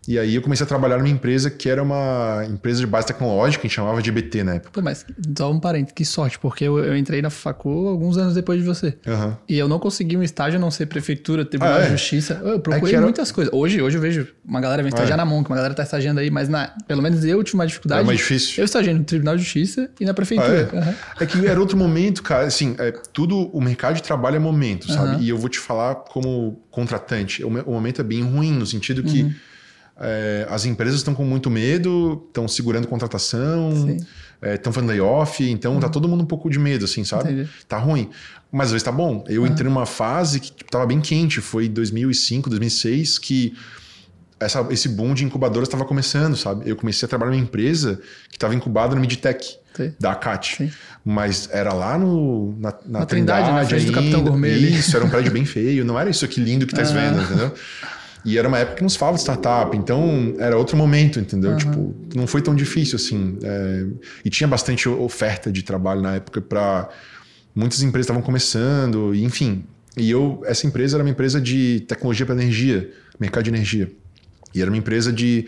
E 0.09 0.19
aí 0.19 0.35
eu 0.35 0.43
comecei 0.43 0.65
a 0.65 0.69
trabalhar 0.69 0.99
numa 0.99 1.09
empresa 1.09 1.51
que 1.51 1.69
era 1.69 1.83
uma 1.83 2.45
empresa 2.49 2.81
de 2.81 2.87
base 2.87 3.07
tecnológica, 3.07 3.63
que 3.63 3.67
a 3.67 3.69
gente 3.69 3.77
chamava 3.77 4.01
de 4.01 4.11
EBT 4.11 4.45
na 4.45 4.55
época. 4.55 4.71
Pô, 4.73 4.83
mas 4.83 5.05
só 5.37 5.51
um 5.51 5.59
parênteses, 5.59 5.95
que 5.95 6.05
sorte, 6.05 6.39
porque 6.39 6.65
eu, 6.65 6.79
eu, 6.79 6.97
entrei 6.97 7.21
na 7.21 7.31
facul 7.31 7.89
alguns 7.89 8.17
anos 8.17 8.35
depois 8.35 8.61
de 8.61 8.67
você. 8.67 8.97
Uhum. 9.07 9.37
E 9.49 9.59
eu 9.59 9.69
não 9.69 9.79
consegui 9.79 10.17
um 10.17 10.23
estágio 10.23 10.59
a 10.59 10.61
não 10.61 10.71
ser 10.71 10.87
prefeitura, 10.87 11.45
tribunal 11.45 11.75
ah, 11.75 11.81
é? 11.81 11.85
de 11.87 11.93
justiça. 11.93 12.41
Eu 12.45 12.61
procurei 12.61 12.95
é 12.95 12.97
era... 12.97 13.05
muitas 13.05 13.33
coisas. 13.33 13.53
Hoje, 13.53 13.83
hoje 13.83 13.97
eu 13.97 14.01
vejo 14.01 14.29
uma 14.47 14.61
galera 14.61 14.83
vem 14.83 14.91
estagiar 14.91 15.19
ah, 15.19 15.23
é. 15.23 15.25
na 15.25 15.31
Monk, 15.31 15.51
uma 15.51 15.57
galera 15.57 15.75
tá 15.75 15.83
estagiando 15.83 16.21
aí, 16.21 16.31
mas 16.31 16.49
na, 16.49 16.69
pelo 16.87 17.03
menos 17.03 17.25
eu 17.25 17.43
tive 17.43 17.57
uma 17.57 17.67
dificuldade. 17.67 18.03
É 18.03 18.05
mais 18.05 18.19
difícil. 18.19 18.55
Eu 18.59 18.65
estagiei 18.65 18.95
no 18.95 19.05
tribunal 19.05 19.37
de 19.37 19.43
justiça 19.43 19.91
e 20.01 20.05
na 20.05 20.15
prefeitura. 20.15 20.71
Ah, 20.73 20.77
é? 20.77 20.81
Uhum. 20.81 20.95
é? 21.21 21.27
que 21.27 21.47
era 21.47 21.59
outro 21.59 21.77
momento, 21.77 22.23
cara. 22.23 22.47
Assim, 22.47 22.77
é, 22.79 22.93
tudo, 23.13 23.49
o 23.53 23.61
mercado 23.61 23.95
de 23.95 24.03
trabalho 24.03 24.37
é 24.37 24.39
momento, 24.39 24.93
sabe? 24.93 25.17
Uhum. 25.17 25.21
E 25.23 25.29
eu 25.29 25.37
vou 25.37 25.49
te 25.49 25.59
falar 25.59 25.97
como 25.97 26.63
contratante. 26.71 27.43
O, 27.43 27.49
o 27.49 27.73
momento 27.73 28.01
é 28.01 28.05
bem 28.05 28.23
ruim, 28.23 28.53
no 28.53 28.67
sentido 28.67 29.03
que 29.03 29.23
uhum. 29.23 29.35
É, 29.99 30.47
as 30.51 30.65
empresas 30.67 30.97
estão 30.97 31.15
com 31.15 31.25
muito 31.25 31.51
medo, 31.51 32.25
estão 32.29 32.47
segurando 32.47 32.87
contratação, 32.87 33.71
estão 34.43 34.71
é, 34.71 34.75
fazendo 34.75 34.91
layoff, 34.91 35.43
então 35.49 35.73
tá 35.73 35.75
uhum. 35.75 35.81
tá 35.81 35.89
todo 35.89 36.09
mundo 36.09 36.23
um 36.23 36.27
pouco 36.27 36.51
de 36.51 36.59
medo, 36.59 36.85
assim, 36.85 37.03
sabe? 37.03 37.33
Entendi. 37.33 37.49
Tá 37.67 37.79
ruim. 37.79 38.11
Mas 38.53 38.67
às 38.67 38.73
vezes 38.73 38.85
tá 38.85 38.93
bom. 38.93 39.25
Eu 39.29 39.43
uhum. 39.43 39.49
entrei 39.49 39.69
numa 39.69 39.87
fase 39.87 40.41
que 40.41 40.53
tipo, 40.53 40.71
tava 40.71 40.87
bem 40.87 41.01
quente, 41.01 41.41
foi 41.41 41.69
2005, 41.69 42.51
2006, 42.51 43.19
que 43.19 43.55
essa, 44.39 44.67
esse 44.71 44.89
boom 44.89 45.15
de 45.15 45.25
incubadoras 45.25 45.67
estava 45.67 45.85
começando, 45.85 46.37
sabe? 46.37 46.69
Eu 46.69 46.77
comecei 46.77 47.07
a 47.07 47.09
trabalhar 47.09 47.33
numa 47.33 47.43
empresa 47.43 48.01
que 48.29 48.37
estava 48.37 48.55
incubada 48.55 48.95
no 48.95 49.01
Midtech, 49.01 49.59
Sim. 49.75 49.95
da 49.99 50.13
ACAT. 50.13 50.57
Sim. 50.57 50.73
Mas 51.03 51.49
era 51.51 51.73
lá 51.73 51.97
no, 51.97 52.55
na, 52.59 52.71
na, 52.85 53.01
na 53.01 53.07
Trindade, 53.07 53.45
Trindade 53.47 53.71
na 53.71 53.79
ainda, 53.79 53.91
do 53.91 53.93
Capitão 53.93 54.23
Gourmet. 54.23 54.59
Isso, 54.59 54.95
era 54.95 55.05
um 55.05 55.09
prédio 55.09 55.33
bem 55.33 55.47
feio, 55.47 55.85
não 55.85 55.99
era 55.99 56.11
isso 56.11 56.25
aqui 56.25 56.41
lindo 56.41 56.67
que 56.67 56.75
tá 56.75 56.83
vendo, 56.83 57.23
entendeu? 57.23 57.55
E 58.27 58.37
era 58.37 58.49
uma 58.49 58.59
época 58.59 58.79
que 58.79 58.83
nos 58.83 58.97
falava 58.97 59.17
de 59.17 59.23
startup, 59.23 59.77
então 59.77 60.35
era 60.41 60.59
outro 60.59 60.77
momento, 60.77 61.21
entendeu? 61.21 61.53
Uhum. 61.53 61.57
Tipo, 61.57 61.95
não 62.13 62.27
foi 62.27 62.43
tão 62.43 62.57
difícil 62.57 62.97
assim. 62.97 63.39
É... 63.41 63.87
E 64.25 64.29
tinha 64.29 64.49
bastante 64.49 64.89
oferta 64.89 65.53
de 65.53 65.63
trabalho 65.63 66.03
na 66.03 66.17
época 66.17 66.41
para 66.41 66.89
muitas 67.55 67.83
empresas 67.83 68.07
estavam 68.07 68.21
começando, 68.21 69.15
enfim. 69.15 69.65
E 69.97 70.11
eu, 70.11 70.43
essa 70.45 70.67
empresa 70.67 70.97
era 70.97 71.05
uma 71.05 71.11
empresa 71.11 71.41
de 71.41 71.85
tecnologia 71.87 72.27
para 72.27 72.35
energia, 72.35 72.91
mercado 73.19 73.45
de 73.45 73.51
energia. 73.51 73.93
E 74.53 74.61
era 74.61 74.69
uma 74.69 74.77
empresa 74.77 75.13
de 75.13 75.47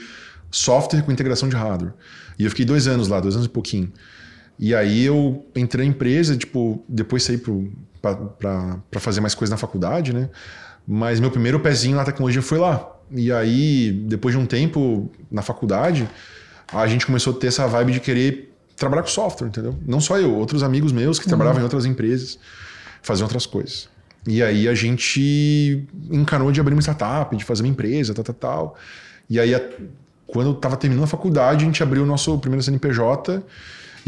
software 0.48 1.02
com 1.02 1.10
integração 1.10 1.48
de 1.48 1.56
hardware. 1.56 1.92
E 2.38 2.44
eu 2.44 2.50
fiquei 2.50 2.64
dois 2.64 2.86
anos 2.86 3.08
lá, 3.08 3.18
dois 3.18 3.34
anos 3.34 3.46
e 3.46 3.50
pouquinho. 3.50 3.92
E 4.56 4.72
aí 4.72 5.04
eu 5.04 5.44
entrei 5.56 5.84
na 5.84 5.92
empresa, 5.92 6.36
tipo, 6.36 6.84
depois 6.88 7.24
saí 7.24 7.40
para 8.00 9.00
fazer 9.00 9.20
mais 9.20 9.34
coisas 9.34 9.50
na 9.50 9.56
faculdade, 9.56 10.12
né? 10.12 10.30
Mas 10.90 11.20
meu 11.20 11.30
primeiro 11.30 11.60
pezinho 11.60 11.96
na 11.96 12.04
tecnologia 12.04 12.40
foi 12.40 12.56
lá. 12.56 12.90
E 13.10 13.30
aí, 13.30 13.92
depois 13.92 14.34
de 14.34 14.40
um 14.40 14.46
tempo 14.46 15.10
na 15.30 15.42
faculdade, 15.42 16.08
a 16.72 16.86
gente 16.86 17.04
começou 17.04 17.34
a 17.34 17.36
ter 17.36 17.48
essa 17.48 17.66
vibe 17.66 17.92
de 17.92 18.00
querer 18.00 18.54
trabalhar 18.74 19.02
com 19.02 19.08
software, 19.08 19.48
entendeu? 19.48 19.76
Não 19.86 20.00
só 20.00 20.18
eu, 20.18 20.34
outros 20.34 20.62
amigos 20.62 20.90
meus 20.90 21.18
que 21.18 21.26
uhum. 21.26 21.28
trabalhavam 21.28 21.60
em 21.60 21.64
outras 21.64 21.84
empresas, 21.84 22.38
faziam 23.02 23.26
outras 23.26 23.44
coisas. 23.44 23.86
E 24.26 24.42
aí 24.42 24.66
a 24.66 24.74
gente 24.74 25.86
encanou 26.10 26.50
de 26.50 26.58
abrir 26.58 26.72
uma 26.72 26.80
startup, 26.80 27.36
de 27.36 27.44
fazer 27.44 27.62
uma 27.62 27.68
empresa, 27.68 28.14
tal, 28.14 28.24
tal, 28.24 28.34
tal. 28.34 28.76
E 29.28 29.38
aí, 29.38 29.54
quando 30.26 30.46
eu 30.46 30.52
estava 30.52 30.76
terminando 30.76 31.04
a 31.04 31.08
faculdade, 31.08 31.64
a 31.64 31.66
gente 31.66 31.82
abriu 31.82 32.02
o 32.02 32.06
nosso 32.06 32.38
primeiro 32.38 32.62
CNPJ 32.62 33.42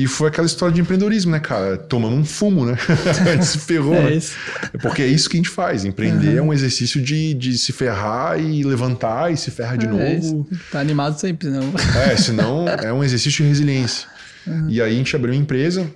e 0.01 0.07
foi 0.07 0.29
aquela 0.29 0.47
história 0.47 0.75
de 0.75 0.81
empreendedorismo, 0.81 1.31
né, 1.31 1.39
cara? 1.39 1.77
Tomando 1.77 2.17
um 2.17 2.25
fumo, 2.25 2.65
né? 2.65 2.75
a 3.21 3.33
gente 3.33 3.45
se 3.45 3.59
ferrou, 3.59 3.95
é 3.95 4.03
né? 4.05 4.15
Isso. 4.15 4.35
Porque 4.81 5.03
é 5.03 5.07
isso 5.07 5.29
que 5.29 5.37
a 5.37 5.39
gente 5.39 5.51
faz. 5.51 5.85
Empreender 5.85 6.31
uhum. 6.31 6.39
é 6.39 6.43
um 6.43 6.53
exercício 6.55 7.03
de, 7.03 7.35
de 7.35 7.59
se 7.59 7.71
ferrar 7.71 8.41
e 8.41 8.65
levantar 8.65 9.31
e 9.31 9.37
se 9.37 9.51
ferrar 9.51 9.77
de 9.77 9.87
é 9.87 9.91
novo. 9.91 10.47
Isso. 10.51 10.63
Tá 10.73 10.81
animado 10.81 11.19
sempre, 11.19 11.51
não. 11.51 11.75
É, 12.11 12.17
senão 12.17 12.67
é 12.67 12.91
um 12.91 13.05
exercício 13.05 13.43
de 13.43 13.49
resiliência. 13.49 14.09
Uhum. 14.47 14.71
E 14.71 14.81
aí 14.81 14.95
a 14.95 14.97
gente 14.97 15.15
abriu 15.15 15.35
uma 15.35 15.41
empresa, 15.41 15.87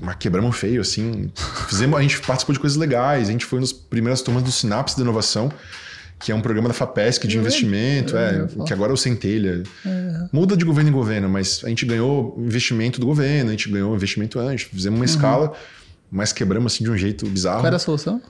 mas 0.00 0.14
quebramos 0.16 0.56
feio, 0.56 0.80
assim. 0.80 1.28
Fizemos, 1.66 1.98
a 1.98 2.02
gente 2.02 2.20
participou 2.20 2.52
de 2.52 2.60
coisas 2.60 2.78
legais, 2.78 3.28
a 3.28 3.32
gente 3.32 3.44
foi 3.44 3.58
nas 3.58 3.72
primeiras 3.72 4.22
turmas 4.22 4.44
do 4.44 4.52
Sinapse 4.52 4.94
de 4.94 5.02
Inovação 5.02 5.52
que 6.18 6.32
é 6.32 6.34
um 6.34 6.40
programa 6.40 6.68
da 6.68 6.74
FAPESC 6.74 7.26
de 7.28 7.38
investimento, 7.38 8.16
é, 8.16 8.46
que 8.66 8.72
agora 8.72 8.90
é 8.90 8.94
o 8.94 8.96
Centelha. 8.96 9.62
É. 9.86 10.28
Muda 10.32 10.56
de 10.56 10.64
governo 10.64 10.90
em 10.90 10.92
governo, 10.92 11.28
mas 11.28 11.62
a 11.64 11.68
gente 11.68 11.86
ganhou 11.86 12.34
investimento 12.38 13.00
do 13.00 13.06
governo, 13.06 13.50
a 13.50 13.52
gente 13.52 13.68
ganhou 13.70 13.94
investimento 13.94 14.38
antes, 14.38 14.68
fizemos 14.68 14.98
uma 14.98 15.04
uhum. 15.04 15.04
escala, 15.04 15.52
mas 16.10 16.32
quebramos 16.32 16.72
assim 16.72 16.82
de 16.82 16.90
um 16.90 16.96
jeito 16.96 17.26
bizarro. 17.26 17.60
Qual 17.60 17.66
era 17.66 17.76
a 17.76 17.78
solução? 17.78 18.20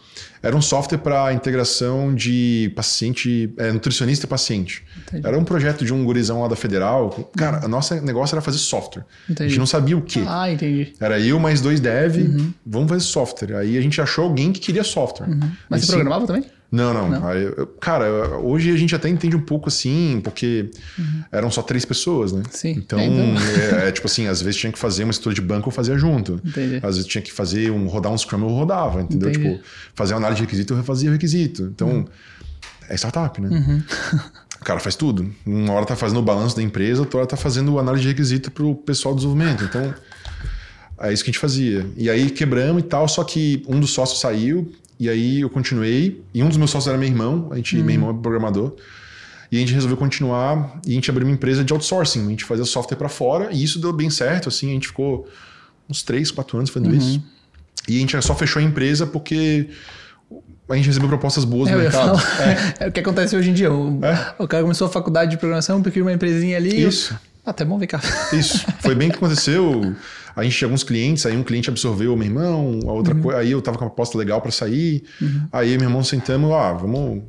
Era 0.42 0.54
um 0.56 0.60
software 0.60 0.98
para 0.98 1.32
integração 1.32 2.14
de 2.14 2.72
paciente, 2.76 3.52
é, 3.56 3.72
nutricionista 3.72 4.26
e 4.26 4.28
paciente. 4.28 4.84
Entendi. 5.06 5.26
Era 5.26 5.38
um 5.38 5.44
projeto 5.44 5.84
de 5.84 5.94
um 5.94 6.04
gurizão 6.04 6.42
lá 6.42 6.48
da 6.48 6.56
Federal. 6.56 7.30
Cara, 7.36 7.64
o 7.64 7.68
nosso 7.68 7.94
negócio 8.00 8.34
era 8.34 8.42
fazer 8.42 8.58
software. 8.58 9.04
Entendi. 9.24 9.44
A 9.44 9.48
gente 9.48 9.58
não 9.58 9.66
sabia 9.66 9.96
o 9.96 10.02
quê. 10.02 10.22
Ah, 10.26 10.50
entendi. 10.50 10.92
Era 11.00 11.18
eu 11.20 11.38
mais 11.38 11.60
dois 11.60 11.80
dev, 11.80 12.16
uhum. 12.16 12.52
vamos 12.66 12.88
fazer 12.88 13.04
software. 13.04 13.56
Aí 13.56 13.78
a 13.78 13.80
gente 13.80 14.00
achou 14.00 14.24
alguém 14.24 14.52
que 14.52 14.60
queria 14.60 14.84
software. 14.84 15.28
Uhum. 15.28 15.50
Mas 15.68 15.84
você 15.84 15.92
programava 15.92 16.26
também? 16.26 16.44
Não, 16.70 16.92
não. 16.92 17.08
não. 17.08 17.26
Aí, 17.26 17.46
cara, 17.80 18.38
hoje 18.38 18.70
a 18.70 18.76
gente 18.76 18.94
até 18.94 19.08
entende 19.08 19.34
um 19.34 19.40
pouco 19.40 19.68
assim, 19.68 20.20
porque 20.22 20.70
uhum. 20.98 21.24
eram 21.32 21.50
só 21.50 21.62
três 21.62 21.84
pessoas, 21.84 22.30
né? 22.32 22.42
Sim. 22.50 22.72
Então, 22.72 23.00
então. 23.00 23.78
É, 23.78 23.88
é, 23.88 23.92
tipo 23.92 24.06
assim, 24.06 24.26
às 24.26 24.42
vezes 24.42 24.60
tinha 24.60 24.70
que 24.70 24.78
fazer 24.78 25.04
uma 25.04 25.10
estrutura 25.10 25.34
de 25.34 25.40
banco, 25.40 25.68
eu 25.68 25.72
fazia 25.72 25.96
junto. 25.96 26.40
Entendi. 26.44 26.76
Às 26.76 26.96
vezes 26.96 27.06
tinha 27.06 27.22
que 27.22 27.32
fazer 27.32 27.70
um 27.70 27.86
rodar 27.86 28.12
um 28.12 28.18
Scrum, 28.18 28.42
eu 28.42 28.48
rodava, 28.48 29.00
entendeu? 29.00 29.30
Entendi. 29.30 29.48
Tipo, 29.54 29.64
fazer 29.94 30.12
uma 30.12 30.18
análise 30.18 30.40
de 30.40 30.44
requisito, 30.44 30.74
eu 30.74 30.76
refazia 30.76 31.08
o 31.08 31.12
requisito. 31.12 31.62
Então, 31.74 31.88
uhum. 31.88 32.04
é 32.88 32.94
startup, 32.94 33.40
né? 33.40 33.48
Uhum. 33.48 33.82
O 34.60 34.64
cara 34.64 34.80
faz 34.80 34.96
tudo. 34.96 35.30
Uma 35.46 35.72
hora 35.72 35.86
tá 35.86 35.96
fazendo 35.96 36.18
o 36.18 36.22
balanço 36.22 36.56
da 36.56 36.62
empresa, 36.62 37.00
outra 37.00 37.20
hora 37.20 37.26
tá 37.26 37.36
fazendo 37.36 37.78
análise 37.78 38.02
de 38.02 38.08
requisito 38.08 38.50
pro 38.50 38.74
pessoal 38.74 39.14
do 39.14 39.18
desenvolvimento. 39.18 39.64
Então, 39.64 39.94
é 41.00 41.12
isso 41.12 41.22
que 41.22 41.30
a 41.30 41.32
gente 41.32 41.40
fazia. 41.40 41.86
E 41.96 42.10
aí 42.10 42.28
quebramos 42.28 42.82
e 42.82 42.86
tal, 42.86 43.08
só 43.08 43.22
que 43.22 43.62
um 43.68 43.78
dos 43.78 43.90
sócios 43.90 44.20
saiu, 44.20 44.70
e 44.98 45.08
aí 45.08 45.40
eu 45.40 45.50
continuei, 45.50 46.22
e 46.34 46.42
um 46.42 46.48
dos 46.48 46.56
meus 46.56 46.70
sócios 46.70 46.88
era 46.88 46.98
meu 46.98 47.08
irmão, 47.08 47.48
a 47.50 47.56
gente, 47.56 47.76
meu 47.76 47.94
irmão 47.94 48.10
é 48.10 48.12
programador. 48.14 48.74
E 49.50 49.56
a 49.56 49.60
gente 49.60 49.72
resolveu 49.72 49.96
continuar 49.96 50.78
e 50.86 50.90
a 50.90 50.94
gente 50.94 51.10
abriu 51.10 51.26
uma 51.26 51.32
empresa 51.32 51.64
de 51.64 51.72
outsourcing. 51.72 52.26
A 52.26 52.30
gente 52.30 52.44
fazia 52.44 52.64
software 52.66 52.96
para 52.98 53.08
fora 53.08 53.48
e 53.50 53.62
isso 53.64 53.78
deu 53.78 53.92
bem 53.94 54.10
certo. 54.10 54.48
Assim, 54.48 54.70
a 54.70 54.72
gente 54.74 54.88
ficou 54.88 55.26
uns 55.88 56.02
3, 56.02 56.30
4 56.30 56.58
anos 56.58 56.70
fazendo 56.70 56.92
uhum. 56.92 56.98
isso. 56.98 57.22
E 57.88 57.96
a 57.96 58.00
gente 58.00 58.20
só 58.20 58.34
fechou 58.34 58.60
a 58.60 58.62
empresa 58.62 59.06
porque 59.06 59.70
a 60.68 60.76
gente 60.76 60.86
recebeu 60.86 61.08
propostas 61.08 61.44
boas 61.44 61.70
é, 61.70 61.72
no 61.72 61.78
mercado. 61.78 62.20
É. 62.80 62.84
é. 62.84 62.88
o 62.88 62.92
que 62.92 63.00
acontece 63.00 63.34
hoje 63.34 63.50
em 63.50 63.54
dia. 63.54 63.72
O, 63.72 64.04
é. 64.04 64.34
o 64.38 64.46
cara 64.46 64.62
começou 64.62 64.86
a 64.86 64.90
faculdade 64.90 65.30
de 65.30 65.38
programação, 65.38 65.82
porque 65.82 66.02
uma 66.02 66.12
empresinha 66.12 66.58
ali. 66.58 66.84
Isso. 66.86 67.18
Ah, 67.46 67.50
até 67.50 67.64
bom 67.64 67.78
ver 67.78 67.86
cá. 67.86 68.00
Isso. 68.32 68.66
Foi 68.80 68.94
bem 68.94 69.08
que 69.08 69.16
aconteceu. 69.16 69.96
A 70.38 70.44
gente 70.44 70.56
tinha 70.56 70.66
alguns 70.66 70.84
clientes, 70.84 71.26
aí 71.26 71.36
um 71.36 71.42
cliente 71.42 71.68
absorveu 71.68 72.14
o 72.14 72.16
meu 72.16 72.28
irmão, 72.28 72.78
a 72.86 72.92
outra 72.92 73.12
uhum. 73.12 73.22
coisa, 73.22 73.40
aí 73.40 73.50
eu 73.50 73.60
tava 73.60 73.76
com 73.76 73.84
uma 73.84 73.90
proposta 73.90 74.16
legal 74.16 74.40
para 74.40 74.52
sair. 74.52 75.02
Uhum. 75.20 75.48
Aí 75.52 75.76
meu 75.76 75.88
irmão 75.88 76.04
sentamos, 76.04 76.52
ah, 76.52 76.72
vamos 76.72 77.24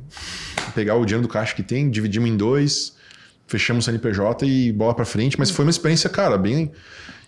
pegar 0.76 0.94
o 0.94 1.04
dinheiro 1.04 1.26
do 1.26 1.28
caixa 1.28 1.52
que 1.52 1.62
tem, 1.64 1.90
dividimos 1.90 2.30
em 2.30 2.36
dois, 2.36 2.94
fechamos 3.48 3.84
o 3.84 3.90
CNPJ 3.90 4.46
e 4.46 4.70
bola 4.70 4.94
para 4.94 5.04
frente. 5.04 5.36
Mas 5.36 5.50
foi 5.50 5.64
uma 5.64 5.72
experiência, 5.72 6.08
cara, 6.08 6.38
bem. 6.38 6.70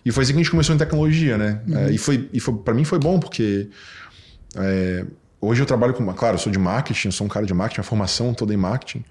E 0.05 0.11
foi 0.11 0.23
assim 0.23 0.31
que 0.31 0.39
a 0.39 0.43
gente 0.43 0.51
começou 0.51 0.73
em 0.73 0.77
tecnologia, 0.77 1.37
né? 1.37 1.61
Uhum. 1.67 1.77
É, 1.77 1.91
e 1.91 1.97
foi, 1.97 2.29
e 2.31 2.39
foi 2.39 2.53
para 2.55 2.73
mim 2.73 2.85
foi 2.85 2.99
bom 2.99 3.19
porque 3.19 3.67
é, 4.55 5.05
hoje 5.41 5.61
eu 5.61 5.65
trabalho 5.65 5.93
com, 5.93 6.05
claro, 6.13 6.35
eu 6.35 6.39
sou 6.39 6.49
de 6.49 6.59
marketing, 6.59 7.09
eu 7.09 7.11
sou 7.11 7.27
um 7.27 7.29
cara 7.29 7.45
de 7.45 7.53
marketing, 7.53 7.81
a 7.81 7.83
formação 7.83 8.33
toda 8.33 8.53
em 8.53 8.57
marketing 8.57 9.03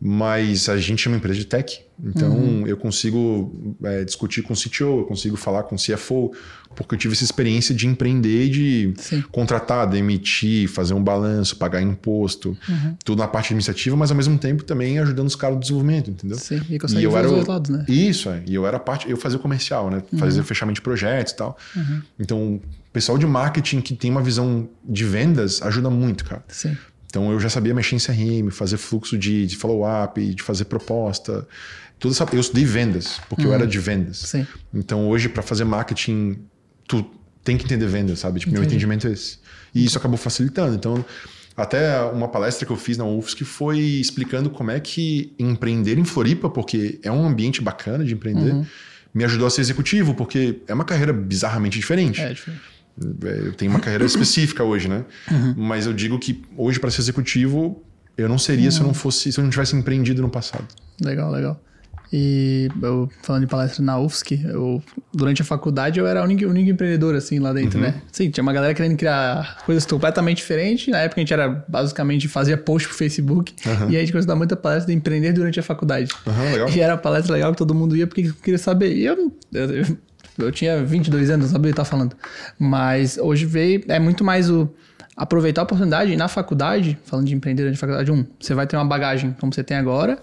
mas 0.00 0.68
a 0.68 0.76
gente 0.76 1.06
é 1.06 1.10
uma 1.10 1.16
empresa 1.16 1.38
de 1.38 1.46
tech. 1.46 1.84
Então 2.04 2.30
uhum. 2.30 2.66
eu 2.66 2.76
consigo 2.76 3.74
é, 3.82 4.04
discutir 4.04 4.42
com 4.42 4.52
o 4.52 4.56
CTO, 4.56 5.00
eu 5.00 5.04
consigo 5.04 5.34
falar 5.34 5.62
com 5.62 5.76
o 5.76 5.78
CFO, 5.78 6.30
porque 6.74 6.94
eu 6.94 6.98
tive 6.98 7.14
essa 7.14 7.24
experiência 7.24 7.74
de 7.74 7.86
empreender, 7.86 8.50
de 8.50 8.92
Sim. 8.98 9.24
contratar, 9.32 9.88
demitir, 9.88 10.68
fazer 10.68 10.92
um 10.92 11.02
balanço, 11.02 11.56
pagar 11.56 11.80
imposto, 11.80 12.56
uhum. 12.68 12.96
tudo 13.02 13.20
na 13.20 13.26
parte 13.26 13.46
administrativa, 13.46 13.96
mas 13.96 14.10
ao 14.10 14.16
mesmo 14.16 14.36
tempo 14.36 14.62
também 14.62 14.98
ajudando 14.98 15.26
os 15.26 15.36
caras 15.36 15.56
do 15.56 15.60
desenvolvimento, 15.60 16.10
entendeu? 16.10 16.36
Sim, 16.36 16.60
e, 16.68 16.98
e 16.98 17.02
eu 17.02 17.16
era 17.16 17.30
os 17.30 17.46
lados, 17.46 17.70
né? 17.70 17.86
Isso, 17.88 18.28
é. 18.28 18.42
E 18.46 18.54
eu 18.54 18.66
era 18.66 18.78
parte, 18.78 19.08
eu 19.08 19.16
fazia 19.16 19.38
o 19.38 19.40
comercial, 19.40 19.90
né? 19.90 20.02
Fazia 20.18 20.42
uhum. 20.42 20.46
fechamento 20.46 20.76
de 20.76 20.82
projetos 20.82 21.32
e 21.32 21.36
tal. 21.36 21.56
Uhum. 21.74 22.02
Então, 22.20 22.54
o 22.56 22.62
pessoal 22.92 23.16
de 23.16 23.26
marketing 23.26 23.80
que 23.80 23.94
tem 23.94 24.10
uma 24.10 24.22
visão 24.22 24.68
de 24.84 25.04
vendas 25.04 25.62
ajuda 25.62 25.88
muito, 25.88 26.26
cara. 26.26 26.44
Sim 26.48 26.76
Então 27.06 27.30
eu 27.30 27.40
já 27.40 27.48
sabia 27.48 27.74
mexer 27.74 27.96
em 27.96 27.98
CRM, 27.98 28.50
fazer 28.50 28.76
fluxo 28.76 29.16
de, 29.16 29.46
de 29.46 29.56
follow-up, 29.56 30.34
de 30.34 30.42
fazer 30.42 30.64
proposta. 30.66 31.46
Tudo 31.98 32.12
essa, 32.12 32.26
eu 32.32 32.40
estudei 32.40 32.64
vendas, 32.64 33.20
porque 33.28 33.44
uhum. 33.44 33.50
eu 33.50 33.54
era 33.54 33.66
de 33.66 33.78
vendas. 33.78 34.18
Sim. 34.18 34.46
Então 34.74 35.08
hoje, 35.08 35.28
para 35.28 35.42
fazer 35.42 35.64
marketing, 35.64 36.38
tu 36.86 37.04
tem 37.42 37.56
que 37.56 37.64
entender 37.64 37.86
vendas, 37.86 38.18
sabe? 38.18 38.40
Tipo, 38.40 38.52
meu 38.52 38.64
entendimento 38.64 39.06
é 39.06 39.12
esse. 39.12 39.38
E 39.74 39.84
isso 39.84 39.96
acabou 39.96 40.18
facilitando. 40.18 40.74
Então, 40.74 41.04
até 41.56 42.02
uma 42.02 42.28
palestra 42.28 42.66
que 42.66 42.72
eu 42.72 42.76
fiz 42.76 42.98
na 42.98 43.04
UFSC 43.04 43.44
foi 43.44 43.78
explicando 43.78 44.50
como 44.50 44.70
é 44.70 44.80
que 44.80 45.32
empreender 45.38 45.96
em 45.96 46.04
Floripa, 46.04 46.50
porque 46.50 46.98
é 47.02 47.10
um 47.10 47.26
ambiente 47.26 47.62
bacana 47.62 48.04
de 48.04 48.12
empreender, 48.12 48.52
uhum. 48.52 48.66
me 49.14 49.24
ajudou 49.24 49.46
a 49.46 49.50
ser 49.50 49.62
executivo, 49.62 50.14
porque 50.14 50.60
é 50.66 50.74
uma 50.74 50.84
carreira 50.84 51.12
bizarramente 51.12 51.78
diferente. 51.78 52.20
É 52.20 52.32
diferente. 52.32 52.75
É, 53.24 53.38
eu 53.38 53.52
tenho 53.52 53.70
uma 53.70 53.80
carreira 53.80 54.04
específica 54.04 54.64
hoje, 54.64 54.88
né? 54.88 55.04
Uhum. 55.30 55.54
Mas 55.56 55.86
eu 55.86 55.92
digo 55.92 56.18
que 56.18 56.42
hoje, 56.56 56.80
para 56.80 56.90
ser 56.90 57.00
executivo, 57.02 57.82
eu 58.16 58.28
não 58.28 58.38
seria 58.38 58.66
uhum. 58.66 58.70
se 58.70 58.80
eu 58.80 58.86
não 58.86 58.94
fosse, 58.94 59.32
se 59.32 59.38
eu 59.38 59.44
não 59.44 59.50
tivesse 59.50 59.76
empreendido 59.76 60.22
no 60.22 60.30
passado. 60.30 60.66
Legal, 61.00 61.30
legal. 61.30 61.60
E 62.12 62.68
eu, 62.82 63.10
falando 63.22 63.42
de 63.42 63.48
palestra 63.48 63.84
na 63.84 63.98
UFSC, 63.98 64.40
eu, 64.44 64.82
durante 65.12 65.42
a 65.42 65.44
faculdade 65.44 65.98
eu 65.98 66.06
era 66.06 66.20
o 66.20 66.24
único, 66.24 66.48
único 66.48 66.70
empreendedor, 66.70 67.14
assim, 67.16 67.38
lá 67.38 67.52
dentro, 67.52 67.78
uhum. 67.78 67.86
né? 67.86 68.00
Sim, 68.12 68.30
tinha 68.30 68.42
uma 68.42 68.52
galera 68.52 68.72
querendo 68.74 68.96
criar 68.96 69.58
coisas 69.66 69.84
completamente 69.84 70.38
diferentes. 70.38 70.88
Na 70.88 71.00
época 71.00 71.20
a 71.20 71.22
gente 71.22 71.32
era, 71.32 71.64
basicamente, 71.68 72.28
fazia 72.28 72.56
post 72.56 72.88
pro 72.88 72.96
Facebook. 72.96 73.54
Uhum. 73.66 73.90
E 73.90 73.96
a 73.96 74.00
gente 74.00 74.12
começou 74.12 74.30
a 74.30 74.34
dar 74.34 74.36
muita 74.36 74.56
palestra 74.56 74.92
de 74.92 74.96
empreender 74.96 75.32
durante 75.32 75.58
a 75.58 75.62
faculdade. 75.62 76.10
Uhum, 76.26 76.74
e 76.74 76.80
era 76.80 76.96
palestra 76.96 77.34
legal 77.34 77.52
que 77.52 77.58
todo 77.58 77.74
mundo 77.74 77.96
ia 77.96 78.06
porque 78.06 78.32
queria 78.42 78.58
saber. 78.58 78.94
E 78.94 79.04
eu, 79.04 79.32
eu, 79.52 79.70
eu, 79.70 79.96
eu 80.38 80.52
tinha 80.52 80.84
22 80.84 81.30
anos, 81.30 81.46
não 81.46 81.52
sabia 81.52 81.72
o 81.72 81.74
que 81.74 81.80
eu 81.80 81.84
falando. 81.84 82.16
Mas 82.58 83.18
hoje 83.18 83.46
veio, 83.46 83.82
é 83.88 83.98
muito 83.98 84.24
mais 84.24 84.50
o 84.50 84.68
aproveitar 85.16 85.62
a 85.62 85.64
oportunidade 85.64 86.14
na 86.14 86.28
faculdade, 86.28 86.98
falando 87.04 87.26
de 87.26 87.34
empreender 87.34 87.62
durante 87.62 87.76
a 87.76 87.80
faculdade, 87.80 88.12
um, 88.12 88.24
você 88.38 88.54
vai 88.54 88.66
ter 88.66 88.76
uma 88.76 88.84
bagagem 88.84 89.34
como 89.40 89.52
você 89.52 89.64
tem 89.64 89.76
agora. 89.76 90.22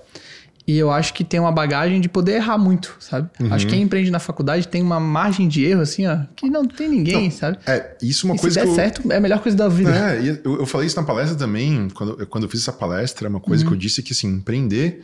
E 0.66 0.78
eu 0.78 0.92
acho 0.92 1.14
que 1.14 1.26
tem 1.26 1.42
uma 1.42 1.52
bagagem 1.52 2.00
de 2.00 2.08
poder 2.08 2.36
errar 2.36 2.58
muito, 2.58 2.96
sabe? 2.98 3.30
Uhum. 3.38 3.54
Acho 3.54 3.66
que 3.66 3.74
quem 3.74 3.82
empreende 3.82 4.10
na 4.10 4.20
faculdade 4.20 4.66
tem 4.66 4.82
uma 4.82 4.98
margem 4.98 5.46
de 5.46 5.66
erro, 5.66 5.82
assim, 5.82 6.08
ó, 6.08 6.20
que 6.38 6.50
não 6.50 6.66
tem 6.66 6.88
ninguém, 6.88 7.26
não, 7.26 7.32
sabe? 7.32 7.58
É, 7.68 7.98
isso 8.02 8.26
é 8.26 8.30
uma 8.30 8.36
e 8.38 8.40
coisa 8.40 8.62
se 8.62 8.66
der 8.66 8.72
eu... 8.72 8.76
certo, 8.76 9.12
é 9.12 9.18
a 9.18 9.20
melhor 9.20 9.40
coisa 9.40 9.58
da 9.58 9.68
vida. 9.68 9.92
É, 9.92 10.40
eu, 10.46 10.60
eu 10.60 10.66
falei 10.66 10.88
isso 10.88 10.96
na 10.96 11.04
palestra 11.04 11.38
também, 11.38 11.90
quando, 11.94 12.26
quando 12.28 12.46
eu 12.46 12.50
fiz 12.50 12.62
essa 12.62 12.72
palestra, 12.72 13.28
uma 13.28 13.42
coisa 13.42 13.62
uhum. 13.64 13.72
que 13.72 13.76
eu 13.76 13.80
disse 13.80 14.02
que, 14.02 14.14
assim, 14.14 14.28
empreender 14.28 15.04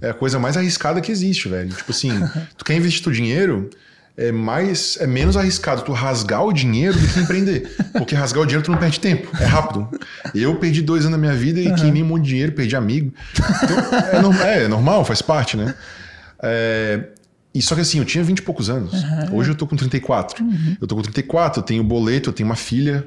é 0.00 0.10
a 0.10 0.14
coisa 0.14 0.38
mais 0.38 0.56
arriscada 0.56 1.00
que 1.00 1.10
existe, 1.10 1.48
velho. 1.48 1.70
Tipo 1.70 1.90
assim, 1.90 2.10
tu 2.56 2.64
quer 2.64 2.76
investir 2.76 3.02
teu 3.02 3.12
dinheiro, 3.12 3.70
é 4.16 4.30
mais 4.30 4.98
é 5.00 5.06
menos 5.06 5.36
arriscado 5.36 5.82
tu 5.82 5.92
rasgar 5.92 6.44
o 6.44 6.52
dinheiro 6.52 6.98
do 6.98 7.08
que 7.08 7.20
empreender. 7.20 7.74
Porque 7.92 8.14
rasgar 8.14 8.42
o 8.42 8.46
dinheiro 8.46 8.64
tu 8.64 8.70
não 8.70 8.78
perde 8.78 9.00
tempo, 9.00 9.28
é 9.40 9.44
rápido. 9.44 9.88
Eu 10.34 10.56
perdi 10.56 10.82
dois 10.82 11.04
anos 11.04 11.12
da 11.12 11.18
minha 11.18 11.34
vida 11.34 11.60
e 11.60 11.68
uhum. 11.68 11.74
queimei 11.74 12.02
um 12.02 12.06
monte 12.06 12.24
de 12.24 12.28
dinheiro, 12.30 12.52
perdi 12.52 12.76
amigo. 12.76 13.12
Então, 13.34 13.98
é, 14.12 14.20
normal, 14.20 14.46
é, 14.46 14.68
normal, 14.68 15.04
faz 15.04 15.22
parte, 15.22 15.56
né? 15.56 15.74
É, 16.42 17.04
e 17.54 17.60
só 17.60 17.74
que 17.74 17.82
assim, 17.82 17.98
eu 17.98 18.04
tinha 18.04 18.24
20 18.24 18.38
e 18.38 18.42
poucos 18.42 18.70
anos. 18.70 18.92
Uhum. 18.92 19.36
Hoje 19.36 19.50
eu 19.50 19.54
tô 19.54 19.66
com 19.66 19.76
34. 19.76 20.42
Uhum. 20.42 20.76
Eu 20.80 20.86
tô 20.86 20.96
com 20.96 21.02
34, 21.02 21.60
eu 21.60 21.64
tenho 21.64 21.84
boleto, 21.84 22.30
eu 22.30 22.32
tenho 22.32 22.48
uma 22.48 22.56
filha. 22.56 23.06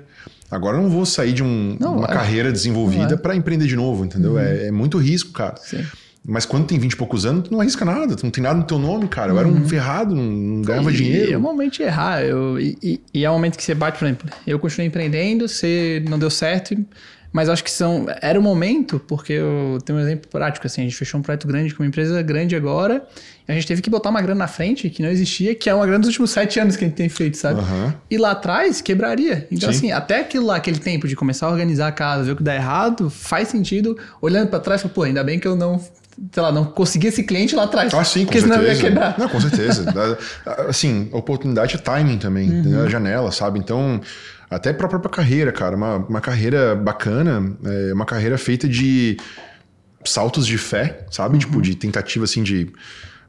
Agora 0.49 0.77
eu 0.77 0.83
não 0.83 0.89
vou 0.89 1.05
sair 1.05 1.33
de 1.33 1.43
um, 1.43 1.75
não, 1.79 1.97
uma 1.97 2.07
é. 2.07 2.13
carreira 2.13 2.51
desenvolvida 2.51 3.15
é. 3.15 3.17
para 3.17 3.35
empreender 3.35 3.65
de 3.65 3.75
novo, 3.75 4.05
entendeu? 4.05 4.33
Uhum. 4.33 4.39
É, 4.39 4.67
é, 4.67 4.71
muito 4.71 4.97
risco, 4.97 5.31
cara. 5.31 5.55
Sim. 5.57 5.83
Mas 6.27 6.45
quando 6.45 6.65
tem 6.65 6.79
20 6.79 6.91
e 6.91 6.95
poucos 6.95 7.25
anos, 7.25 7.47
tu 7.47 7.53
não 7.53 7.61
arrisca 7.61 7.85
nada, 7.85 8.15
tu 8.15 8.23
não 8.23 8.31
tem 8.31 8.43
nada 8.43 8.57
no 8.57 8.65
teu 8.65 8.79
nome, 8.79 9.07
cara. 9.07 9.29
Eu 9.29 9.35
uhum. 9.35 9.39
era 9.39 9.47
um 9.47 9.53
uhum. 9.53 9.69
ferrado, 9.69 10.15
não, 10.15 10.61
ganhava 10.63 10.91
e, 10.91 10.95
dinheiro. 10.95 11.33
É 11.33 11.37
o 11.37 11.41
momento 11.41 11.73
de 11.73 11.83
errar. 11.83 12.23
Eu, 12.23 12.59
e, 12.59 12.99
e, 13.13 13.23
é 13.23 13.29
o 13.29 13.33
momento 13.33 13.57
que 13.57 13.63
você 13.63 13.75
bate, 13.75 13.99
por 13.99 14.05
exemplo, 14.05 14.29
eu 14.47 14.57
continuei 14.57 14.87
empreendendo, 14.87 15.47
você 15.47 16.03
não 16.09 16.17
deu 16.17 16.31
certo, 16.31 16.75
mas 17.31 17.47
acho 17.47 17.63
que 17.63 17.69
são. 17.69 18.07
Era 18.21 18.39
o 18.39 18.41
momento, 18.41 18.97
porque 18.97 19.33
eu 19.33 19.77
tenho 19.85 19.99
um 19.99 20.01
exemplo 20.01 20.27
prático, 20.29 20.65
assim, 20.65 20.81
a 20.81 20.83
gente 20.85 20.95
fechou 20.95 21.19
um 21.19 21.21
projeto 21.21 21.47
grande 21.47 21.75
com 21.75 21.83
uma 21.83 21.87
empresa 21.87 22.19
grande 22.23 22.55
agora, 22.55 23.05
e 23.47 23.51
a 23.51 23.53
gente 23.53 23.67
teve 23.67 23.83
que 23.83 23.89
botar 23.89 24.09
uma 24.09 24.21
grana 24.21 24.39
na 24.39 24.47
frente 24.47 24.89
que 24.89 25.03
não 25.03 25.09
existia, 25.09 25.53
que 25.53 25.69
é 25.69 25.75
uma 25.75 25.85
grana 25.85 25.99
dos 25.99 26.07
últimos 26.07 26.31
sete 26.31 26.59
anos 26.59 26.75
que 26.75 26.85
a 26.85 26.87
gente 26.87 26.95
tem 26.95 27.09
feito, 27.09 27.37
sabe? 27.37 27.59
Uhum. 27.59 27.93
E 28.09 28.17
lá 28.17 28.31
atrás 28.31 28.81
quebraria. 28.81 29.47
Então, 29.51 29.71
Sim. 29.71 29.77
assim, 29.77 29.91
até 29.91 30.21
aquilo 30.21 30.47
lá, 30.47 30.55
aquele 30.55 30.79
tempo 30.79 31.07
de 31.07 31.15
começar 31.15 31.45
a 31.47 31.51
organizar 31.51 31.87
a 31.87 31.91
casa, 31.91 32.23
ver 32.23 32.31
o 32.31 32.35
que 32.35 32.41
dá 32.41 32.55
errado, 32.55 33.11
faz 33.11 33.49
sentido. 33.49 33.95
Olhando 34.19 34.47
para 34.47 34.59
trás, 34.59 34.81
pô, 34.81 35.03
ainda 35.03 35.23
bem 35.23 35.37
que 35.37 35.47
eu 35.47 35.55
não 35.55 35.79
sei 36.31 36.43
lá, 36.43 36.51
não 36.51 36.65
conseguir 36.65 37.07
esse 37.07 37.23
cliente 37.23 37.55
lá 37.55 37.63
atrás. 37.63 37.93
Ah, 37.93 38.03
sim, 38.03 38.19
com 38.19 38.25
porque 38.25 38.41
certeza. 38.41 38.61
senão 38.61 38.73
ia 38.73 38.79
quebrar. 38.79 39.15
Não, 39.17 39.29
com 39.29 39.39
certeza. 39.39 39.85
assim, 40.67 41.09
oportunidade 41.11 41.75
é 41.75 41.77
timing 41.77 42.17
também, 42.17 42.49
uhum. 42.49 42.83
a 42.83 42.89
janela, 42.89 43.31
sabe? 43.31 43.59
Então, 43.59 43.99
até 44.49 44.71
para 44.71 44.85
a 44.85 44.89
própria 44.89 45.11
carreira, 45.11 45.51
cara, 45.51 45.75
uma, 45.75 45.97
uma 45.97 46.21
carreira 46.21 46.75
bacana, 46.75 47.55
é 47.63 47.93
uma 47.93 48.05
carreira 48.05 48.37
feita 48.37 48.67
de 48.67 49.17
saltos 50.05 50.45
de 50.45 50.57
fé, 50.57 51.05
sabe? 51.11 51.33
Uhum. 51.33 51.39
Tipo, 51.39 51.61
de 51.61 51.75
tentativa 51.75 52.23
assim 52.25 52.43
de. 52.43 52.71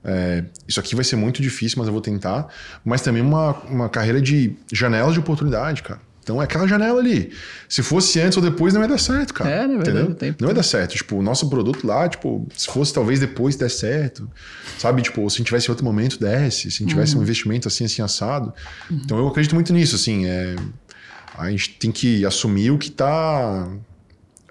É, 0.05 0.45
isso 0.69 0.79
aqui 0.79 0.95
vai 0.95 1.05
ser 1.05 1.17
muito 1.17 1.43
difícil, 1.43 1.79
mas 1.79 1.89
eu 1.89 1.93
vou 1.93 2.03
tentar. 2.03 2.47
Mas 2.85 3.03
também 3.03 3.23
uma, 3.23 3.53
uma 3.69 3.89
carreira 3.89 4.21
de 4.21 4.55
janelas 4.73 5.15
de 5.15 5.21
oportunidade, 5.21 5.83
cara. 5.83 6.01
Então 6.27 6.43
é 6.43 6.45
aquela 6.45 6.67
janela 6.67 6.99
ali. 6.99 7.31
Se 7.69 7.85
fosse 7.85 8.21
antes 8.21 8.37
ou 8.37 8.43
depois, 8.43 8.75
não 8.75 8.83
ia 8.83 8.89
dar 8.89 8.99
certo, 8.99 9.33
cara. 9.33 9.49
É, 9.49 9.67
na 9.69 9.81
verdade, 9.81 10.15
tempo. 10.17 10.43
Não 10.43 10.49
ia 10.49 10.55
dar 10.57 10.65
certo. 10.65 10.97
Tipo, 10.97 11.19
o 11.19 11.23
nosso 11.23 11.49
produto 11.49 11.87
lá, 11.87 12.09
tipo, 12.09 12.45
se 12.53 12.67
fosse 12.67 12.93
talvez 12.93 13.21
depois 13.21 13.55
der 13.55 13.71
certo. 13.71 14.29
Sabe? 14.77 15.03
Tipo, 15.03 15.31
se 15.31 15.37
a 15.37 15.39
gente 15.39 15.47
tivesse 15.47 15.71
outro 15.71 15.85
momento, 15.85 16.19
desse. 16.19 16.69
Se 16.69 16.79
a 16.79 16.79
gente 16.81 16.89
tivesse 16.89 17.15
uhum. 17.15 17.21
um 17.21 17.23
investimento 17.23 17.69
assim, 17.69 17.85
assim, 17.85 18.03
assado. 18.03 18.53
Uhum. 18.91 19.01
Então 19.05 19.19
eu 19.19 19.29
acredito 19.29 19.55
muito 19.55 19.73
nisso, 19.73 19.95
assim. 19.95 20.27
É, 20.27 20.57
a 21.39 21.49
gente 21.49 21.71
tem 21.79 21.93
que 21.93 22.27
assumir 22.27 22.73
o 22.73 22.79
que 22.79 22.91
tá. 22.91 23.69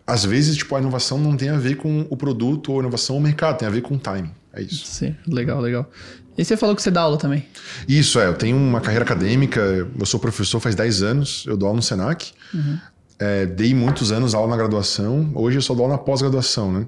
Às 0.08 0.24
vezes, 0.24 0.56
tipo, 0.56 0.74
a 0.78 0.80
inovação 0.80 1.18
não 1.18 1.36
tem 1.36 1.50
a 1.50 1.58
ver 1.58 1.76
com 1.76 2.08
o 2.10 2.16
produto 2.16 2.72
ou 2.72 2.80
a 2.80 2.84
inovação 2.84 3.18
ou 3.18 3.22
o 3.22 3.24
mercado, 3.24 3.58
tem 3.58 3.68
a 3.68 3.72
ver 3.72 3.82
com 3.82 3.96
o 3.96 4.00
timing. 4.00 4.32
É 4.54 4.62
isso. 4.62 4.86
Sim, 4.86 5.14
legal, 5.28 5.60
legal. 5.60 5.92
E 6.38 6.44
você 6.44 6.58
falou 6.58 6.76
que 6.76 6.82
você 6.82 6.92
dá 6.92 7.02
aula 7.02 7.18
também. 7.18 7.46
Isso, 7.88 8.20
é. 8.20 8.28
Eu 8.28 8.34
tenho 8.34 8.58
uma 8.58 8.82
carreira 8.82 9.06
acadêmica, 9.06 9.62
eu 9.62 10.06
sou 10.06 10.20
professor 10.20 10.60
faz 10.60 10.76
10 10.76 11.02
anos, 11.02 11.46
eu 11.48 11.56
dou 11.56 11.68
aula 11.68 11.78
no 11.78 11.84
SENAC. 11.84 12.34
Uhum. 12.54 12.78
É, 13.18 13.46
dei 13.46 13.74
muitos 13.74 14.12
anos 14.12 14.34
aula 14.34 14.50
na 14.50 14.58
graduação, 14.58 15.32
hoje 15.34 15.58
eu 15.58 15.62
só 15.62 15.74
dou 15.74 15.84
aula 15.84 15.96
na 15.96 16.04
pós-graduação, 16.04 16.72
né? 16.72 16.88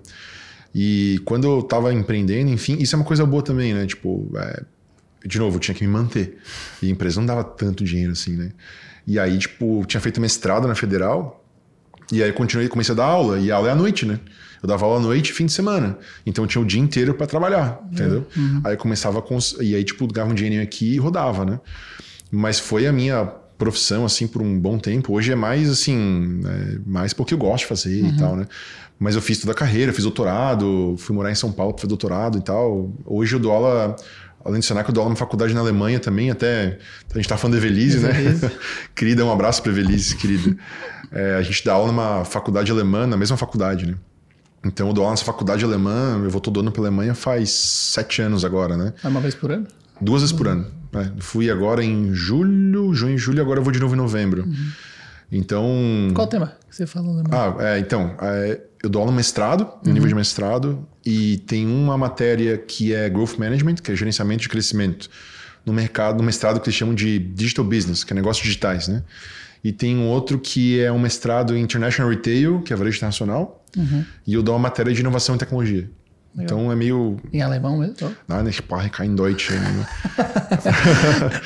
E 0.76 1.22
quando 1.24 1.48
eu 1.48 1.60
estava 1.60 1.94
empreendendo, 1.94 2.52
enfim, 2.52 2.78
isso 2.80 2.96
é 2.96 2.98
uma 2.98 3.06
coisa 3.06 3.26
boa 3.26 3.42
também, 3.42 3.74
né? 3.74 3.86
Tipo, 3.86 4.30
é, 4.36 4.64
de 5.26 5.40
novo, 5.40 5.56
eu 5.56 5.60
tinha 5.60 5.74
que 5.74 5.86
me 5.86 5.92
manter. 5.92 6.38
E 6.82 6.88
a 6.88 6.90
empresa 6.90 7.20
não 7.20 7.26
dava 7.26 7.44
tanto 7.44 7.84
dinheiro 7.84 8.12
assim, 8.12 8.36
né? 8.36 8.52
E 9.06 9.18
aí, 9.18 9.38
tipo, 9.38 9.86
tinha 9.86 10.02
feito 10.02 10.20
mestrado 10.20 10.68
na 10.68 10.76
federal, 10.76 11.44
e 12.12 12.22
aí 12.22 12.32
continuei, 12.34 12.68
comecei 12.68 12.94
a 12.94 12.96
dar 12.96 13.06
aula, 13.06 13.40
e 13.40 13.50
a 13.52 13.56
aula 13.56 13.70
é 13.70 13.72
à 13.72 13.76
noite, 13.76 14.06
né? 14.06 14.20
Eu 14.62 14.68
dava 14.68 14.86
aula 14.86 14.98
à 14.98 15.02
noite 15.02 15.30
e 15.30 15.34
fim 15.34 15.46
de 15.46 15.52
semana. 15.52 15.98
Então 16.26 16.44
eu 16.44 16.48
tinha 16.48 16.62
o 16.62 16.66
dia 16.66 16.82
inteiro 16.82 17.14
para 17.14 17.28
trabalhar, 17.28 17.80
entendeu? 17.92 18.26
Uhum. 18.36 18.62
Aí 18.64 18.74
eu 18.74 18.78
começava 18.78 19.22
com. 19.22 19.38
E 19.62 19.76
aí, 19.76 19.84
tipo, 19.84 20.08
ganhava 20.08 20.32
um 20.32 20.36
dinheirinho 20.36 20.64
aqui 20.64 20.96
e 20.96 20.98
rodava, 20.98 21.46
né? 21.46 21.60
Mas 22.32 22.60
foi 22.60 22.88
a 22.88 22.92
minha 22.92 23.26
profissão, 23.58 24.06
assim, 24.06 24.28
por 24.28 24.42
um 24.42 24.60
bom 24.60 24.78
tempo. 24.78 25.14
Hoje 25.14 25.32
é 25.32 25.36
mais, 25.36 25.70
assim, 25.70 26.42
é 26.46 26.80
mais 26.86 27.14
porque 27.14 27.34
eu 27.34 27.38
gosto 27.38 27.64
de 27.64 27.68
fazer 27.68 28.04
uhum. 28.04 28.10
e 28.10 28.18
tal, 28.18 28.36
né? 28.36 28.48
Mas 29.00 29.16
eu 29.16 29.22
fiz 29.22 29.40
toda 29.40 29.52
a 29.52 29.56
carreira, 29.56 29.94
fiz 29.94 30.04
doutorado, 30.04 30.96
fui 30.98 31.16
morar 31.16 31.32
em 31.32 31.36
São 31.36 31.52
Paulo 31.52 31.74
para 31.74 31.82
fazer 31.82 31.90
doutorado 31.90 32.38
e 32.38 32.42
tal. 32.42 32.92
Hoje 33.06 33.36
eu 33.36 33.40
dou 33.40 33.52
aula 33.52 33.96
além 34.48 34.62
de 34.62 34.66
Senac, 34.66 34.88
eu 34.88 34.94
dou 34.94 35.02
aula 35.02 35.10
na 35.12 35.16
faculdade 35.18 35.54
na 35.54 35.60
Alemanha 35.60 36.00
também, 36.00 36.32
até 36.32 36.80
a 37.12 37.18
gente 37.18 37.28
tá 37.28 37.36
falando 37.36 37.60
de 37.60 37.66
Evelise, 37.66 38.00
né? 38.00 38.14
querida, 38.96 39.26
um 39.26 39.32
abraço 39.32 39.62
para 39.62 39.72
Evelise, 39.72 40.16
querida. 40.16 40.56
É, 41.12 41.36
a 41.36 41.42
gente 41.42 41.66
dá 41.66 41.74
aula 41.74 41.88
numa 41.88 42.24
faculdade 42.24 42.72
alemã, 42.72 43.06
na 43.06 43.18
mesma 43.18 43.36
faculdade, 43.36 43.86
né? 43.86 43.96
Então 44.68 44.88
eu 44.88 44.94
dou 44.94 45.04
aula 45.04 45.14
nessa 45.14 45.26
faculdade 45.26 45.64
alemã, 45.64 46.22
eu 46.24 46.30
vou 46.30 46.42
todo 46.42 46.60
ano 46.60 46.72
para 46.72 46.82
Alemanha 46.82 47.16
faz 47.16 47.50
sete 47.50 48.22
anos 48.22 48.44
agora, 48.44 48.76
né? 48.76 48.94
É 49.04 49.08
uma 49.08 49.22
vez 49.22 49.34
por 49.34 49.52
ano? 49.52 49.66
Duas 50.00 50.22
vezes 50.22 50.36
por 50.36 50.48
ano. 50.48 50.68
É, 50.94 51.12
fui 51.20 51.50
agora 51.50 51.84
em 51.84 52.14
julho, 52.14 52.94
junho, 52.94 53.18
julho, 53.18 53.42
agora 53.42 53.60
eu 53.60 53.64
vou 53.64 53.72
de 53.72 53.80
novo 53.80 53.94
em 53.94 53.98
novembro. 53.98 54.44
Uhum. 54.44 54.72
Então. 55.32 56.12
Qual 56.14 56.28
o 56.28 56.30
tema 56.30 56.54
que 56.70 56.76
você 56.76 56.86
falou? 56.86 57.16
Né? 57.16 57.24
Ah, 57.32 57.56
é, 57.60 57.80
então, 57.80 58.16
é, 58.22 58.62
eu 58.84 58.90
dou 58.90 59.02
aula 59.02 59.12
no 59.12 59.18
mestrado, 59.18 59.62
no 59.62 59.88
uhum. 59.88 59.94
nível 59.94 60.08
de 60.08 60.16
mestrado, 60.16 60.88
e 61.06 61.38
tem 61.40 61.66
uma 61.66 61.98
matéria 61.98 62.58
que 62.58 62.94
é 62.94 63.10
Growth 63.10 63.38
Management, 63.38 63.76
que 63.76 63.92
é 63.92 63.96
gerenciamento 63.96 64.44
de 64.44 64.50
crescimento, 64.50 65.10
no 65.66 65.74
mercado, 65.74 66.18
no 66.18 66.24
mestrado 66.24 66.60
que 66.60 66.70
eles 66.70 66.76
chamam 66.76 66.96
de 66.96 67.20
Digital 67.20 67.66
Business, 67.66 68.04
que 68.04 68.14
é 68.14 68.16
negócios 68.16 68.46
digitais, 68.46 68.88
né? 68.88 69.04
E 69.64 69.72
tem 69.74 69.98
um 69.98 70.08
outro 70.08 70.40
que 70.40 70.80
é 70.80 70.92
um 70.92 71.00
mestrado 71.00 71.56
em 71.58 71.62
International 71.62 72.10
Retail, 72.10 72.62
que 72.62 72.72
é 72.72 72.76
varejo 72.76 72.98
internacional, 72.98 73.66
uhum. 73.76 74.06
e 74.26 74.34
eu 74.34 74.44
dou 74.44 74.56
uma 74.56 74.62
matéria 74.62 74.94
de 74.94 75.02
inovação 75.02 75.36
e 75.36 75.38
tecnologia. 75.38 75.90
Legal. 76.38 76.60
Então 76.60 76.72
é 76.72 76.76
meio. 76.76 77.18
Em 77.34 77.42
alemão 77.42 77.80
mesmo? 77.80 78.16
Nein, 78.28 78.48
ich 78.48 78.58
spreche 78.58 78.92
kein 78.92 79.16
Deutsch. 79.16 79.50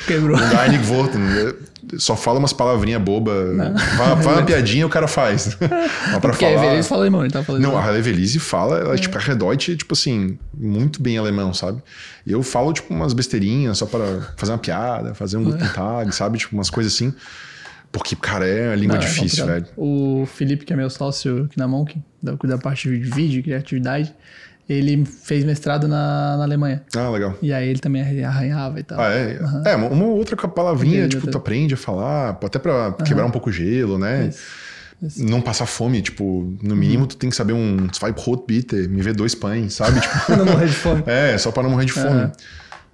Quebrou. 0.06 0.36
Dá 0.36 0.68
nicht 0.68 0.86
Worten. 0.90 1.22
Só 1.96 2.14
fala 2.14 2.38
umas 2.38 2.52
palavrinhas 2.52 3.00
bobas. 3.00 3.56
Fala, 3.96 4.16
fala 4.18 4.36
uma 4.38 4.44
piadinha 4.44 4.82
e 4.82 4.84
o 4.84 4.90
cara 4.90 5.08
faz. 5.08 5.56
Mas 5.58 6.18
pra 6.18 6.20
Porque 6.20 6.44
falar... 6.44 6.60
a 6.60 6.66
Evelise 6.66 6.88
fala 6.88 7.02
alemão, 7.02 7.22
ele 7.22 7.32
tá 7.32 7.42
falando. 7.42 7.62
Não, 7.62 7.78
a 7.78 7.98
Evelise 7.98 8.38
fala, 8.38 8.78
ela 8.80 8.94
é. 8.94 8.98
tipo, 8.98 9.16
a 9.16 9.34
Deutsch, 9.34 9.76
tipo 9.76 9.94
assim, 9.94 10.38
muito 10.54 11.02
bem 11.02 11.16
alemão, 11.16 11.54
sabe? 11.54 11.82
Eu 12.26 12.42
falo, 12.42 12.72
tipo, 12.74 12.92
umas 12.92 13.14
besteirinhas 13.14 13.78
só 13.78 13.86
para 13.86 14.34
fazer 14.36 14.52
uma 14.52 14.58
piada, 14.58 15.14
fazer 15.14 15.38
um 15.38 15.44
Guten 15.44 15.68
Tag, 15.68 16.14
sabe? 16.14 16.38
Tipo, 16.38 16.54
umas 16.54 16.68
coisas 16.68 16.92
assim. 16.92 17.14
Porque, 17.90 18.14
cara, 18.14 18.46
é 18.46 18.68
uma 18.68 18.76
língua 18.76 18.96
Não, 18.96 19.02
é 19.02 19.06
difícil, 19.06 19.44
é 19.44 19.46
velho. 19.46 19.66
O 19.76 20.26
Felipe, 20.26 20.64
que 20.64 20.72
é 20.72 20.76
meu 20.76 20.88
sócio 20.88 21.44
aqui 21.44 21.58
na 21.58 21.66
Monk, 21.66 21.98
da, 22.22 22.32
da 22.32 22.58
parte 22.58 22.88
de 22.88 23.10
vídeo, 23.10 23.42
criatividade, 23.42 24.14
ele 24.68 25.04
fez 25.04 25.44
mestrado 25.44 25.88
na, 25.88 26.36
na 26.36 26.44
Alemanha. 26.44 26.82
Ah, 26.96 27.10
legal. 27.10 27.36
E 27.42 27.52
aí 27.52 27.68
ele 27.68 27.80
também 27.80 28.02
arranhava 28.24 28.78
e 28.78 28.82
tal. 28.82 29.00
Ah, 29.00 29.10
é? 29.10 29.40
Uhum. 29.40 29.62
É, 29.66 29.76
uma 29.76 30.06
outra 30.06 30.36
palavrinha, 30.36 31.08
tipo, 31.08 31.26
tu 31.26 31.36
aprende 31.36 31.74
a 31.74 31.76
falar, 31.76 32.38
até 32.42 32.58
pra 32.58 32.88
uhum. 32.88 32.92
quebrar 33.04 33.26
um 33.26 33.30
pouco 33.30 33.50
o 33.50 33.52
gelo, 33.52 33.98
né? 33.98 34.28
Isso. 34.28 34.62
Isso. 35.02 35.24
Não 35.24 35.40
passar 35.40 35.66
fome, 35.66 36.00
tipo, 36.00 36.56
no 36.62 36.76
mínimo 36.76 37.00
uhum. 37.00 37.08
tu 37.08 37.16
tem 37.16 37.28
que 37.28 37.34
saber 37.34 37.52
um 37.52 37.88
zwei 37.92 38.12
Brot 38.12 38.44
bitte, 38.46 38.76
me 38.86 39.02
ver 39.02 39.12
dois 39.12 39.34
pães, 39.34 39.74
sabe? 39.74 40.00
Tipo, 40.00 40.14
não 40.38 40.44
morrer 40.44 40.68
de 40.68 40.74
fome. 40.74 41.02
É, 41.06 41.36
só 41.36 41.50
para 41.50 41.64
não 41.64 41.70
morrer 41.70 41.86
de 41.86 41.92
fome. 41.92 42.30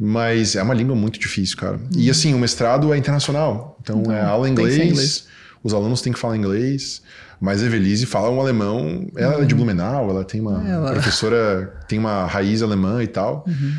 Mas 0.00 0.56
é 0.56 0.62
uma 0.62 0.72
língua 0.72 0.96
muito 0.96 1.18
difícil, 1.18 1.56
cara. 1.58 1.76
Uhum. 1.76 1.88
E 1.96 2.08
assim, 2.08 2.32
o 2.32 2.38
mestrado 2.38 2.94
é 2.94 2.96
internacional. 2.96 3.76
Então, 3.82 4.00
então 4.00 4.12
é 4.12 4.22
aula 4.22 4.48
inglês, 4.48 5.26
os 5.62 5.74
alunos 5.74 6.00
têm 6.00 6.12
que 6.12 6.18
falar 6.18 6.36
inglês. 6.36 7.02
Mas 7.40 7.62
a 7.62 7.66
Evelise 7.66 8.04
fala 8.04 8.30
um 8.30 8.40
alemão, 8.40 9.06
ela 9.16 9.36
uhum. 9.36 9.42
é 9.42 9.46
de 9.46 9.54
uhum. 9.54 9.58
Blumenau, 9.60 10.10
ela 10.10 10.24
tem 10.24 10.40
uma 10.40 10.68
ela... 10.68 10.92
professora, 10.92 11.72
tem 11.86 11.98
uma 11.98 12.26
raiz 12.26 12.62
alemã 12.62 13.02
e 13.02 13.06
tal. 13.06 13.44
Uhum. 13.46 13.78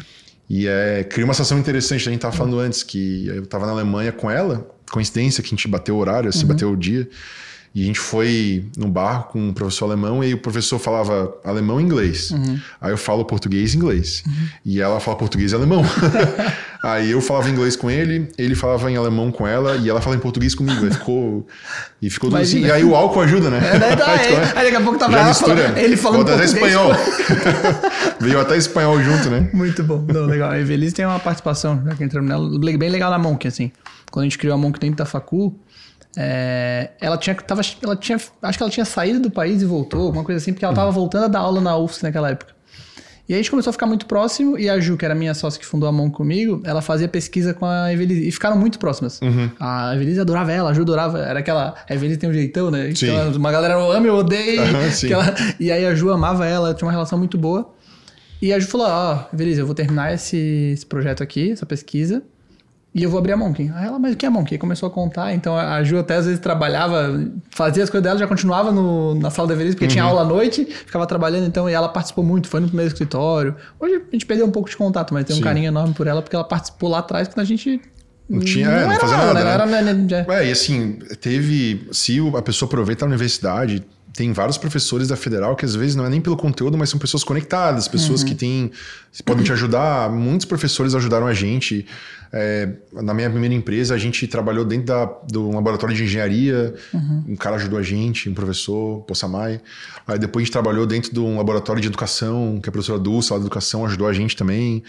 E 0.49 0.65
é, 0.67 1.03
cria 1.03 1.25
uma 1.25 1.33
situação 1.33 1.59
interessante, 1.59 2.01
a 2.01 2.11
gente 2.11 2.15
estava 2.15 2.35
falando 2.35 2.57
antes, 2.59 2.81
que 2.81 3.27
eu 3.27 3.43
estava 3.43 3.65
na 3.65 3.73
Alemanha 3.73 4.11
com 4.11 4.31
ela, 4.31 4.67
coincidência 4.89 5.43
que 5.43 5.47
a 5.49 5.51
gente 5.51 5.67
bateu 5.67 5.95
o 5.95 5.99
horário, 5.99 6.29
assim, 6.29 6.43
uhum. 6.43 6.47
bateu 6.47 6.71
o 6.71 6.75
dia. 6.75 7.07
E 7.73 7.83
a 7.83 7.85
gente 7.85 7.99
foi 7.99 8.65
no 8.75 8.87
bar 8.87 9.27
com 9.27 9.39
um 9.39 9.53
professor 9.53 9.85
alemão 9.85 10.23
e 10.23 10.33
o 10.33 10.39
professor 10.39 10.79
falava 10.79 11.31
alemão 11.43 11.79
e 11.79 11.83
inglês. 11.83 12.31
Uhum. 12.31 12.59
Aí 12.81 12.91
eu 12.91 12.97
falo 12.97 13.23
português 13.23 13.73
e 13.73 13.77
inglês. 13.77 14.23
Uhum. 14.25 14.47
E 14.65 14.81
ela 14.81 14.99
fala 14.99 15.15
português 15.15 15.51
e 15.51 15.55
alemão. 15.55 15.83
aí 16.81 17.11
eu 17.11 17.21
falava 17.21 17.49
inglês 17.49 17.75
com 17.75 17.89
ele, 17.89 18.29
ele 18.37 18.55
falava 18.55 18.89
em 18.89 18.95
alemão 18.97 19.31
com 19.31 19.47
ela 19.47 19.75
e 19.77 19.89
ela 19.89 20.01
fala 20.01 20.15
em 20.15 20.19
português 20.19 20.55
comigo. 20.55 20.85
Aí 20.85 20.91
ficou. 20.91 21.47
E 22.01 22.09
ficou 22.09 22.29
tudo 22.29 22.41
assim. 22.41 22.65
E 22.65 22.71
aí 22.71 22.83
o 22.83 22.95
álcool 22.95 23.21
ajuda, 23.21 23.49
né? 23.49 23.59
É, 23.59 23.95
tá, 23.95 24.11
aí, 24.11 24.33
aí 24.55 24.65
daqui 24.65 24.75
a 24.75 24.81
pouco 24.81 24.97
tava 24.97 25.13
Já 25.13 25.25
mistura. 25.25 25.73
ele 25.79 25.97
falando 25.97 26.31
até 26.31 26.45
espanhol. 26.45 26.91
Veio 28.19 28.39
até 28.39 28.57
espanhol 28.57 29.01
junto, 29.01 29.29
né? 29.29 29.49
Muito 29.53 29.83
bom. 29.83 30.05
Não, 30.07 30.25
legal. 30.25 30.51
A 30.51 30.59
Evelise 30.59 30.93
tem 30.93 31.05
uma 31.05 31.19
participação, 31.19 31.81
já 31.85 31.95
que 31.95 32.03
entramos 32.03 32.29
nela, 32.29 32.77
bem 32.77 32.89
legal 32.89 33.11
na 33.11 33.17
Monk, 33.17 33.47
assim. 33.47 33.71
Quando 34.11 34.23
a 34.23 34.25
gente 34.25 34.37
criou 34.37 34.55
a 34.55 34.57
Monk 34.57 34.79
dentro 34.79 34.97
da 34.97 35.05
Facu, 35.05 35.55
é, 36.17 36.91
ela 36.99 37.17
tinha, 37.17 37.35
tava, 37.35 37.61
ela 37.83 37.95
tinha, 37.95 38.17
acho 38.17 38.57
que 38.57 38.63
ela 38.63 38.71
tinha 38.71 38.85
saído 38.85 39.19
do 39.19 39.29
país 39.29 39.61
e 39.61 39.65
voltou, 39.65 40.07
alguma 40.07 40.23
coisa 40.23 40.41
assim, 40.41 40.53
porque 40.53 40.65
ela 40.65 40.73
estava 40.73 40.91
voltando 40.91 41.25
a 41.25 41.27
dar 41.27 41.39
aula 41.39 41.61
na 41.61 41.77
UFSC 41.77 42.03
naquela 42.03 42.31
época. 42.31 42.58
E 43.29 43.33
aí 43.33 43.39
a 43.39 43.43
gente 43.43 43.51
começou 43.51 43.69
a 43.69 43.73
ficar 43.73 43.85
muito 43.85 44.07
próximo 44.07 44.57
e 44.57 44.67
a 44.67 44.79
Ju, 44.79 44.97
que 44.97 45.05
era 45.05 45.13
minha 45.13 45.35
sócia 45.35 45.59
que 45.59 45.65
fundou 45.65 45.87
a 45.87 45.91
mão 45.91 46.09
comigo, 46.09 46.63
ela 46.63 46.81
fazia 46.81 47.07
pesquisa 47.07 47.53
com 47.53 47.63
a 47.63 47.93
Evelise 47.93 48.27
e 48.27 48.31
ficaram 48.31 48.57
muito 48.57 48.79
próximas. 48.79 49.21
Uhum. 49.21 49.51
A 49.59 49.93
Evelise 49.93 50.19
adorava 50.19 50.51
ela, 50.51 50.71
a 50.71 50.73
Ju 50.73 50.81
adorava, 50.81 51.19
era 51.19 51.37
aquela, 51.37 51.75
a 51.87 51.93
Evelise 51.93 52.17
tem 52.17 52.27
um 52.27 52.33
jeitão, 52.33 52.71
né? 52.71 52.91
Sim. 52.95 53.11
Então, 53.11 53.31
uma 53.33 53.51
galera 53.51 53.75
ama 53.75 54.07
e 54.07 54.09
odeia. 54.09 54.63
Uhum, 54.63 55.11
ela, 55.11 55.35
e 55.59 55.71
aí 55.71 55.85
a 55.85 55.93
Ju 55.93 56.11
amava 56.11 56.47
ela, 56.47 56.73
tinha 56.73 56.87
uma 56.87 56.91
relação 56.91 57.19
muito 57.19 57.37
boa. 57.37 57.71
E 58.41 58.51
a 58.51 58.59
Ju 58.59 58.67
falou, 58.67 58.87
ó, 58.87 59.13
oh, 59.13 59.35
Evelise, 59.35 59.59
eu 59.59 59.65
vou 59.67 59.75
terminar 59.75 60.11
esse, 60.11 60.71
esse 60.73 60.85
projeto 60.87 61.21
aqui, 61.21 61.51
essa 61.51 61.67
pesquisa. 61.67 62.23
E 62.93 63.03
eu 63.03 63.09
vou 63.09 63.19
abrir 63.19 63.33
a 63.33 63.37
Monkey. 63.37 63.71
Aí 63.75 63.85
ela, 63.85 63.99
mas 63.99 64.13
o 64.13 64.17
que 64.17 64.25
é 64.25 64.29
Monkey? 64.29 64.57
Começou 64.57 64.87
a 64.87 64.91
contar. 64.91 65.33
Então 65.33 65.55
a 65.55 65.83
Ju 65.83 65.99
até 65.99 66.15
às 66.15 66.25
vezes 66.25 66.39
trabalhava, 66.39 67.23
fazia 67.51 67.83
as 67.83 67.89
coisas 67.89 68.03
dela, 68.03 68.17
já 68.17 68.27
continuava 68.27 68.71
no, 68.71 69.13
na 69.15 69.29
sala 69.29 69.47
de 69.47 69.53
Everest, 69.53 69.75
porque 69.75 69.85
uhum. 69.85 69.91
tinha 69.91 70.03
aula 70.03 70.21
à 70.21 70.25
noite, 70.25 70.65
ficava 70.65 71.05
trabalhando. 71.05 71.45
Então, 71.45 71.69
e 71.69 71.73
ela 71.73 71.87
participou 71.87 72.23
muito, 72.23 72.47
foi 72.47 72.59
no 72.59 72.67
primeiro 72.67 72.91
escritório. 72.91 73.55
Hoje 73.79 73.95
a 73.95 74.11
gente 74.11 74.25
perdeu 74.25 74.45
um 74.45 74.51
pouco 74.51 74.69
de 74.69 74.75
contato, 74.75 75.13
mas 75.13 75.25
tem 75.25 75.35
um 75.35 75.41
carinho 75.41 75.67
enorme 75.67 75.93
por 75.93 76.07
ela, 76.07 76.21
porque 76.21 76.35
ela 76.35 76.45
participou 76.45 76.89
lá 76.89 76.99
atrás 76.99 77.27
quando 77.27 77.41
a 77.41 77.45
gente 77.45 77.79
não 78.27 78.39
tinha, 78.39 78.69
não, 78.69 78.77
é, 78.77 78.87
não 78.87 78.99
fazia 78.99 79.17
nada. 79.17 79.33
nada 79.33 79.45
né? 79.45 79.53
Era, 79.53 79.65
né, 79.65 79.93
né, 79.93 80.25
é, 80.29 80.47
e 80.47 80.51
assim, 80.51 80.99
teve. 81.19 81.87
Se 81.91 82.19
a 82.35 82.41
pessoa 82.41 82.67
aproveita 82.67 83.05
a 83.05 83.07
universidade, 83.07 83.83
tem 84.19 84.33
vários 84.33 84.57
professores 84.57 85.07
da 85.07 85.15
federal 85.15 85.55
que 85.55 85.63
às 85.63 85.73
vezes 85.73 85.95
não 85.95 86.05
é 86.05 86.09
nem 86.09 86.19
pelo 86.19 86.35
conteúdo, 86.35 86.77
mas 86.77 86.89
são 86.89 86.99
pessoas 86.99 87.23
conectadas, 87.23 87.87
pessoas 87.87 88.19
uhum. 88.19 88.27
que 88.27 88.35
têm, 88.35 88.69
podem 89.23 89.45
te 89.45 89.53
ajudar. 89.53 90.11
Muitos 90.11 90.45
professores 90.45 90.93
ajudaram 90.93 91.25
a 91.25 91.33
gente. 91.33 91.85
É, 92.33 92.69
na 92.91 93.13
minha 93.13 93.29
primeira 93.29 93.55
empresa, 93.55 93.95
a 93.95 93.97
gente 93.97 94.27
trabalhou 94.27 94.65
dentro 94.65 94.87
da, 94.87 95.05
do 95.05 95.51
laboratório 95.51 95.95
de 95.95 96.03
engenharia, 96.03 96.75
uhum. 96.93 97.23
um 97.29 97.35
cara 97.37 97.55
ajudou 97.55 97.79
a 97.79 97.81
gente, 97.81 98.29
um 98.29 98.33
professor, 98.33 98.99
Possamay. 99.03 99.61
Aí 100.05 100.19
depois 100.19 100.43
a 100.43 100.45
gente 100.45 100.51
trabalhou 100.51 100.85
dentro 100.85 101.13
de 101.13 101.19
um 101.21 101.37
laboratório 101.37 101.81
de 101.81 101.87
educação, 101.87 102.59
que 102.61 102.67
a 102.67 102.73
professora 102.73 102.99
Dulce, 102.99 103.31
lá 103.31 103.39
da 103.39 103.45
educação, 103.45 103.85
ajudou 103.85 104.05
a 104.05 104.11
gente 104.11 104.35
também. 104.35 104.83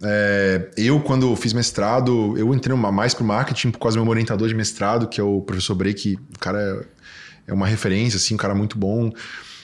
É, 0.00 0.70
eu, 0.76 1.00
quando 1.00 1.34
fiz 1.34 1.52
mestrado, 1.52 2.38
eu 2.38 2.54
entrei 2.54 2.76
mais 2.76 3.12
para 3.12 3.24
o 3.24 3.26
marketing 3.26 3.72
por 3.72 3.80
causa 3.80 3.96
do 3.98 4.04
meu 4.04 4.10
orientador 4.12 4.46
de 4.46 4.54
mestrado, 4.54 5.08
que 5.08 5.20
é 5.20 5.24
o 5.24 5.40
professor 5.40 5.74
Break, 5.74 6.14
o 6.14 6.38
cara 6.38 6.60
é, 6.60 6.97
é 7.48 7.52
uma 7.52 7.66
referência, 7.66 8.16
assim, 8.16 8.34
um 8.34 8.36
cara 8.36 8.54
muito 8.54 8.78
bom. 8.78 9.10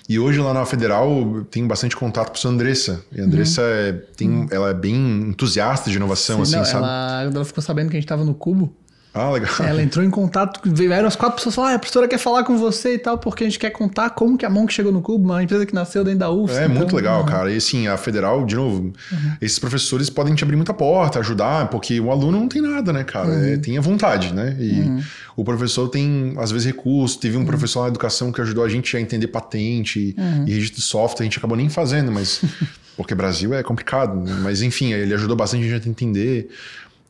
E 0.08 0.18
hoje 0.18 0.38
lá 0.38 0.52
na 0.52 0.66
Federal 0.66 1.46
tenho 1.50 1.66
bastante 1.66 1.96
contato 1.96 2.38
com 2.38 2.48
a 2.48 2.50
Andressa. 2.50 3.04
E 3.12 3.20
a 3.20 3.24
Andressa 3.24 3.62
uhum. 3.62 3.68
é, 3.68 3.92
tem, 3.92 4.28
uhum. 4.28 4.48
ela 4.50 4.70
é 4.70 4.74
bem 4.74 4.96
entusiasta 5.28 5.90
de 5.90 5.96
inovação, 5.96 6.36
Sim, 6.36 6.42
assim, 6.42 6.56
não, 6.56 6.64
sabe? 6.64 6.84
Ela, 6.84 7.30
ela 7.34 7.44
ficou 7.44 7.62
sabendo 7.62 7.88
que 7.88 7.96
a 7.96 8.00
gente 8.00 8.04
estava 8.04 8.24
no 8.24 8.34
Cubo. 8.34 8.74
Ah, 9.14 9.30
legal. 9.30 9.48
Ela 9.60 9.80
entrou 9.80 10.04
em 10.04 10.10
contato, 10.10 10.60
vieram 10.64 11.06
as 11.06 11.14
quatro 11.14 11.36
pessoas 11.36 11.54
falaram, 11.54 11.74
ah, 11.74 11.76
a 11.76 11.78
professora 11.78 12.08
quer 12.08 12.18
falar 12.18 12.42
com 12.42 12.58
você 12.58 12.94
e 12.94 12.98
tal, 12.98 13.16
porque 13.16 13.44
a 13.44 13.46
gente 13.46 13.60
quer 13.60 13.70
contar 13.70 14.10
como 14.10 14.36
que 14.36 14.44
a 14.44 14.50
Monk 14.50 14.72
chegou 14.72 14.90
no 14.90 15.00
Cubo, 15.00 15.24
uma 15.24 15.40
empresa 15.40 15.64
que 15.64 15.72
nasceu 15.72 16.02
dentro 16.02 16.18
da 16.18 16.32
UFS. 16.32 16.56
É 16.56 16.64
então, 16.64 16.74
muito 16.74 16.96
legal, 16.96 17.20
uhum. 17.20 17.26
cara. 17.26 17.52
E 17.52 17.56
assim, 17.56 17.86
a 17.86 17.96
Federal, 17.96 18.44
de 18.44 18.56
novo, 18.56 18.82
uhum. 18.82 19.32
esses 19.40 19.56
professores 19.56 20.10
podem 20.10 20.34
te 20.34 20.42
abrir 20.42 20.56
muita 20.56 20.74
porta, 20.74 21.20
ajudar, 21.20 21.68
porque 21.68 22.00
o 22.00 22.10
aluno 22.10 22.40
não 22.40 22.48
tem 22.48 22.60
nada, 22.60 22.92
né, 22.92 23.04
cara? 23.04 23.28
Uhum. 23.28 23.44
É, 23.44 23.56
tem 23.56 23.78
a 23.78 23.80
vontade, 23.80 24.34
né? 24.34 24.56
E 24.58 24.80
uhum. 24.80 25.00
o 25.36 25.44
professor 25.44 25.88
tem, 25.88 26.34
às 26.36 26.50
vezes, 26.50 26.66
recursos. 26.66 27.16
Teve 27.16 27.36
um 27.36 27.40
uhum. 27.40 27.46
professor 27.46 27.82
na 27.82 27.88
educação 27.88 28.32
que 28.32 28.40
ajudou 28.40 28.64
a 28.64 28.68
gente 28.68 28.96
a 28.96 29.00
entender 29.00 29.28
patente 29.28 30.16
uhum. 30.18 30.44
e 30.44 30.52
registro 30.52 30.80
de 30.80 30.86
software, 30.86 31.22
a 31.22 31.24
gente 31.24 31.38
acabou 31.38 31.56
nem 31.56 31.68
fazendo, 31.68 32.10
mas... 32.10 32.42
porque 32.96 33.12
Brasil 33.12 33.52
é 33.52 33.62
complicado, 33.62 34.20
né? 34.20 34.38
mas 34.40 34.62
enfim, 34.62 34.92
ele 34.92 35.12
ajudou 35.14 35.36
bastante 35.36 35.64
a 35.64 35.68
gente 35.68 35.88
a 35.88 35.90
entender. 35.90 36.48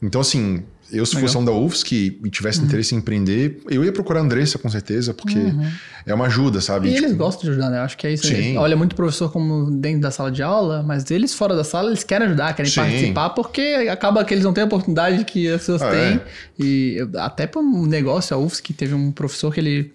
Então, 0.02 0.20
assim, 0.20 0.62
eu, 0.94 1.04
se 1.04 1.14
Legal. 1.14 1.28
fosse 1.28 1.38
um 1.38 1.44
da 1.44 1.52
UFSC 1.52 2.18
e 2.24 2.30
tivesse 2.30 2.60
uhum. 2.60 2.66
interesse 2.66 2.94
em 2.94 2.98
empreender, 2.98 3.60
eu 3.68 3.84
ia 3.84 3.92
procurar 3.92 4.20
a 4.20 4.22
Andressa, 4.22 4.58
com 4.58 4.68
certeza, 4.68 5.12
porque 5.12 5.38
uhum. 5.38 5.68
é 6.06 6.14
uma 6.14 6.26
ajuda, 6.26 6.60
sabe? 6.60 6.88
E 6.88 6.94
tipo... 6.94 7.04
eles 7.04 7.16
gostam 7.16 7.42
de 7.42 7.50
ajudar, 7.50 7.70
né? 7.70 7.80
Acho 7.80 7.96
que 7.96 8.06
é 8.06 8.12
isso. 8.12 8.26
Sim. 8.26 8.56
Olha 8.56 8.76
muito 8.76 8.94
professor 8.94 9.30
como 9.30 9.70
dentro 9.70 10.00
da 10.00 10.10
sala 10.10 10.30
de 10.30 10.42
aula, 10.42 10.82
mas 10.82 11.10
eles 11.10 11.34
fora 11.34 11.56
da 11.56 11.64
sala, 11.64 11.88
eles 11.88 12.04
querem 12.04 12.28
ajudar, 12.28 12.54
querem 12.54 12.70
Sim. 12.70 12.80
participar, 12.80 13.30
porque 13.30 13.88
acaba 13.90 14.24
que 14.24 14.32
eles 14.32 14.44
não 14.44 14.52
têm 14.52 14.62
a 14.62 14.66
oportunidade 14.66 15.24
que 15.24 15.48
as 15.48 15.60
pessoas 15.60 15.82
ah, 15.82 15.90
têm. 15.90 16.00
É. 16.00 16.20
E 16.58 17.08
até 17.16 17.46
para 17.46 17.60
um 17.60 17.86
negócio, 17.86 18.36
a 18.36 18.38
UFSC 18.38 18.72
teve 18.72 18.94
um 18.94 19.10
professor 19.10 19.52
que 19.52 19.60
ele. 19.60 19.92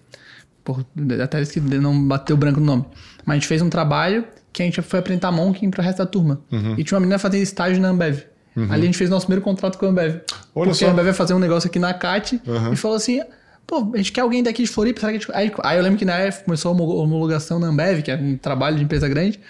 Por, 0.62 0.84
até 1.22 1.42
que 1.44 1.58
não 1.60 2.06
bateu 2.06 2.36
branco 2.36 2.60
no 2.60 2.66
nome. 2.66 2.84
Mas 3.24 3.34
a 3.34 3.38
gente 3.38 3.48
fez 3.48 3.62
um 3.62 3.70
trabalho 3.70 4.24
que 4.52 4.62
a 4.62 4.66
gente 4.66 4.82
foi 4.82 4.98
apresentar 4.98 5.30
Monking 5.30 5.70
para 5.70 5.80
o 5.80 5.84
resto 5.84 5.98
da 5.98 6.06
turma. 6.06 6.40
Uhum. 6.50 6.74
E 6.76 6.84
tinha 6.84 6.96
uma 6.96 7.00
menina 7.00 7.18
fazendo 7.18 7.42
estágio 7.42 7.80
na 7.80 7.88
Ambev. 7.88 8.24
Uhum. 8.56 8.70
Ali 8.70 8.82
a 8.82 8.86
gente 8.86 8.98
fez 8.98 9.08
nosso 9.08 9.26
primeiro 9.26 9.44
contrato 9.44 9.78
com 9.78 9.86
a 9.86 9.88
Ambev. 9.88 10.20
Olha 10.54 10.70
porque 10.70 10.74
só. 10.74 10.88
a 10.88 10.90
Ambev 10.90 11.06
ia 11.06 11.14
fazer 11.14 11.34
um 11.34 11.38
negócio 11.38 11.68
aqui 11.68 11.78
na 11.78 11.94
CAT 11.94 12.40
uhum. 12.46 12.72
e 12.72 12.76
falou 12.76 12.96
assim: 12.96 13.20
pô, 13.66 13.90
a 13.94 13.96
gente 13.96 14.12
quer 14.12 14.22
alguém 14.22 14.42
daqui 14.42 14.62
de 14.64 14.68
Floripa, 14.68 15.00
será 15.00 15.12
que 15.12 15.18
a 15.18 15.20
gente... 15.20 15.32
aí, 15.32 15.52
aí 15.62 15.78
eu 15.78 15.82
lembro 15.82 15.98
que 15.98 16.04
na 16.04 16.14
época 16.14 16.44
começou 16.44 16.72
a 16.72 16.82
homologação 16.82 17.58
na 17.58 17.68
Ambev, 17.68 18.02
que 18.02 18.10
é 18.10 18.16
um 18.16 18.36
trabalho 18.36 18.76
de 18.76 18.84
empresa 18.84 19.08
grande. 19.08 19.40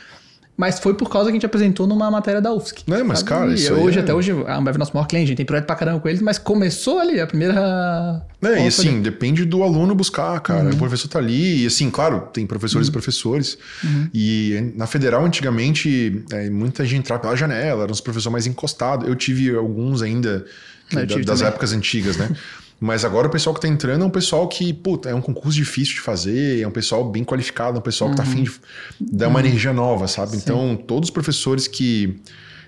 Mas 0.61 0.78
foi 0.78 0.92
por 0.92 1.08
causa 1.08 1.28
que 1.28 1.30
a 1.30 1.36
gente 1.36 1.46
apresentou 1.46 1.86
numa 1.86 2.11
matéria 2.11 2.38
da 2.38 2.52
UFSC. 2.52 2.82
Não, 2.86 3.02
mas 3.02 3.20
sabe? 3.20 3.30
cara, 3.30 3.54
isso 3.54 3.72
hoje, 3.72 3.98
é... 3.98 4.02
até 4.02 4.12
hoje, 4.12 4.30
a 4.46 4.58
Ambev 4.58 4.74
é 4.74 4.78
nosso 4.78 4.92
maior 4.92 5.06
cliente, 5.06 5.24
a 5.24 5.28
gente 5.28 5.38
tem 5.38 5.46
projeto 5.46 5.64
pra 5.64 5.74
caramba 5.74 6.00
com 6.00 6.06
eles, 6.06 6.20
mas 6.20 6.36
começou 6.36 6.98
ali, 6.98 7.18
a 7.18 7.26
primeira... 7.26 8.22
É, 8.42 8.64
e 8.64 8.66
assim, 8.66 9.00
depende 9.00 9.46
do 9.46 9.62
aluno 9.62 9.94
buscar, 9.94 10.38
cara. 10.40 10.64
Uhum. 10.64 10.72
O 10.72 10.76
professor 10.76 11.08
tá 11.08 11.18
ali, 11.18 11.62
e 11.62 11.66
assim, 11.66 11.90
claro, 11.90 12.28
tem 12.30 12.46
professores 12.46 12.88
uhum. 12.88 12.90
e 12.90 12.92
professores. 12.92 13.56
Uhum. 13.82 14.11
E 14.12 14.74
na 14.76 14.86
Federal, 14.86 15.24
antigamente, 15.24 16.22
é, 16.30 16.50
muita 16.50 16.84
gente 16.84 16.98
entrava 16.98 17.22
pela 17.22 17.34
janela, 17.34 17.84
era 17.84 17.90
uns 17.90 18.02
professores 18.02 18.30
mais 18.30 18.46
encostados. 18.46 19.08
Eu 19.08 19.16
tive 19.16 19.56
alguns 19.56 20.02
ainda, 20.02 20.44
que, 20.90 20.94
da, 20.94 21.04
das 21.04 21.24
também. 21.24 21.46
épocas 21.46 21.72
antigas, 21.72 22.18
né? 22.18 22.28
Mas 22.80 23.04
agora 23.04 23.28
o 23.28 23.30
pessoal 23.30 23.52
que 23.52 23.58
está 23.58 23.68
entrando 23.68 24.02
é 24.02 24.06
um 24.06 24.10
pessoal 24.10 24.48
que, 24.48 24.72
puta, 24.72 25.10
é 25.10 25.14
um 25.14 25.20
concurso 25.20 25.58
difícil 25.58 25.96
de 25.96 26.00
fazer, 26.00 26.62
é 26.62 26.66
um 26.66 26.70
pessoal 26.70 27.08
bem 27.08 27.22
qualificado, 27.22 27.76
é 27.76 27.78
um 27.78 27.82
pessoal 27.82 28.14
tá 28.14 28.22
uhum. 28.22 28.34
que 28.34 28.40
está 28.40 28.52
afim 28.54 29.04
de 29.04 29.16
dar 29.18 29.28
uma 29.28 29.38
uhum. 29.38 29.46
energia 29.46 29.72
nova, 29.72 30.08
sabe? 30.08 30.32
Sim. 30.32 30.38
Então, 30.38 30.76
todos 30.76 31.08
os 31.08 31.12
professores 31.12 31.68
que 31.68 32.18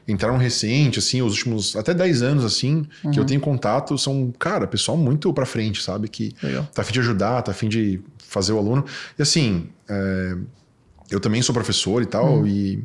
entraram 0.07 0.37
recente, 0.37 0.99
assim, 0.99 1.23
os 1.23 1.33
últimos 1.33 1.77
até 1.77 1.95
10 1.95 2.21
anos, 2.21 2.45
assim, 2.45 2.87
uhum. 3.03 3.11
que 3.11 3.19
eu 3.19 3.23
uhum. 3.23 3.27
tenho 3.27 3.41
contato, 3.41 3.97
são, 3.97 4.31
cara, 4.39 4.67
pessoal 4.67 4.99
muito 4.99 5.33
pra 5.33 5.47
frente, 5.47 5.83
sabe? 5.83 6.09
Que 6.09 6.35
Legal. 6.43 6.69
tá 6.75 6.83
afim 6.83 6.93
de 6.93 7.01
ajudar, 7.01 7.41
tá 7.41 7.53
afim 7.53 7.69
de 7.69 7.99
fazer 8.19 8.53
o 8.53 8.59
aluno. 8.59 8.85
E 9.19 9.23
assim, 9.23 9.69
é, 9.89 10.37
eu 11.11 11.21
também 11.21 11.41
sou 11.41 11.55
professor 11.55 12.03
e 12.03 12.07
tal, 12.07 12.41
uhum. 12.41 12.47
e 12.47 12.85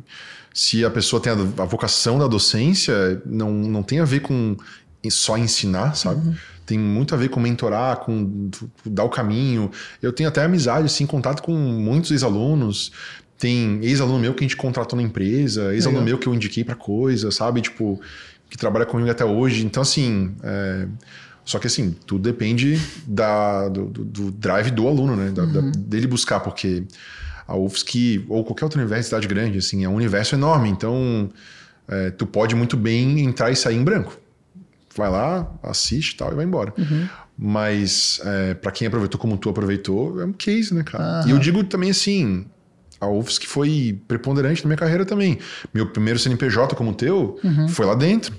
se 0.54 0.86
a 0.86 0.90
pessoa 0.90 1.22
tem 1.22 1.34
a, 1.34 1.36
a, 1.36 1.66
vocação 1.66 2.18
da 2.18 2.28
docência, 2.28 3.22
não, 3.26 3.52
não 3.52 3.84
tem 3.84 4.00
a 4.00 4.06
ver 4.06 4.22
com 4.22 4.56
só 5.10 5.38
ensinar, 5.38 5.96
sabe? 5.96 6.38
Tem 6.68 6.78
muito 6.78 7.16
a 7.16 7.18
ver 7.18 7.30
com 7.30 7.40
mentorar, 7.40 8.02
com 8.02 8.52
dar 8.86 9.06
o 9.06 9.10
caminho. 9.10 9.72
Eu 10.02 10.12
tenho 10.12 10.28
até 10.28 10.44
amizade, 10.44 10.86
assim, 10.86 11.06
contato 11.06 11.42
com 11.42 11.54
muitos 11.54 12.12
ex-alunos. 12.12 12.92
Tem 13.40 13.80
ex-aluno 13.82 14.20
meu 14.20 14.34
que 14.34 14.44
a 14.44 14.48
gente 14.48 14.58
contratou 14.58 14.98
na 14.98 15.04
empresa, 15.04 15.74
ex-aluno 15.74 16.04
meu 16.04 16.18
que 16.18 16.28
eu 16.28 16.36
indiquei 16.36 16.66
para 16.66 16.76
coisa, 16.76 17.32
sabe? 17.32 17.62
Tipo, 17.62 18.02
que 18.50 18.58
trabalha 18.58 18.86
comigo 18.86 19.10
até 19.10 19.24
hoje. 19.24 19.66
Então, 19.66 19.82
assim, 19.82 20.36
é, 20.44 20.88
Só 21.46 21.58
que 21.58 21.68
assim, 21.68 21.96
tudo 22.06 22.24
depende 22.24 22.78
da, 23.08 23.70
do, 23.70 23.86
do 23.86 24.32
drive 24.32 24.70
do 24.70 24.86
aluno, 24.86 25.16
né? 25.16 25.32
Da, 25.32 25.44
uhum. 25.44 25.52
da, 25.54 25.62
dele 25.62 26.06
buscar, 26.06 26.42
porque 26.42 26.84
a 27.48 27.56
UFSC 27.56 28.26
ou 28.28 28.44
qualquer 28.44 28.66
outra 28.66 28.82
universidade 28.82 29.26
grande, 29.26 29.60
assim, 29.60 29.86
é 29.86 29.88
um 29.88 29.96
universo 29.96 30.36
enorme. 30.36 30.68
Então, 30.68 31.30
é, 31.88 32.12
tu 32.12 32.28
pode 32.28 32.54
muito 32.54 32.76
bem 32.76 33.22
entrar 33.22 33.50
e 33.50 33.56
sair 33.56 33.78
em 33.78 33.84
branco. 33.86 34.20
Vai 34.98 35.10
lá, 35.10 35.50
assiste 35.64 36.14
e 36.14 36.18
tal 36.18 36.32
e 36.32 36.36
vai 36.36 36.46
embora. 36.46 36.74
Uhum. 36.78 37.08
Mas 37.38 38.20
é, 38.26 38.56
para 38.56 38.72
quem 38.72 38.88
aproveitou 38.88 39.20
como 39.20 39.38
tu 39.38 39.50
aproveitou, 39.50 40.20
é 40.20 40.26
um 40.26 40.34
case, 40.34 40.74
né, 40.74 40.84
cara? 40.84 41.22
Uhum. 41.22 41.28
E 41.30 41.32
eu 41.32 41.40
digo 41.40 41.64
também 41.64 41.92
assim, 41.92 42.46
a 43.00 43.08
UFSC 43.08 43.46
foi 43.46 44.00
preponderante 44.08 44.64
na 44.64 44.70
minha 44.70 44.78
carreira 44.78 45.06
também. 45.06 45.38
Meu 45.74 45.88
primeiro 45.88 46.20
CNPJ 46.20 46.76
como 46.76 46.92
o 46.92 46.94
teu 46.94 47.40
uhum. 47.44 47.68
foi 47.68 47.86
lá 47.86 47.96
dentro. 47.96 48.34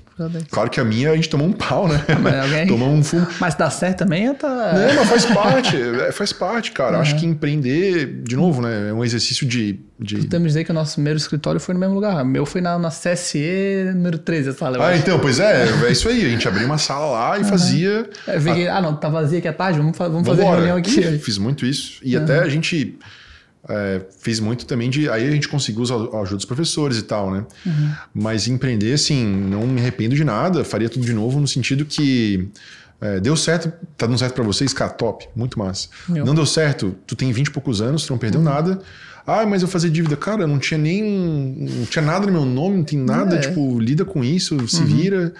Claro 0.51 0.69
que 0.69 0.81
a 0.81 0.83
minha 0.83 1.11
a 1.11 1.15
gente 1.15 1.29
tomou 1.29 1.47
um 1.47 1.53
pau, 1.53 1.87
né? 1.87 2.03
Alguém... 2.43 2.67
tomou 2.67 2.89
um 2.89 3.01
fumo. 3.01 3.25
Mas 3.39 3.55
dá 3.55 3.69
certo 3.69 3.99
também? 3.99 4.33
Tá... 4.33 4.73
Não, 4.73 4.95
mas 4.95 5.07
faz 5.07 5.25
parte. 5.25 5.77
É, 5.77 6.11
faz 6.11 6.33
parte, 6.33 6.71
cara. 6.71 6.95
Uhum. 6.95 7.01
Acho 7.01 7.15
que 7.15 7.25
empreender, 7.25 8.21
de 8.23 8.35
novo, 8.35 8.61
né? 8.61 8.89
É 8.89 8.93
um 8.93 9.03
exercício 9.03 9.47
de. 9.47 9.79
de... 9.97 10.17
Podemos 10.17 10.47
dizer 10.47 10.65
que 10.65 10.71
o 10.71 10.73
nosso 10.73 10.95
primeiro 10.95 11.17
escritório 11.17 11.59
foi 11.59 11.73
no 11.73 11.79
mesmo 11.79 11.95
lugar. 11.95 12.21
O 12.21 12.25
meu 12.25 12.45
foi 12.45 12.59
na, 12.59 12.77
na 12.77 12.89
CSE 12.89 13.91
número 13.95 14.17
13, 14.17 14.49
a 14.49 14.53
sala. 14.53 14.77
Ah, 14.83 14.89
acho. 14.89 14.99
então, 14.99 15.19
pois 15.19 15.39
é. 15.39 15.67
É 15.87 15.91
isso 15.91 16.09
aí. 16.09 16.25
A 16.25 16.29
gente 16.29 16.45
abria 16.47 16.65
uma 16.65 16.77
sala 16.77 17.05
lá 17.05 17.37
e 17.37 17.41
uhum. 17.41 17.47
fazia. 17.47 18.09
É, 18.27 18.37
vi, 18.37 18.67
ah, 18.67 18.81
não, 18.81 18.95
tá 18.95 19.07
vazia 19.07 19.39
aqui 19.39 19.47
à 19.47 19.53
tarde, 19.53 19.79
vamos, 19.79 19.97
vamos 19.97 20.27
fazer 20.27 20.43
reunião 20.43 20.75
aqui. 20.75 21.01
Fiz 21.19 21.37
muito 21.37 21.65
isso. 21.65 22.01
E 22.03 22.17
até 22.17 22.39
a 22.39 22.49
gente 22.49 22.99
é, 23.69 24.01
fiz 24.19 24.39
muito 24.39 24.65
também 24.65 24.89
de. 24.89 25.07
Aí 25.09 25.27
a 25.27 25.31
gente 25.31 25.47
conseguiu 25.47 25.81
usar 25.81 25.95
a 25.95 26.21
ajuda 26.21 26.37
dos 26.37 26.45
professores 26.45 26.97
e 26.97 27.03
tal, 27.03 27.29
né? 27.29 27.45
Uhum. 27.65 27.91
Mas 28.13 28.47
empreender, 28.47 28.93
assim, 28.93 29.23
não 29.25 29.67
me 29.67 29.79
arrependo 29.79 30.15
de 30.15 30.23
nada, 30.23 30.63
faria 30.63 30.89
tudo 30.89 31.05
de 31.05 31.13
novo 31.13 31.39
no 31.39 31.47
sentido 31.47 31.85
que. 31.85 32.49
É, 33.01 33.17
deu 33.17 33.33
certo, 33.37 33.71
tá 33.95 34.05
dando 34.05 34.17
certo 34.17 34.33
para 34.33 34.43
vocês, 34.43 34.73
cara, 34.73 34.91
top, 34.91 35.25
muito 35.33 35.57
massa. 35.57 35.87
Meu. 36.09 36.25
Não 36.25 36.35
deu 36.35 36.45
certo, 36.45 36.93
tu 37.07 37.15
tem 37.15 37.31
20 37.31 37.47
e 37.47 37.51
poucos 37.51 37.79
anos, 37.79 38.05
tu 38.05 38.11
não 38.11 38.17
perdeu 38.17 38.41
uhum. 38.41 38.45
nada. 38.45 38.81
Ah, 39.25 39.45
mas 39.45 39.61
eu 39.61 39.67
fazia 39.67 39.89
dívida. 39.89 40.17
Cara, 40.17 40.47
não 40.47 40.57
tinha 40.57 40.77
nem. 40.77 41.03
Não 41.03 41.85
tinha 41.85 42.03
nada 42.03 42.25
no 42.25 42.33
meu 42.33 42.45
nome, 42.45 42.77
não 42.77 42.83
tem 42.83 42.97
nada, 42.97 43.35
é. 43.35 43.39
tipo, 43.39 43.79
lida 43.79 44.03
com 44.03 44.23
isso, 44.23 44.67
se 44.67 44.81
uhum. 44.81 44.85
vira. 44.87 45.33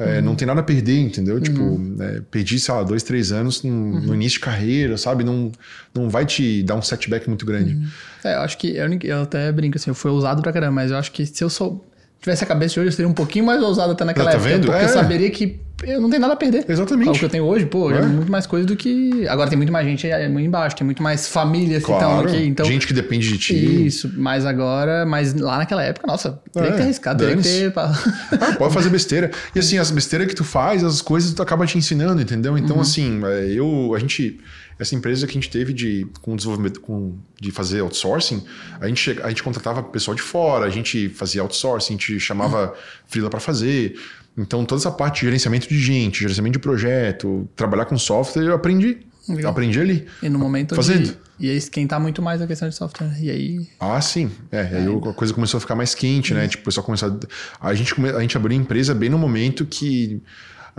É, 0.00 0.16
uhum. 0.16 0.24
Não 0.24 0.34
tem 0.34 0.46
nada 0.46 0.60
a 0.60 0.62
perder, 0.62 0.98
entendeu? 0.98 1.34
Uhum. 1.34 1.40
Tipo, 1.42 2.02
é, 2.02 2.22
perdi, 2.30 2.58
sei 2.58 2.72
lá, 2.72 2.82
dois, 2.82 3.02
três 3.02 3.32
anos 3.32 3.62
no, 3.62 3.70
uhum. 3.70 4.00
no, 4.00 4.14
início 4.14 4.38
de 4.38 4.44
carreira, 4.44 4.96
sabe? 4.96 5.22
Não, 5.22 5.52
não 5.94 6.08
vai 6.08 6.24
te 6.24 6.62
dar 6.62 6.74
um 6.76 6.80
setback 6.80 7.28
muito 7.28 7.44
grande. 7.44 7.74
Uhum. 7.74 7.86
É, 8.24 8.34
eu 8.34 8.40
acho 8.40 8.56
que, 8.56 8.68
eu, 8.74 8.98
eu, 9.02 9.22
até 9.22 9.52
brinco 9.52 9.76
assim, 9.76 9.90
eu 9.90 9.94
fui 9.94 10.10
ousado 10.10 10.40
pra 10.40 10.52
caramba, 10.52 10.72
mas 10.72 10.90
eu 10.90 10.96
acho 10.96 11.12
que 11.12 11.26
se 11.26 11.44
eu 11.44 11.50
sou, 11.50 11.86
tivesse 12.20 12.44
a 12.44 12.46
cabeça 12.46 12.74
de 12.74 12.80
hoje, 12.80 12.88
eu 12.88 12.92
seria 12.92 13.08
um 13.08 13.14
pouquinho 13.14 13.44
mais 13.44 13.62
ousado 13.62 13.92
até 13.92 14.04
naquela 14.04 14.30
tá 14.30 14.36
época. 14.36 14.48
Vendo? 14.48 14.66
Porque 14.66 14.80
é. 14.80 14.84
eu 14.84 14.88
saberia 14.88 15.30
que 15.30 15.60
eu 15.82 16.00
não 16.00 16.10
tenho 16.10 16.20
nada 16.20 16.34
a 16.34 16.36
perder. 16.36 16.64
Exatamente. 16.68 17.08
O 17.08 17.12
que 17.14 17.24
eu 17.24 17.28
tenho 17.28 17.44
hoje, 17.44 17.64
pô, 17.64 17.90
é. 17.90 17.98
é 17.98 18.02
muito 18.02 18.30
mais 18.30 18.46
coisa 18.46 18.66
do 18.66 18.76
que. 18.76 19.26
Agora 19.26 19.48
tem 19.48 19.56
muito 19.56 19.72
mais 19.72 19.86
gente 19.86 20.06
é, 20.06 20.28
muito 20.28 20.46
embaixo, 20.46 20.76
tem 20.76 20.84
muito 20.84 21.02
mais 21.02 21.28
famílias 21.28 21.82
claro. 21.82 22.00
que 22.00 22.10
estão 22.10 22.20
aqui. 22.20 22.46
Então... 22.46 22.66
Gente 22.66 22.86
que 22.86 22.92
depende 22.92 23.28
de 23.28 23.38
ti. 23.38 23.86
Isso, 23.86 24.12
mas 24.16 24.44
agora, 24.44 25.06
mas 25.06 25.34
lá 25.34 25.58
naquela 25.58 25.82
época, 25.82 26.06
nossa, 26.06 26.38
teria 26.52 26.68
é, 26.68 26.72
que 26.72 26.76
ter 26.76 26.82
arriscado, 26.84 27.24
teria 27.24 27.36
que 27.36 27.42
ter. 27.42 27.72
ah, 27.76 28.54
pode 28.58 28.74
fazer 28.74 28.90
besteira. 28.90 29.30
E 29.54 29.58
assim, 29.58 29.78
as 29.78 29.90
besteiras 29.90 30.26
que 30.28 30.34
tu 30.34 30.44
faz, 30.44 30.84
as 30.84 31.00
coisas 31.00 31.32
tu 31.32 31.42
acaba 31.42 31.66
te 31.66 31.78
ensinando, 31.78 32.20
entendeu? 32.20 32.58
Então, 32.58 32.76
uhum. 32.76 32.82
assim, 32.82 33.20
é, 33.24 33.50
eu. 33.50 33.94
A 33.94 33.98
gente 33.98 34.38
essa 34.80 34.94
empresa 34.94 35.26
que 35.26 35.32
a 35.32 35.34
gente 35.34 35.50
teve 35.50 35.74
de 35.74 36.06
com 36.22 36.34
desenvolvimento 36.34 36.80
com, 36.80 37.14
de 37.38 37.52
fazer 37.52 37.80
outsourcing, 37.80 38.42
a 38.80 38.88
gente 38.88 39.10
a 39.22 39.28
gente 39.28 39.42
contratava 39.42 39.82
pessoal 39.82 40.14
de 40.14 40.22
fora, 40.22 40.64
a 40.64 40.70
gente 40.70 41.10
fazia 41.10 41.42
outsourcing, 41.42 41.94
a 41.94 41.96
gente 41.96 42.18
chamava 42.18 42.68
uhum. 42.68 42.74
freela 43.06 43.28
para 43.28 43.40
fazer. 43.40 43.94
Então, 44.38 44.64
toda 44.64 44.80
essa 44.80 44.90
parte 44.90 45.20
de 45.20 45.26
gerenciamento 45.26 45.68
de 45.68 45.78
gente, 45.78 46.20
gerenciamento 46.20 46.54
de 46.54 46.60
projeto, 46.60 47.48
trabalhar 47.54 47.84
com 47.84 47.98
software, 47.98 48.44
eu 48.44 48.54
aprendi. 48.54 48.98
Legal. 49.28 49.52
Aprendi 49.52 49.78
ali. 49.78 50.06
E 50.22 50.28
no 50.28 50.38
momento 50.38 50.74
fazendo. 50.74 51.04
De, 51.38 51.46
ia 51.46 51.54
esquentar 51.54 52.00
muito 52.00 52.22
mais 52.22 52.40
a 52.40 52.46
questão 52.46 52.68
de 52.68 52.74
software. 52.74 53.12
E 53.20 53.30
aí. 53.30 53.68
Ah, 53.78 54.00
sim. 54.00 54.30
É, 54.50 54.60
aí 54.60 54.86
a 54.86 55.12
coisa 55.12 55.34
começou 55.34 55.58
a 55.58 55.60
ficar 55.60 55.74
mais 55.74 55.94
quente, 55.94 56.32
né? 56.32 56.48
Tipo, 56.48 56.62
o 56.62 56.64
pessoal 56.64 56.84
começou 56.84 57.20
a. 57.60 57.68
A 57.68 57.74
gente, 57.74 57.94
a 58.06 58.20
gente 58.20 58.36
abriu 58.36 58.56
a 58.58 58.60
empresa 58.60 58.94
bem 58.94 59.10
no 59.10 59.18
momento 59.18 59.66
que 59.66 60.22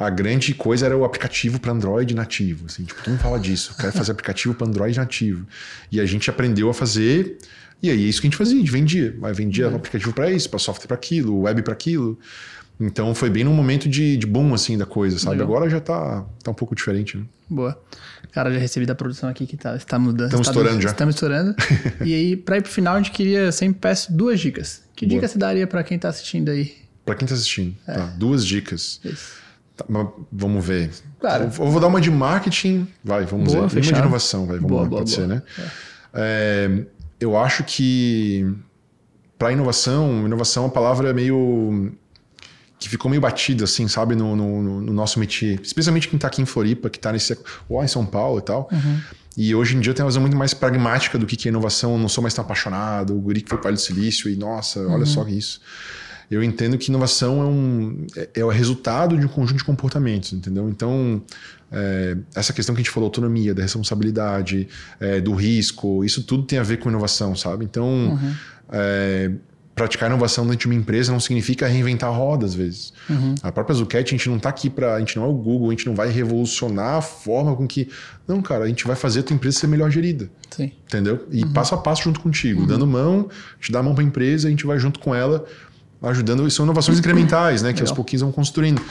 a 0.02 0.10
grande 0.10 0.54
coisa 0.54 0.86
era 0.86 0.98
o 0.98 1.06
aplicativo 1.06 1.60
para 1.60 1.72
Android 1.72 2.16
nativo. 2.16 2.66
Assim, 2.66 2.84
tipo, 2.84 3.02
todo 3.02 3.12
mundo 3.12 3.22
fala 3.22 3.40
disso. 3.40 3.76
Quero 3.78 3.94
fazer 3.94 4.12
aplicativo 4.12 4.54
para 4.54 4.68
Android 4.68 4.98
nativo. 4.98 5.46
E 5.92 6.00
a 6.00 6.06
gente 6.06 6.30
aprendeu 6.30 6.70
a 6.70 6.74
fazer. 6.74 7.38
E 7.84 7.90
aí 7.90 8.06
é 8.06 8.08
isso 8.08 8.20
que 8.20 8.28
a 8.28 8.30
gente 8.30 8.38
fazia, 8.38 8.56
a 8.56 8.60
gente 8.60 8.72
vendia. 8.72 9.16
Mas 9.20 9.38
vendia 9.38 9.70
uhum. 9.70 9.76
aplicativo 9.76 10.12
para 10.14 10.32
isso, 10.32 10.50
para 10.50 10.60
software 10.60 10.88
para 10.88 10.96
aquilo, 10.96 11.42
web 11.42 11.62
para 11.62 11.74
aquilo. 11.74 12.18
Então 12.80 13.14
foi 13.14 13.30
bem 13.30 13.44
num 13.44 13.54
momento 13.54 13.88
de, 13.88 14.18
de 14.18 14.26
boom, 14.26 14.54
assim, 14.56 14.76
da 14.76 14.88
coisa, 14.88 15.20
sabe? 15.20 15.38
Legal. 15.38 15.48
Agora 15.48 15.70
já 15.70 15.80
tá, 15.80 16.26
tá 16.44 16.50
um 16.50 16.54
pouco 16.54 16.74
diferente, 16.74 17.16
né? 17.16 17.24
Boa. 17.48 17.80
Cara, 18.32 18.52
já 18.52 18.58
recebi 18.58 18.88
da 18.88 18.96
produção 18.96 19.30
aqui 19.30 19.46
que 19.46 19.56
tá, 19.56 19.76
está 19.76 20.00
mudando. 20.00 20.28
Estamos 20.28 20.48
tá 20.48 20.52
estourando 20.52 20.82
já. 20.82 20.90
Estamos 20.90 21.16
estourando. 21.16 21.56
e 22.04 22.14
aí, 22.14 22.36
pra 22.36 22.58
ir 22.58 22.62
pro 22.64 22.72
final, 22.72 22.96
a 22.96 22.98
gente 22.98 23.12
queria, 23.12 23.52
sempre 23.52 23.80
peço 23.80 24.12
duas 24.12 24.40
dicas. 24.40 24.82
Que 24.96 25.06
Boa. 25.06 25.18
dica 25.18 25.28
você 25.28 25.38
daria 25.38 25.68
para 25.68 25.84
quem 25.84 26.00
tá 26.00 26.10
assistindo 26.10 26.50
aí? 26.50 26.76
Para 27.06 27.16
quem 27.16 27.28
tá 27.28 27.36
assistindo, 27.36 27.76
é. 27.88 27.94
tá. 27.94 28.06
Duas 28.18 28.46
dicas. 28.46 29.00
Isso. 29.04 29.42
Tá, 29.76 29.86
vamos 30.32 30.66
ver. 30.66 30.92
Claro. 31.20 31.46
Eu 31.46 31.50
vou 31.50 31.80
dar 31.80 31.88
uma 31.88 32.02
de 32.02 32.12
marketing, 32.12 32.88
vai, 33.04 33.26
vamos 33.26 33.54
boa, 33.54 33.68
ver. 33.68 33.76
Fechado. 33.76 33.94
Uma 33.94 34.02
de 34.02 34.08
inovação, 34.08 34.46
vai, 34.46 34.58
vamos 34.58 34.70
boa, 34.70 34.82
lá, 34.84 34.88
boa, 34.88 35.02
pode 35.02 35.16
boa. 35.16 35.28
ser, 35.28 35.34
né? 35.34 35.42
É. 35.58 35.92
É, 36.14 36.86
eu 37.20 37.38
acho 37.38 37.64
que 37.64 38.54
para 39.38 39.52
inovação, 39.52 40.26
inovação 40.26 40.64
é 40.64 40.66
uma 40.68 40.72
palavra 40.72 41.14
meio 41.14 41.92
que 42.78 42.90
ficou 42.90 43.10
meio 43.10 43.22
batido, 43.22 43.64
assim, 43.64 43.88
sabe, 43.88 44.16
no, 44.16 44.36
no, 44.36 44.82
no 44.82 44.94
nosso 44.94 45.20
métier. 45.20 45.60
Especialmente 45.62 46.08
quem 46.08 46.18
está 46.18 46.28
aqui 46.28 46.42
em 46.42 46.46
Floripa, 46.46 46.90
que 46.90 46.98
está 46.98 47.12
nesse. 47.12 47.38
ou 47.70 47.84
em 47.84 47.88
São 47.88 48.06
Paulo 48.06 48.40
e 48.40 48.42
tal. 48.42 48.68
Uhum. 48.72 49.00
E 49.38 49.56
hoje 49.56 49.78
em 49.78 49.80
dia 49.80 49.94
tenho 49.94 50.06
uma 50.06 50.10
visão 50.10 50.22
muito 50.22 50.36
mais 50.36 50.54
pragmática 50.54 51.18
do 51.18 51.26
que 51.26 51.48
é 51.48 51.50
inovação. 51.50 51.94
Eu 51.94 52.00
não 52.00 52.10
sou 52.10 52.24
mais 52.24 52.34
tão 52.34 52.44
apaixonado. 52.44 53.16
O 53.16 53.20
guri 53.22 53.42
que 53.42 53.50
foi 53.50 53.60
para 53.60 53.72
o 53.72 53.78
Silício 53.78 54.30
e, 54.30 54.36
nossa, 54.36 54.80
uhum. 54.80 54.94
olha 54.94 55.06
só 55.06 55.28
isso. 55.28 55.62
Eu 56.32 56.42
entendo 56.42 56.78
que 56.78 56.90
inovação 56.90 57.42
é, 57.42 57.46
um, 57.46 58.08
é, 58.16 58.30
é 58.36 58.46
o 58.46 58.48
resultado 58.48 59.18
de 59.18 59.26
um 59.26 59.30
conjunto 59.30 59.58
de 59.58 59.66
comportamentos, 59.66 60.32
entendeu? 60.32 60.70
Então, 60.70 61.22
é, 61.70 62.16
essa 62.34 62.54
questão 62.54 62.74
que 62.74 62.80
a 62.80 62.84
gente 62.84 62.92
falou, 62.92 63.08
autonomia, 63.08 63.54
da 63.54 63.62
responsabilidade, 63.62 64.70
é, 64.98 65.20
do 65.20 65.34
risco, 65.34 66.06
isso 66.06 66.24
tudo 66.24 66.44
tem 66.44 66.58
a 66.58 66.64
ver 66.64 66.78
com 66.78 66.90
inovação, 66.90 67.36
sabe? 67.36 67.66
Então, 67.66 67.86
uhum. 67.86 68.34
é, 68.72 69.32
praticar 69.76 70.10
inovação 70.10 70.46
dentro 70.46 70.60
de 70.60 70.66
uma 70.68 70.76
empresa 70.76 71.12
não 71.12 71.20
significa 71.20 71.68
reinventar 71.68 72.10
a 72.10 72.14
roda, 72.14 72.46
às 72.46 72.54
vezes. 72.54 72.94
Uhum. 73.10 73.36
A 73.42 73.52
própria 73.52 73.76
Zucchett, 73.76 74.14
a 74.14 74.18
gente 74.18 74.30
não 74.30 74.38
está 74.38 74.50
aqui 74.50 74.70
para. 74.70 74.96
A 74.96 75.00
gente 75.00 75.18
não 75.18 75.26
é 75.26 75.28
o 75.28 75.34
Google, 75.34 75.70
a 75.70 75.72
gente 75.72 75.86
não 75.86 75.96
vai 75.96 76.10
revolucionar 76.10 76.96
a 76.96 77.02
forma 77.02 77.56
com 77.56 77.68
que. 77.68 77.90
Não, 78.28 78.42
cara, 78.42 78.66
a 78.66 78.68
gente 78.68 78.86
vai 78.86 78.96
fazer 78.96 79.22
a 79.22 79.24
tua 79.24 79.34
empresa 79.34 79.60
ser 79.60 79.68
melhor 79.68 79.90
gerida. 79.90 80.30
Sim. 80.50 80.72
Entendeu? 80.86 81.26
E 81.32 81.44
uhum. 81.44 81.54
passo 81.54 81.74
a 81.76 81.78
passo 81.78 82.04
junto 82.04 82.20
contigo, 82.20 82.62
uhum. 82.62 82.68
dando 82.68 82.86
mão, 82.86 83.30
te 83.60 83.72
dá 83.72 83.80
a 83.80 83.84
mão 83.84 83.94
para 83.94 84.04
a 84.04 84.08
empresa, 84.08 84.48
a 84.48 84.52
gente 84.52 84.66
vai 84.66 84.78
junto 84.78 85.00
com 85.00 85.16
ela, 85.16 85.46
ajudando. 86.02 86.50
São 86.50 86.66
inovações 86.66 87.00
incrementais, 87.00 87.62
né? 87.62 87.74
Que 87.74 87.82
aos 87.82 87.92
pouquinhos 87.92 88.22
vão 88.22 88.32
construindo. 88.32 88.82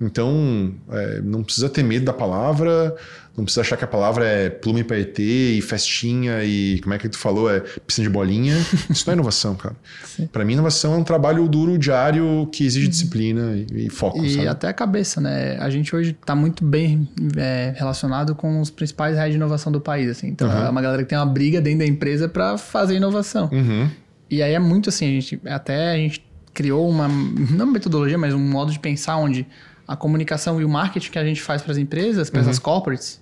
Então, 0.00 0.74
é, 0.90 1.20
não 1.20 1.42
precisa 1.42 1.68
ter 1.68 1.82
medo 1.82 2.04
da 2.04 2.12
palavra, 2.12 2.96
não 3.36 3.44
precisa 3.44 3.60
achar 3.60 3.76
que 3.76 3.84
a 3.84 3.88
palavra 3.88 4.26
é 4.26 4.50
plume 4.50 4.82
para 4.82 4.98
ET 4.98 5.18
e 5.18 5.62
festinha 5.62 6.42
e 6.42 6.80
como 6.80 6.94
é 6.94 6.98
que 6.98 7.08
tu 7.08 7.16
falou, 7.16 7.48
é 7.48 7.60
piscina 7.60 8.08
de 8.08 8.12
bolinha. 8.12 8.56
Isso 8.90 9.04
não 9.06 9.12
é 9.12 9.14
inovação, 9.14 9.54
cara. 9.54 9.76
Para 10.32 10.44
mim, 10.44 10.54
inovação 10.54 10.94
é 10.94 10.96
um 10.96 11.04
trabalho 11.04 11.46
duro, 11.48 11.78
diário, 11.78 12.48
que 12.52 12.66
exige 12.66 12.86
uhum. 12.86 12.90
disciplina 12.90 13.56
e, 13.56 13.86
e 13.86 13.90
foco. 13.90 14.24
E 14.24 14.34
sabe? 14.34 14.48
até 14.48 14.68
a 14.68 14.72
cabeça, 14.72 15.20
né? 15.20 15.56
A 15.58 15.70
gente 15.70 15.94
hoje 15.94 16.10
está 16.10 16.34
muito 16.34 16.64
bem 16.64 17.08
é, 17.36 17.72
relacionado 17.76 18.34
com 18.34 18.60
os 18.60 18.70
principais 18.70 19.16
redes 19.16 19.32
de 19.32 19.36
inovação 19.36 19.70
do 19.70 19.80
país. 19.80 20.10
Assim. 20.10 20.28
Então, 20.28 20.48
uhum. 20.48 20.66
é 20.66 20.68
uma 20.68 20.82
galera 20.82 21.02
que 21.04 21.08
tem 21.08 21.18
uma 21.18 21.26
briga 21.26 21.60
dentro 21.60 21.80
da 21.80 21.86
empresa 21.86 22.28
para 22.28 22.58
fazer 22.58 22.96
inovação. 22.96 23.48
Uhum. 23.52 23.88
E 24.28 24.42
aí 24.42 24.52
é 24.52 24.58
muito 24.58 24.88
assim, 24.88 25.06
a 25.06 25.20
gente, 25.20 25.40
até 25.46 25.92
a 25.92 25.96
gente 25.96 26.24
criou 26.54 26.88
uma, 26.88 27.08
não 27.08 27.66
metodologia, 27.66 28.16
mas 28.16 28.32
um 28.32 28.38
modo 28.38 28.72
de 28.72 28.78
pensar 28.78 29.16
onde 29.16 29.46
a 29.86 29.96
comunicação 29.96 30.60
e 30.60 30.64
o 30.64 30.68
marketing 30.68 31.10
que 31.10 31.18
a 31.18 31.24
gente 31.24 31.42
faz 31.42 31.60
para 31.60 31.72
as 31.72 31.78
empresas, 31.78 32.30
para 32.30 32.40
uhum. 32.40 32.48
essas 32.48 32.58
corporates, 32.58 33.20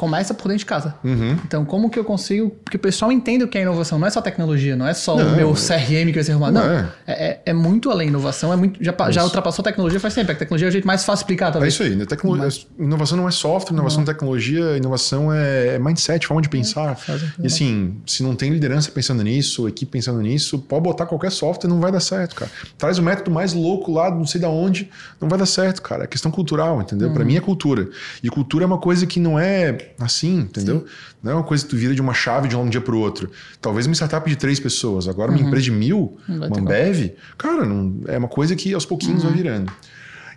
começa 0.00 0.32
por 0.32 0.48
dentro 0.48 0.60
de 0.60 0.64
casa. 0.64 0.94
Uhum. 1.04 1.36
Então, 1.44 1.62
como 1.62 1.90
que 1.90 1.98
eu 1.98 2.04
consigo. 2.04 2.48
Porque 2.64 2.78
o 2.78 2.80
pessoal 2.80 3.12
entenda 3.12 3.44
o 3.44 3.48
que 3.48 3.58
é 3.58 3.60
inovação. 3.60 3.98
Não 3.98 4.06
é 4.06 4.10
só 4.10 4.22
tecnologia, 4.22 4.74
não 4.74 4.88
é 4.88 4.94
só 4.94 5.14
não, 5.14 5.34
o 5.34 5.36
meu 5.36 5.52
CRM 5.52 6.06
que 6.06 6.14
vai 6.14 6.24
ser 6.24 6.32
arrumado. 6.32 6.54
Não, 6.54 6.66
não 6.66 6.72
é. 6.72 6.88
É, 7.06 7.12
é, 7.12 7.42
é. 7.44 7.52
muito 7.52 7.90
além. 7.90 8.08
Inovação 8.08 8.50
é 8.50 8.56
muito. 8.56 8.82
Já, 8.82 8.94
já 9.10 9.22
ultrapassou 9.22 9.62
a 9.62 9.64
tecnologia 9.64 10.00
faz 10.00 10.14
tempo. 10.14 10.32
A 10.32 10.34
tecnologia 10.34 10.68
é 10.68 10.70
o 10.70 10.72
jeito 10.72 10.86
mais 10.86 11.04
fácil 11.04 11.18
de 11.18 11.24
explicar, 11.24 11.52
talvez. 11.52 11.74
É 11.74 11.76
isso 11.76 11.82
aí. 11.82 11.94
Né? 11.94 12.06
Tecnologia, 12.06 12.46
Mas... 12.46 12.66
Inovação 12.78 13.18
não 13.18 13.28
é 13.28 13.30
software, 13.30 13.74
inovação 13.74 14.02
é 14.02 14.06
tecnologia, 14.06 14.78
inovação 14.78 15.30
é, 15.30 15.74
é 15.74 15.78
mindset, 15.78 16.26
forma 16.26 16.40
de 16.40 16.48
é, 16.48 16.50
pensar. 16.50 16.98
e 17.38 17.46
assim, 17.46 18.00
se 18.06 18.22
não 18.22 18.34
tem 18.34 18.50
liderança 18.50 18.90
pensando 18.90 19.22
nisso, 19.22 19.68
equipe 19.68 19.92
pensando 19.92 20.22
nisso, 20.22 20.60
pode 20.60 20.82
botar 20.82 21.04
qualquer 21.04 21.30
software, 21.30 21.68
não 21.68 21.78
vai 21.78 21.92
dar 21.92 22.00
certo, 22.00 22.36
cara. 22.36 22.50
Traz 22.78 22.96
o 22.96 23.02
método 23.02 23.30
mais 23.30 23.52
louco 23.52 23.92
lá, 23.92 24.10
não 24.10 24.24
sei 24.24 24.40
da 24.40 24.48
onde, 24.48 24.88
não 25.20 25.28
vai 25.28 25.38
dar 25.38 25.44
certo, 25.44 25.82
cara. 25.82 26.04
É 26.04 26.06
questão 26.06 26.30
cultural, 26.30 26.80
entendeu? 26.80 27.08
Uhum. 27.08 27.14
Para 27.14 27.24
mim 27.26 27.36
é 27.36 27.40
cultura. 27.40 27.86
E 28.22 28.30
cultura 28.30 28.64
é 28.64 28.66
uma 28.66 28.78
coisa 28.78 29.06
que 29.06 29.20
não 29.20 29.38
é 29.38 29.89
assim, 29.98 30.40
entendeu? 30.40 30.76
entendeu? 30.76 30.92
Não 31.22 31.32
é 31.32 31.34
uma 31.34 31.44
coisa 31.44 31.64
que 31.64 31.70
tu 31.70 31.76
vira 31.76 31.94
de 31.94 32.00
uma 32.00 32.14
chave 32.14 32.48
de 32.48 32.56
um 32.56 32.68
dia 32.68 32.80
para 32.80 32.94
o 32.94 32.98
outro. 32.98 33.30
Talvez 33.60 33.86
uma 33.86 33.94
startup 33.94 34.28
de 34.28 34.36
três 34.36 34.60
pessoas, 34.60 35.08
agora 35.08 35.30
uma 35.30 35.40
uhum. 35.40 35.46
empresa 35.46 35.64
de 35.64 35.70
mil, 35.70 36.18
uma 36.28 36.46
Ambev, 36.46 37.12
cara, 37.36 37.64
não, 37.64 38.00
é 38.06 38.18
uma 38.18 38.28
coisa 38.28 38.54
que 38.54 38.72
aos 38.74 38.84
pouquinhos 38.84 39.22
uhum. 39.22 39.30
vai 39.30 39.38
virando. 39.38 39.72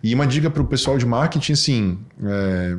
E 0.03 0.13
uma 0.13 0.27
dica 0.27 0.49
para 0.49 0.61
o 0.61 0.65
pessoal 0.65 0.97
de 0.97 1.05
marketing, 1.05 1.53
assim, 1.53 1.99
é, 2.23 2.77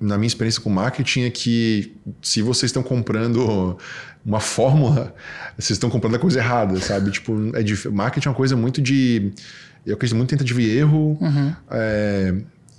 na 0.00 0.18
minha 0.18 0.26
experiência 0.26 0.60
com 0.60 0.68
marketing 0.68 1.22
é 1.22 1.30
que 1.30 1.94
se 2.20 2.42
vocês 2.42 2.70
estão 2.70 2.82
comprando 2.82 3.78
uma 4.24 4.40
fórmula, 4.40 5.14
vocês 5.56 5.76
estão 5.76 5.88
comprando 5.88 6.16
a 6.16 6.18
coisa 6.18 6.38
errada, 6.38 6.80
sabe? 6.80 7.10
Tipo, 7.10 7.54
é 7.54 7.62
de, 7.62 7.88
marketing 7.88 8.28
é 8.28 8.30
uma 8.30 8.36
coisa 8.36 8.56
muito 8.56 8.82
de. 8.82 9.32
Eu 9.86 9.94
acredito 9.94 10.16
muito 10.16 10.34
em 10.34 10.38
tentativa 10.38 10.62
e 10.62 10.78
erro 10.78 11.18
uhum. 11.20 11.54
é, 11.70 12.34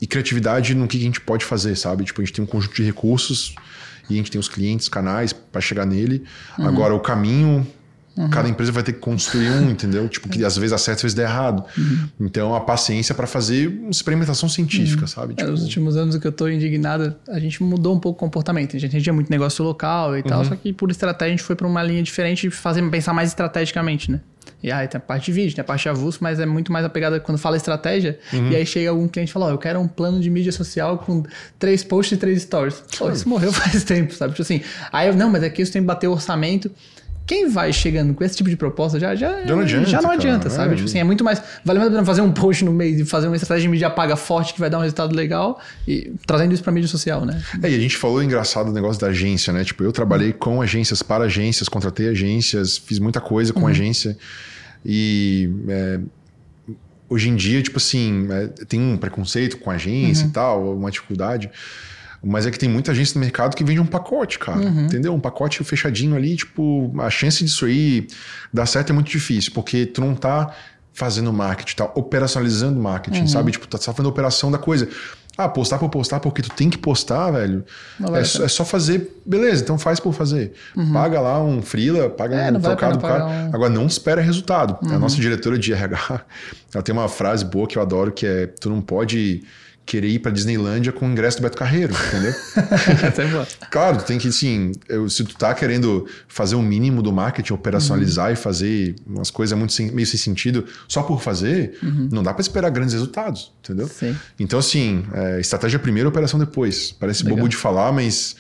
e 0.06 0.08
criatividade 0.08 0.76
no 0.76 0.88
que 0.88 0.98
a 0.98 1.02
gente 1.02 1.20
pode 1.20 1.44
fazer, 1.44 1.76
sabe? 1.76 2.04
Tipo, 2.04 2.22
a 2.22 2.24
gente 2.24 2.36
tem 2.36 2.44
um 2.44 2.48
conjunto 2.48 2.76
de 2.76 2.84
recursos 2.84 3.56
e 4.08 4.14
a 4.14 4.18
gente 4.18 4.30
tem 4.30 4.40
os 4.40 4.48
clientes, 4.48 4.88
canais 4.88 5.34
para 5.34 5.60
chegar 5.60 5.84
nele. 5.84 6.24
Uhum. 6.60 6.68
Agora, 6.68 6.94
o 6.94 7.00
caminho 7.00 7.66
Uhum. 8.18 8.30
Cada 8.30 8.48
empresa 8.48 8.72
vai 8.72 8.82
ter 8.82 8.94
que 8.94 9.00
construir 9.00 9.50
um, 9.50 9.70
entendeu? 9.70 10.08
Tipo, 10.08 10.30
que 10.30 10.46
às 10.46 10.56
vezes 10.56 10.72
acerta, 10.72 11.00
às 11.00 11.02
vezes 11.02 11.16
dá 11.16 11.24
errado. 11.24 11.66
Uhum. 11.78 12.08
Então, 12.22 12.56
a 12.56 12.62
paciência 12.62 13.14
para 13.14 13.28
fazer 13.28 13.68
uma 13.68 13.90
experimentação 13.90 14.48
científica, 14.48 15.02
uhum. 15.02 15.08
sabe? 15.08 15.34
Tipo... 15.34 15.50
É, 15.50 15.52
nos 15.52 15.64
últimos 15.64 15.98
anos 15.98 16.16
que 16.16 16.26
eu 16.26 16.32
tô 16.32 16.48
indignado, 16.48 17.14
a 17.28 17.38
gente 17.40 17.62
mudou 17.62 17.94
um 17.94 18.00
pouco 18.00 18.16
o 18.16 18.20
comportamento. 18.26 18.74
A 18.74 18.80
gente 18.80 19.02
tinha 19.02 19.12
muito 19.12 19.30
negócio 19.30 19.66
local 19.66 20.18
e 20.18 20.24
tal, 20.24 20.40
uhum. 20.40 20.46
só 20.46 20.56
que 20.56 20.72
por 20.72 20.90
estratégia 20.92 21.34
a 21.34 21.36
gente 21.36 21.44
foi 21.44 21.58
para 21.58 21.68
uma 21.68 21.84
linha 21.84 22.02
diferente 22.02 22.48
e 22.48 22.50
fazer 22.50 22.90
pensar 22.90 23.12
mais 23.12 23.28
estrategicamente, 23.32 24.10
né? 24.10 24.22
E 24.66 24.72
aí 24.72 24.88
tem 24.88 24.98
a 24.98 25.02
parte 25.02 25.26
de 25.26 25.32
vídeo, 25.32 25.54
tem 25.54 25.62
a 25.62 25.66
parte 25.66 25.84
de 25.84 25.90
avulso, 25.90 26.18
mas 26.22 26.40
é 26.40 26.46
muito 26.46 26.72
mais 26.72 26.84
apegada 26.84 27.20
quando 27.20 27.38
fala 27.38 27.56
estratégia. 27.56 28.18
Uhum. 28.34 28.50
E 28.50 28.56
aí 28.56 28.66
chega 28.66 28.90
algum 28.90 29.08
cliente 29.08 29.30
e 29.30 29.34
fala: 29.34 29.46
Ó, 29.46 29.50
oh, 29.50 29.52
eu 29.52 29.58
quero 29.60 29.80
um 29.80 29.88
plano 29.88 30.20
de 30.20 30.28
mídia 30.28 30.52
social 30.52 30.98
com 30.98 31.22
três 31.60 31.84
posts 31.84 32.18
e 32.18 32.20
três 32.20 32.42
stories. 32.42 32.84
Pô, 32.98 33.12
isso 33.12 33.30
morreu 33.30 33.54
faz 33.54 33.84
tempo, 33.84 34.12
sabe? 34.16 34.34
Tipo 34.34 34.42
assim, 34.42 34.62
aí 34.92 35.08
eu, 35.08 35.14
não, 35.14 35.30
mas 35.30 35.44
aqui 35.44 35.62
eu 35.62 35.72
tenho 35.72 35.84
que 35.84 35.88
bater 35.88 36.08
o 36.08 36.14
orçamento 36.14 36.72
quem 37.26 37.50
vai 37.50 37.74
chegando 37.74 38.14
com 38.14 38.24
esse 38.24 38.38
tipo 38.38 38.50
de 38.50 38.56
proposta 38.56 39.00
já, 39.00 39.16
já, 39.16 39.42
já 39.42 39.56
não 39.56 39.62
adianta, 39.62 39.90
já 39.90 40.02
não 40.02 40.12
adianta 40.12 40.50
sabe? 40.50 40.74
É. 40.74 40.76
Tipo 40.76 40.88
assim, 40.88 41.00
é 41.00 41.04
muito 41.04 41.24
mais. 41.24 41.42
Vale 41.64 41.80
mais 41.80 41.90
a 41.90 41.92
pena 41.92 42.06
fazer 42.06 42.22
um 42.22 42.32
post 42.32 42.64
no 42.64 42.72
mês 42.72 43.00
e 43.00 43.06
fazer 43.06 43.28
uma 43.28 43.36
estratégia 43.36 43.64
de 43.64 43.70
mídia 43.70 43.90
paga 43.90 44.16
forte 44.16 44.54
que 44.54 44.60
vai 44.60 44.70
dar 44.70 44.78
um 44.78 44.82
resultado 44.82 45.16
legal 45.16 45.60
e 45.88 46.14
trazendo 46.28 46.54
isso 46.54 46.62
para 46.62 46.72
mídia 46.72 46.88
social, 46.88 47.26
né? 47.26 47.42
É, 47.64 47.72
e 47.72 47.76
a 47.76 47.80
gente 47.80 47.98
falou 47.98 48.22
engraçado 48.22 48.70
o 48.70 48.72
negócio 48.72 49.02
da 49.02 49.08
agência, 49.08 49.52
né? 49.52 49.64
Tipo, 49.64 49.84
eu 49.84 49.92
trabalhei 49.92 50.34
com 50.34 50.62
agências, 50.62 51.02
para 51.02 51.24
agências, 51.24 51.68
contratei 51.68 52.10
agências, 52.10 52.78
fiz 52.78 53.00
muita 53.00 53.20
coisa 53.20 53.52
com 53.52 53.62
uhum. 53.62 53.68
agência. 53.68 54.16
E. 54.86 55.50
É, 55.68 56.00
hoje 57.10 57.30
em 57.30 57.36
dia, 57.36 57.62
tipo 57.62 57.78
assim, 57.78 58.28
é, 58.32 58.48
tem 58.66 58.80
um 58.80 58.98
preconceito 58.98 59.58
com 59.58 59.70
agência 59.70 60.24
uhum. 60.24 60.30
e 60.30 60.34
tal, 60.34 60.78
uma 60.78 60.92
dificuldade. 60.92 61.50
Mas 62.24 62.48
é 62.48 62.52
que 62.52 62.58
tem 62.58 62.68
muita 62.68 62.92
agência 62.92 63.14
no 63.16 63.22
mercado 63.22 63.56
que 63.56 63.64
vende 63.64 63.80
um 63.80 63.86
pacote, 63.86 64.40
cara. 64.40 64.60
Uhum. 64.60 64.86
Entendeu? 64.86 65.14
Um 65.14 65.20
pacote 65.20 65.64
fechadinho 65.64 66.16
ali, 66.16 66.36
tipo, 66.36 66.92
a 67.00 67.10
chance 67.10 67.44
disso 67.44 67.66
aí 67.66 68.08
dar 68.52 68.66
certo 68.66 68.90
é 68.90 68.94
muito 68.94 69.12
difícil, 69.12 69.52
porque 69.54 69.86
tu 69.86 70.02
não 70.02 70.16
tá 70.16 70.52
fazendo 70.92 71.32
marketing, 71.32 71.76
tá 71.76 71.92
operacionalizando 71.94 72.80
marketing, 72.80 73.22
uhum. 73.22 73.28
sabe? 73.28 73.52
Tipo, 73.52 73.68
tá 73.68 73.78
fazendo 73.78 74.08
a 74.08 74.10
operação 74.10 74.50
da 74.50 74.58
coisa. 74.58 74.90
Ah, 75.38 75.50
postar 75.50 75.78
por 75.80 75.90
postar 75.90 76.20
porque 76.20 76.42
tu 76.42 76.50
tem 76.52 76.70
que 76.70 76.78
postar, 76.78 77.32
velho. 77.32 77.66
É, 78.14 78.24
só, 78.24 78.44
é, 78.46 78.48
só 78.48 78.64
fazer. 78.64 79.20
Beleza, 79.26 79.64
então 79.64 79.78
faz 79.78 80.00
por 80.00 80.14
fazer. 80.14 80.54
Uhum. 80.76 80.94
Paga 80.94 81.20
lá 81.20 81.44
um 81.44 81.62
freela, 81.62 82.10
paga 82.10 82.36
é, 82.36 82.52
um 82.52 82.60
trocado 82.60 82.98
do 82.98 83.02
cara. 83.02 83.26
Um... 83.26 83.50
Agora 83.54 83.70
não 83.70 83.86
espera 83.86 84.22
resultado. 84.22 84.78
Uhum. 84.82 84.96
A 84.96 85.00
nossa 85.00 85.18
diretora 85.18 85.58
de 85.58 85.74
RH, 85.74 86.22
ela 86.74 86.84
tem 86.84 86.94
uma 86.94 87.10
frase 87.10 87.44
boa 87.44 87.68
que 87.68 87.78
eu 87.78 87.82
adoro 87.82 88.12
que 88.12 88.26
é: 88.26 88.48
tu 88.48 88.70
não 88.70 88.82
pode 88.82 89.44
querer 89.86 90.08
ir 90.08 90.20
para 90.20 90.32
Disneylândia 90.32 90.92
com 90.92 91.08
o 91.08 91.12
ingresso 91.12 91.38
do 91.38 91.44
Beto 91.44 91.58
Carreiro, 91.58 91.94
entendeu? 92.08 93.46
claro, 93.70 94.02
tem 94.02 94.18
que, 94.18 94.32
sim, 94.32 94.72
eu, 94.90 95.08
se 95.10 95.24
tu 95.24 95.36
tá 95.36 95.54
querendo 95.54 96.08
fazer 96.28 96.56
o 96.56 96.60
um 96.60 96.64
mínimo 96.64 97.02
do 97.02 97.14
marketing, 97.14 97.54
operacionalizar 97.54 98.28
uhum. 98.28 98.34
e 98.34 98.36
fazer 98.36 98.96
umas 99.06 99.30
coisas 99.30 99.58
muito 99.58 99.74
sem, 99.74 99.92
meio 99.92 100.08
sem 100.08 100.20
sentido 100.20 100.66
só 100.88 101.04
por 101.04 101.22
fazer, 101.22 101.78
uhum. 101.84 102.10
não 102.12 102.24
dá 102.24 102.34
para 102.34 102.42
esperar 102.42 102.70
grandes 102.72 102.94
resultados, 102.94 103.54
entendeu? 103.64 103.88
Sim. 103.88 104.16
Então, 104.40 104.58
assim, 104.58 105.06
é, 105.14 105.40
estratégia 105.40 105.78
primeiro, 105.78 106.10
operação 106.10 106.40
depois. 106.40 106.92
Parece 106.92 107.24
Legal. 107.24 107.38
bobo 107.38 107.50
de 107.50 107.56
falar, 107.56 107.92
mas 107.92 108.36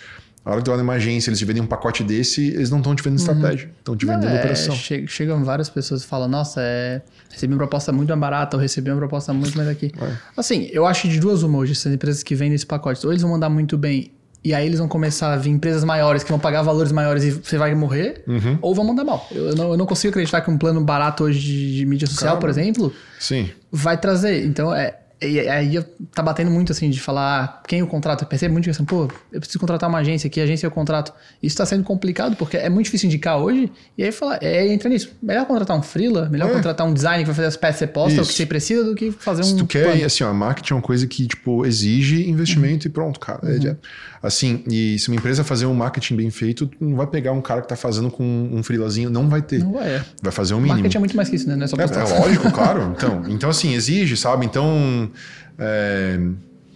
a 0.45 0.51
hora 0.51 0.59
que 0.59 0.65
tu 0.65 0.69
vai 0.69 0.77
numa 0.77 0.93
agência, 0.93 1.31
eles 1.31 1.39
te 1.39 1.45
vendem 1.45 1.63
um 1.63 1.65
pacote 1.65 2.03
desse, 2.03 2.49
eles 2.49 2.69
não 2.69 2.77
estão 2.77 2.95
te 2.95 3.01
vendendo 3.01 3.19
uhum. 3.19 3.33
estratégia, 3.33 3.71
estão 3.79 3.97
te 3.97 4.05
vendendo 4.05 4.27
é, 4.27 4.39
operação. 4.39 4.75
Che 4.75 5.07
chegam 5.07 5.43
várias 5.43 5.69
pessoas 5.69 6.03
e 6.03 6.05
falam, 6.05 6.27
nossa, 6.27 6.61
é, 6.61 7.01
recebi 7.31 7.53
uma 7.53 7.57
proposta 7.57 7.91
muito 7.91 8.09
mais 8.09 8.19
barata, 8.19 8.55
ou 8.55 8.61
recebi 8.61 8.91
uma 8.91 8.97
proposta 8.97 9.33
muito 9.33 9.57
mais 9.57 9.67
aqui. 9.67 9.91
É. 9.99 10.11
Assim, 10.37 10.69
eu 10.71 10.85
acho 10.85 11.07
de 11.07 11.19
duas 11.19 11.41
uma 11.41 11.57
hoje, 11.57 11.71
essas 11.71 11.91
empresas 11.91 12.21
que 12.21 12.35
vendem 12.35 12.53
esse 12.53 12.65
pacote, 12.65 13.03
ou 13.03 13.11
eles 13.11 13.23
vão 13.23 13.31
mandar 13.31 13.49
muito 13.49 13.75
bem 13.75 14.11
e 14.45 14.53
aí 14.53 14.67
eles 14.67 14.77
vão 14.77 14.87
começar 14.87 15.33
a 15.33 15.37
vir 15.37 15.49
empresas 15.49 15.83
maiores 15.83 16.23
que 16.23 16.29
vão 16.29 16.37
pagar 16.37 16.61
valores 16.61 16.91
maiores 16.91 17.23
e 17.23 17.31
você 17.31 17.57
vai 17.57 17.73
morrer, 17.73 18.23
uhum. 18.27 18.59
ou 18.61 18.75
vão 18.75 18.85
mandar 18.85 19.03
mal. 19.03 19.27
Eu 19.31 19.55
não, 19.55 19.71
eu 19.71 19.77
não 19.77 19.87
consigo 19.87 20.11
acreditar 20.11 20.41
que 20.41 20.51
um 20.51 20.57
plano 20.59 20.79
barato 20.81 21.23
hoje 21.23 21.39
de, 21.39 21.77
de 21.77 21.85
mídia 21.87 22.07
social, 22.07 22.37
por 22.37 22.47
exemplo, 22.47 22.93
Sim. 23.19 23.49
vai 23.71 23.97
trazer. 23.97 24.45
Então, 24.45 24.71
é, 24.71 24.99
e 25.21 25.39
aí 25.39 25.81
tá 26.13 26.21
batendo 26.21 26.51
muito 26.51 26.71
assim 26.71 26.89
de 26.89 26.99
falar 26.99 27.63
quem 27.67 27.81
o 27.81 27.87
contrato. 27.87 28.23
Eu 28.23 28.27
percebo 28.27 28.53
muito 28.53 28.69
assim, 28.69 28.83
pô, 28.83 29.07
eu 29.31 29.39
preciso 29.39 29.59
contratar 29.59 29.89
uma 29.89 29.99
agência 29.99 30.27
aqui, 30.27 30.41
a 30.41 30.43
agência 30.43 30.67
é 30.67 30.69
o 30.69 30.71
contrato. 30.71 31.13
Isso 31.41 31.55
tá 31.55 31.65
sendo 31.65 31.83
complicado 31.83 32.35
porque 32.35 32.57
é 32.57 32.69
muito 32.69 32.85
difícil 32.85 33.07
indicar 33.07 33.37
hoje. 33.37 33.71
E 33.97 34.03
aí 34.03 34.11
fala, 34.11 34.37
é, 34.41 34.67
entra 34.67 34.89
nisso. 34.89 35.11
Melhor 35.21 35.45
contratar 35.45 35.77
um 35.77 35.81
freela, 35.81 36.27
melhor 36.29 36.49
é. 36.49 36.53
contratar 36.53 36.85
um 36.85 36.93
design 36.93 37.23
que 37.23 37.27
vai 37.27 37.35
fazer 37.35 37.47
as 37.47 37.57
peças 37.57 37.75
que 37.75 37.85
você 37.85 37.87
posta, 37.87 38.21
o 38.21 38.25
que 38.25 38.33
você 38.33 38.45
precisa, 38.45 38.83
do 38.83 38.93
que 38.93 39.11
fazer 39.11 39.43
Se 39.43 39.53
um. 39.53 39.57
Se 39.57 39.63
tu 39.63 39.67
quer, 39.67 39.85
plano. 39.85 40.05
assim, 40.05 40.23
ó, 40.23 40.33
marketing 40.33 40.73
é 40.73 40.75
uma 40.75 40.81
coisa 40.81 41.07
que, 41.07 41.27
tipo, 41.27 41.65
exige 41.65 42.29
investimento 42.29 42.85
uhum. 42.85 42.91
e 42.91 42.93
pronto, 42.93 43.19
cara. 43.19 43.39
É, 43.43 43.57
uhum. 43.57 43.69
É, 43.69 43.77
assim, 44.25 44.63
e 44.69 44.97
se 44.97 45.09
uma 45.09 45.15
empresa 45.15 45.43
fazer 45.43 45.65
um 45.65 45.73
marketing 45.73 46.15
bem 46.15 46.31
feito, 46.31 46.69
não 46.79 46.95
vai 46.97 47.07
pegar 47.07 47.31
um 47.31 47.41
cara 47.41 47.61
que 47.61 47.67
tá 47.67 47.75
fazendo 47.75 48.09
com 48.09 48.23
um 48.51 48.63
freelazinho, 48.63 49.09
não 49.09 49.29
vai 49.29 49.41
ter. 49.41 49.59
Não 49.59 49.73
vai. 49.73 49.87
É. 49.87 50.05
Vai 50.21 50.31
fazer 50.31 50.53
um 50.53 50.57
mínimo. 50.57 50.73
Marketing 50.73 50.97
é 50.97 50.99
muito 50.99 51.15
mais 51.15 51.29
que 51.29 51.35
isso, 51.35 51.47
né? 51.47 51.55
Não 51.55 51.63
é 51.63 51.67
só. 51.67 51.77
É, 51.77 51.83
é 51.83 52.19
lógico, 52.19 52.49
claro. 52.51 52.93
Então, 52.95 53.23
então, 53.27 53.49
assim, 53.49 53.73
exige, 53.73 54.17
sabe? 54.17 54.45
Então 54.45 55.09
é, 55.57 56.19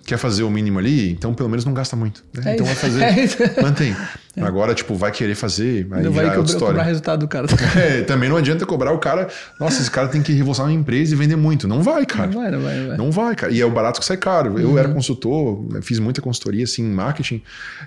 quer 0.09 0.17
fazer 0.17 0.41
o 0.41 0.49
mínimo 0.49 0.79
ali, 0.79 1.11
então 1.11 1.35
pelo 1.35 1.47
menos 1.47 1.63
não 1.63 1.73
gasta 1.73 1.95
muito. 1.95 2.23
Né? 2.35 2.51
É 2.51 2.53
então 2.55 2.65
vai 2.65 2.75
fazer, 2.75 3.03
é 3.03 3.61
mantém. 3.61 3.95
É. 4.35 4.41
Agora, 4.41 4.73
tipo, 4.73 4.95
vai 4.95 5.11
querer 5.11 5.35
fazer, 5.35 5.87
aí 5.91 6.03
não 6.03 6.11
vai 6.11 6.25
já 6.25 6.33
é 6.33 6.37
outra 6.37 6.51
história. 6.51 6.73
cobrar 6.73 6.83
resultado 6.83 7.19
do 7.19 7.27
cara. 7.27 7.47
É, 7.79 8.01
também 8.01 8.27
não 8.27 8.35
adianta 8.35 8.65
cobrar 8.65 8.91
o 8.91 8.97
cara, 8.97 9.27
nossa, 9.59 9.81
esse 9.81 9.91
cara 9.91 10.07
tem 10.07 10.21
que 10.21 10.33
revolucionar 10.33 10.71
uma 10.71 10.79
empresa 10.79 11.13
e 11.13 11.17
vender 11.17 11.35
muito. 11.35 11.67
Não 11.67 11.83
vai, 11.83 12.05
cara. 12.05 12.27
Não 12.27 12.41
vai, 12.41 12.51
não 12.51 12.61
vai. 12.61 12.75
Não 12.75 12.87
vai, 12.87 12.97
não 12.97 13.11
vai 13.11 13.35
cara. 13.35 13.51
E 13.51 13.61
é 13.61 13.65
o 13.65 13.69
barato 13.69 13.99
que 13.99 14.05
sai 14.05 14.17
caro. 14.17 14.59
Eu 14.59 14.71
uhum. 14.71 14.77
era 14.77 14.89
consultor, 14.89 15.63
fiz 15.81 15.99
muita 15.99 16.21
consultoria, 16.21 16.63
assim, 16.63 16.83
em 16.83 16.91
marketing, 16.91 17.43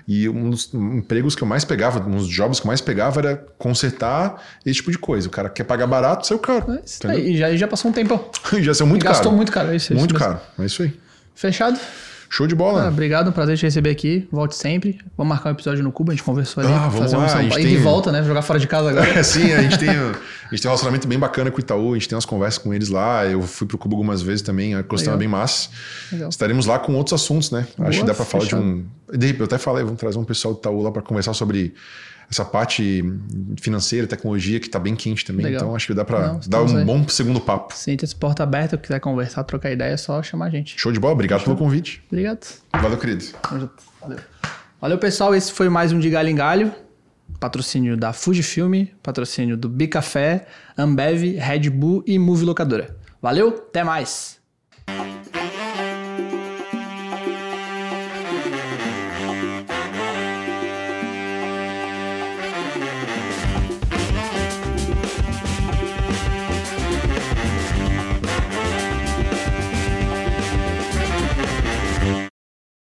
e 0.07 0.29
um 0.29 0.49
dos 0.49 0.73
empregos 0.73 1.35
que 1.35 1.43
eu 1.43 1.47
mais 1.47 1.65
pegava, 1.65 1.99
um 2.07 2.17
dos 2.17 2.27
jobs 2.29 2.59
que 2.59 2.65
eu 2.65 2.69
mais 2.69 2.79
pegava 2.79 3.19
era 3.19 3.35
consertar 3.57 4.41
esse 4.65 4.75
tipo 4.75 4.91
de 4.91 4.97
coisa. 4.97 5.27
O 5.27 5.31
cara 5.31 5.49
quer 5.49 5.65
pagar 5.65 5.87
barato, 5.87 6.25
saiu 6.25 6.39
caro. 6.39 6.79
É, 7.05 7.19
e 7.19 7.37
já, 7.37 7.53
já 7.55 7.67
passou 7.67 7.91
um 7.91 7.93
tempo. 7.93 8.31
já 8.61 8.73
saiu 8.73 8.87
muito 8.87 9.01
e 9.01 9.05
caro. 9.05 9.15
Gastou 9.15 9.33
muito 9.33 9.51
caro, 9.51 9.71
é 9.71 9.75
isso. 9.75 9.93
Muito 9.93 10.15
caro, 10.15 10.39
é 10.57 10.65
isso 10.65 10.83
aí. 10.83 10.93
Fechado? 11.35 11.79
Show 12.33 12.47
de 12.47 12.55
bola. 12.55 12.85
Ah, 12.85 12.87
obrigado, 12.87 13.27
um 13.27 13.31
prazer 13.31 13.55
te 13.59 13.61
receber 13.61 13.91
aqui. 13.91 14.27
Volte 14.31 14.55
sempre. 14.55 14.97
Vamos 15.15 15.29
marcar 15.29 15.49
um 15.49 15.51
episódio 15.51 15.83
no 15.83 15.91
Cuba, 15.91 16.13
a 16.13 16.15
gente 16.15 16.25
conversou 16.25 16.63
ali. 16.63 16.73
Ah, 16.73 16.87
vamos 16.87 16.97
fazer 16.97 17.15
lá. 17.15 17.25
Um 17.25 17.29
São... 17.29 17.37
Paulo. 17.41 17.53
tem... 17.53 17.67
de 17.67 17.77
volta, 17.77 18.11
né? 18.11 18.23
Jogar 18.23 18.41
fora 18.41 18.57
de 18.57 18.65
casa 18.65 18.89
agora. 18.89 19.05
Sim, 19.23 19.53
a 19.53 19.61
gente, 19.61 19.77
tem, 19.77 19.89
a 19.89 19.93
gente 20.49 20.59
tem 20.59 20.61
um 20.63 20.63
relacionamento 20.63 21.07
bem 21.07 21.19
bacana 21.19 21.51
com 21.51 21.57
o 21.57 21.59
Itaú, 21.59 21.91
a 21.91 21.93
gente 21.93 22.09
tem 22.09 22.15
umas 22.15 22.25
conversas 22.25 22.57
com 22.57 22.73
eles 22.73 22.89
lá. 22.89 23.23
Eu 23.27 23.43
fui 23.43 23.67
pro 23.67 23.77
Cuba 23.77 23.93
algumas 23.93 24.23
vezes 24.23 24.41
também, 24.41 24.73
a 24.73 24.81
questão 24.81 25.13
é 25.13 25.17
bem 25.17 25.27
massa. 25.27 25.69
Legal. 26.11 26.29
Estaremos 26.29 26.65
lá 26.65 26.79
com 26.79 26.95
outros 26.95 27.21
assuntos, 27.21 27.51
né? 27.51 27.67
Boa, 27.77 27.89
Acho 27.89 27.99
que 27.99 28.05
dá 28.07 28.15
para 28.15 28.25
falar 28.25 28.45
de 28.45 28.55
um. 28.55 28.83
Eu 29.11 29.45
até 29.45 29.59
falei, 29.59 29.83
vamos 29.83 29.99
trazer 29.99 30.17
um 30.17 30.23
pessoal 30.23 30.55
do 30.55 30.57
Itaú 30.57 30.81
lá 30.81 30.91
para 30.91 31.03
conversar 31.03 31.35
sobre 31.35 31.75
essa 32.29 32.43
parte 32.43 33.03
financeira, 33.59 34.07
tecnologia, 34.07 34.59
que 34.59 34.67
está 34.67 34.79
bem 34.79 34.95
quente 34.95 35.25
também. 35.25 35.45
Legal. 35.45 35.61
Então 35.61 35.75
acho 35.75 35.87
que 35.87 35.93
dá 35.93 36.05
para 36.05 36.39
dar 36.47 36.63
um 36.63 36.77
aí. 36.77 36.85
bom 36.85 37.07
segundo 37.07 37.39
papo. 37.39 37.73
Sinta 37.75 38.05
esse 38.05 38.15
porta 38.15 38.43
aberta, 38.43 38.77
quiser 38.77 38.99
conversar, 38.99 39.43
trocar 39.43 39.71
ideia, 39.71 39.93
é 39.93 39.97
só 39.97 40.21
chamar 40.23 40.45
a 40.45 40.49
gente. 40.49 40.79
Show 40.79 40.91
de 40.91 40.99
bola, 40.99 41.13
obrigado 41.13 41.39
Show. 41.39 41.55
pelo 41.55 41.57
convite. 41.57 42.03
Obrigado. 42.07 42.45
Valeu, 42.73 42.97
querido. 42.97 43.25
Valeu. 44.01 44.19
Valeu, 44.81 44.97
pessoal. 44.97 45.33
Esse 45.33 45.51
foi 45.51 45.69
mais 45.69 45.91
um 45.91 45.99
de 45.99 46.09
Galho 46.09 46.29
em 46.29 46.35
Galho. 46.35 46.73
Patrocínio 47.39 47.97
da 47.97 48.13
Fujifilm, 48.13 48.85
patrocínio 49.01 49.57
do 49.57 49.67
Bicafé, 49.67 50.45
Ambev, 50.77 51.37
Red 51.37 51.69
Bull 51.69 52.03
e 52.05 52.19
Move 52.19 52.45
Locadora. 52.45 52.95
Valeu, 53.21 53.49
até 53.49 53.83
mais! 53.83 54.39